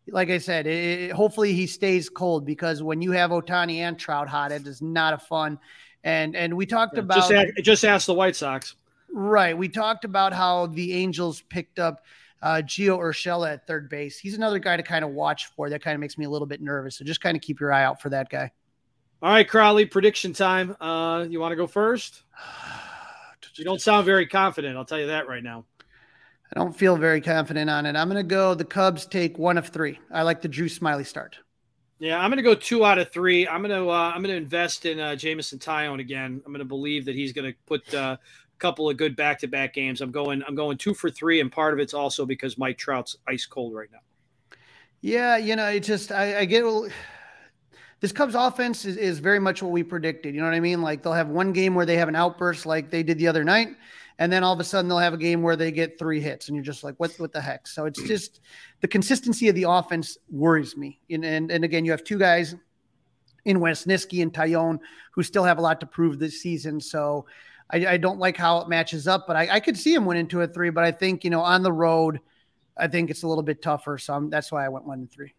like 0.09 0.29
I 0.29 0.37
said, 0.37 0.67
it, 0.67 1.11
hopefully 1.11 1.53
he 1.53 1.65
stays 1.65 2.07
cold 2.07 2.45
because 2.45 2.83
when 2.83 3.01
you 3.01 3.13
have 3.13 3.31
Ohtani 3.31 3.77
and 3.77 3.97
Trout 3.97 4.29
hot, 4.29 4.51
it 4.51 4.67
is 4.67 4.79
not 4.79 5.15
a 5.15 5.17
fun. 5.17 5.57
And 6.03 6.35
and 6.35 6.55
we 6.55 6.67
talked 6.67 6.97
yeah, 6.97 7.01
about 7.01 7.15
just 7.15 7.31
ask, 7.31 7.55
just 7.63 7.83
ask 7.83 8.05
the 8.05 8.13
White 8.13 8.35
Sox. 8.35 8.75
Right. 9.11 9.57
We 9.57 9.69
talked 9.69 10.05
about 10.05 10.33
how 10.33 10.67
the 10.67 10.93
Angels 10.93 11.41
picked 11.41 11.79
up 11.79 12.03
uh, 12.41 12.61
Gio 12.65 12.97
Urshela 12.99 13.53
at 13.53 13.67
third 13.67 13.89
base. 13.89 14.17
He's 14.17 14.35
another 14.35 14.59
guy 14.59 14.77
to 14.77 14.83
kind 14.83 15.05
of 15.05 15.11
watch 15.11 15.47
for. 15.55 15.69
That 15.69 15.83
kind 15.83 15.95
of 15.95 16.01
makes 16.01 16.17
me 16.17 16.25
a 16.25 16.29
little 16.29 16.47
bit 16.47 16.61
nervous. 16.61 16.97
So 16.97 17.05
just 17.05 17.21
kind 17.21 17.35
of 17.35 17.41
keep 17.41 17.59
your 17.59 17.71
eye 17.71 17.83
out 17.83 18.01
for 18.01 18.09
that 18.09 18.29
guy. 18.29 18.51
All 19.21 19.31
right, 19.31 19.47
Crawly, 19.47 19.85
prediction 19.85 20.33
time. 20.33 20.75
Uh, 20.81 21.25
you 21.29 21.39
want 21.39 21.51
to 21.51 21.55
go 21.55 21.67
first? 21.67 22.23
You 23.55 23.65
don't 23.65 23.81
sound 23.81 24.05
very 24.05 24.25
confident. 24.25 24.77
I'll 24.77 24.85
tell 24.85 24.99
you 24.99 25.07
that 25.07 25.27
right 25.27 25.43
now. 25.43 25.65
I 26.53 26.59
don't 26.59 26.75
feel 26.75 26.95
very 26.95 27.19
confident 27.19 27.69
on 27.69 27.85
it. 27.85 27.95
I'm 27.95 28.09
going 28.09 28.17
to 28.17 28.27
go. 28.27 28.53
The 28.53 28.65
Cubs 28.65 29.05
take 29.05 29.37
one 29.37 29.57
of 29.57 29.67
three. 29.67 29.99
I 30.09 30.23
like 30.23 30.41
the 30.41 30.47
Drew 30.47 30.67
Smyly 30.67 31.05
start. 31.05 31.37
Yeah, 31.99 32.19
I'm 32.19 32.29
going 32.29 32.37
to 32.37 32.43
go 32.43 32.55
two 32.55 32.83
out 32.83 32.97
of 32.97 33.11
three. 33.11 33.47
I'm 33.47 33.61
going 33.61 33.77
to 33.77 33.89
uh, 33.89 34.11
I'm 34.15 34.23
going 34.23 34.33
to 34.33 34.37
invest 34.37 34.85
in 34.85 34.99
uh, 34.99 35.15
Jameson 35.15 35.59
Taillon 35.59 35.99
again. 35.99 36.41
I'm 36.45 36.51
going 36.51 36.59
to 36.59 36.65
believe 36.65 37.05
that 37.05 37.15
he's 37.15 37.31
going 37.31 37.51
to 37.51 37.57
put 37.67 37.93
uh, 37.93 38.17
couple 38.61 38.89
of 38.89 38.95
good 38.95 39.15
back 39.15 39.39
to 39.39 39.47
back 39.47 39.73
games. 39.73 39.99
I'm 39.99 40.11
going 40.11 40.43
I'm 40.47 40.55
going 40.55 40.77
two 40.77 40.93
for 40.93 41.09
three, 41.09 41.41
and 41.41 41.51
part 41.51 41.73
of 41.73 41.79
it's 41.79 41.93
also 41.93 42.25
because 42.25 42.57
Mike 42.57 42.77
Trout's 42.77 43.17
ice 43.27 43.45
cold 43.45 43.73
right 43.73 43.89
now. 43.91 43.99
Yeah, 45.01 45.37
you 45.37 45.55
know, 45.55 45.65
it 45.67 45.81
just 45.81 46.11
I, 46.11 46.39
I 46.39 46.45
get 46.45 46.63
this 47.99 48.11
Cubs 48.11 48.35
offense 48.35 48.85
is, 48.85 48.97
is 48.97 49.19
very 49.19 49.39
much 49.39 49.61
what 49.61 49.71
we 49.71 49.83
predicted. 49.83 50.33
You 50.33 50.41
know 50.41 50.47
what 50.47 50.55
I 50.55 50.59
mean? 50.59 50.81
Like 50.81 51.03
they'll 51.03 51.13
have 51.13 51.29
one 51.29 51.51
game 51.51 51.75
where 51.75 51.85
they 51.85 51.97
have 51.97 52.07
an 52.07 52.15
outburst 52.15 52.65
like 52.65 52.89
they 52.89 53.03
did 53.03 53.17
the 53.17 53.27
other 53.27 53.43
night 53.43 53.75
and 54.21 54.31
then 54.31 54.43
all 54.43 54.53
of 54.53 54.59
a 54.59 54.63
sudden 54.63 54.87
they'll 54.87 54.99
have 54.99 55.15
a 55.15 55.17
game 55.17 55.41
where 55.41 55.55
they 55.55 55.71
get 55.71 55.97
three 55.97 56.21
hits 56.21 56.47
and 56.47 56.55
you're 56.55 56.63
just 56.63 56.83
like 56.83 56.93
what 56.97 57.11
what 57.17 57.33
the 57.33 57.41
heck 57.41 57.65
so 57.67 57.85
it's 57.85 58.01
just 58.07 58.39
the 58.81 58.87
consistency 58.87 59.49
of 59.49 59.55
the 59.55 59.63
offense 59.63 60.17
worries 60.29 60.77
me 60.77 60.99
and 61.09 61.25
and, 61.25 61.51
and 61.51 61.65
again 61.65 61.83
you 61.83 61.91
have 61.91 62.03
two 62.03 62.19
guys 62.19 62.55
in 63.45 63.57
Wesneski 63.57 64.21
and 64.21 64.31
Taillon 64.31 64.79
who 65.13 65.23
still 65.23 65.43
have 65.43 65.57
a 65.57 65.61
lot 65.61 65.79
to 65.79 65.87
prove 65.87 66.19
this 66.19 66.39
season 66.39 66.79
so 66.79 67.25
I, 67.71 67.93
I 67.93 67.97
don't 67.97 68.19
like 68.19 68.37
how 68.37 68.59
it 68.59 68.69
matches 68.69 69.07
up 69.07 69.25
but 69.27 69.35
I, 69.35 69.47
I 69.51 69.59
could 69.59 69.77
see 69.77 69.93
him 69.93 70.05
winning 70.05 70.27
two 70.27 70.39
or 70.39 70.47
three 70.47 70.69
but 70.69 70.83
I 70.83 70.91
think 70.91 71.23
you 71.23 71.29
know 71.29 71.41
on 71.41 71.63
the 71.63 71.71
road 71.71 72.19
I 72.77 72.87
think 72.87 73.09
it's 73.09 73.23
a 73.23 73.27
little 73.27 73.43
bit 73.43 73.61
tougher 73.61 73.97
so 73.97 74.13
I'm, 74.13 74.29
that's 74.29 74.51
why 74.51 74.65
I 74.65 74.69
went 74.69 74.85
one 74.85 74.99
and 74.99 75.11
three 75.11 75.33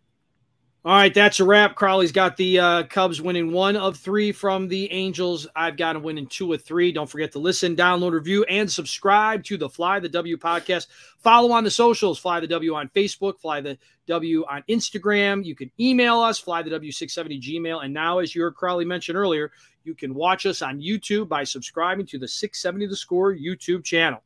all 0.84 0.96
right, 0.96 1.14
that's 1.14 1.38
a 1.38 1.44
wrap. 1.44 1.76
Crawly's 1.76 2.10
got 2.10 2.36
the 2.36 2.58
uh, 2.58 2.82
Cubs 2.82 3.22
winning 3.22 3.52
one 3.52 3.76
of 3.76 3.96
three 3.96 4.32
from 4.32 4.66
the 4.66 4.90
Angels. 4.90 5.46
I've 5.54 5.76
got 5.76 5.92
them 5.92 6.02
winning 6.02 6.26
two 6.26 6.52
of 6.52 6.64
three. 6.64 6.90
Don't 6.90 7.08
forget 7.08 7.30
to 7.32 7.38
listen, 7.38 7.76
download, 7.76 8.10
review, 8.10 8.42
and 8.50 8.68
subscribe 8.68 9.44
to 9.44 9.56
the 9.56 9.68
Fly 9.68 10.00
the 10.00 10.08
W 10.08 10.36
podcast. 10.36 10.88
Follow 11.20 11.52
on 11.52 11.62
the 11.62 11.70
socials, 11.70 12.18
Fly 12.18 12.40
the 12.40 12.48
W 12.48 12.74
on 12.74 12.88
Facebook, 12.88 13.38
Fly 13.38 13.60
the 13.60 13.78
W 14.08 14.44
on 14.50 14.64
Instagram. 14.68 15.44
You 15.44 15.54
can 15.54 15.70
email 15.78 16.18
us, 16.18 16.40
Fly 16.40 16.62
the 16.62 16.70
W670 16.70 17.40
Gmail. 17.40 17.84
And 17.84 17.94
now, 17.94 18.18
as 18.18 18.34
your 18.34 18.50
Crowley 18.50 18.84
mentioned 18.84 19.16
earlier, 19.16 19.52
you 19.84 19.94
can 19.94 20.14
watch 20.14 20.46
us 20.46 20.62
on 20.62 20.80
YouTube 20.80 21.28
by 21.28 21.44
subscribing 21.44 22.06
to 22.06 22.18
the 22.18 22.28
670 22.28 22.86
The 22.86 22.96
Score 22.96 23.34
YouTube 23.34 23.84
channel. 23.84 24.22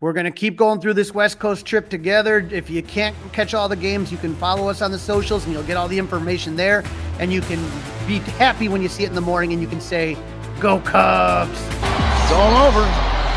We're 0.00 0.12
going 0.12 0.26
to 0.26 0.30
keep 0.30 0.56
going 0.56 0.80
through 0.80 0.94
this 0.94 1.12
West 1.12 1.38
Coast 1.38 1.66
trip 1.66 1.88
together. 1.88 2.48
If 2.52 2.70
you 2.70 2.82
can't 2.82 3.16
catch 3.32 3.52
all 3.52 3.68
the 3.68 3.76
games, 3.76 4.12
you 4.12 4.18
can 4.18 4.34
follow 4.36 4.68
us 4.68 4.80
on 4.80 4.92
the 4.92 4.98
socials 4.98 5.44
and 5.44 5.52
you'll 5.52 5.64
get 5.64 5.76
all 5.76 5.88
the 5.88 5.98
information 5.98 6.54
there. 6.54 6.84
And 7.18 7.32
you 7.32 7.40
can 7.40 7.58
be 8.06 8.18
happy 8.38 8.68
when 8.68 8.80
you 8.80 8.88
see 8.88 9.02
it 9.02 9.08
in 9.08 9.14
the 9.14 9.20
morning 9.20 9.52
and 9.52 9.60
you 9.60 9.66
can 9.66 9.80
say, 9.80 10.16
Go 10.60 10.80
Cubs! 10.80 11.50
It's 11.52 12.32
all 12.32 12.66
over. 12.68 13.27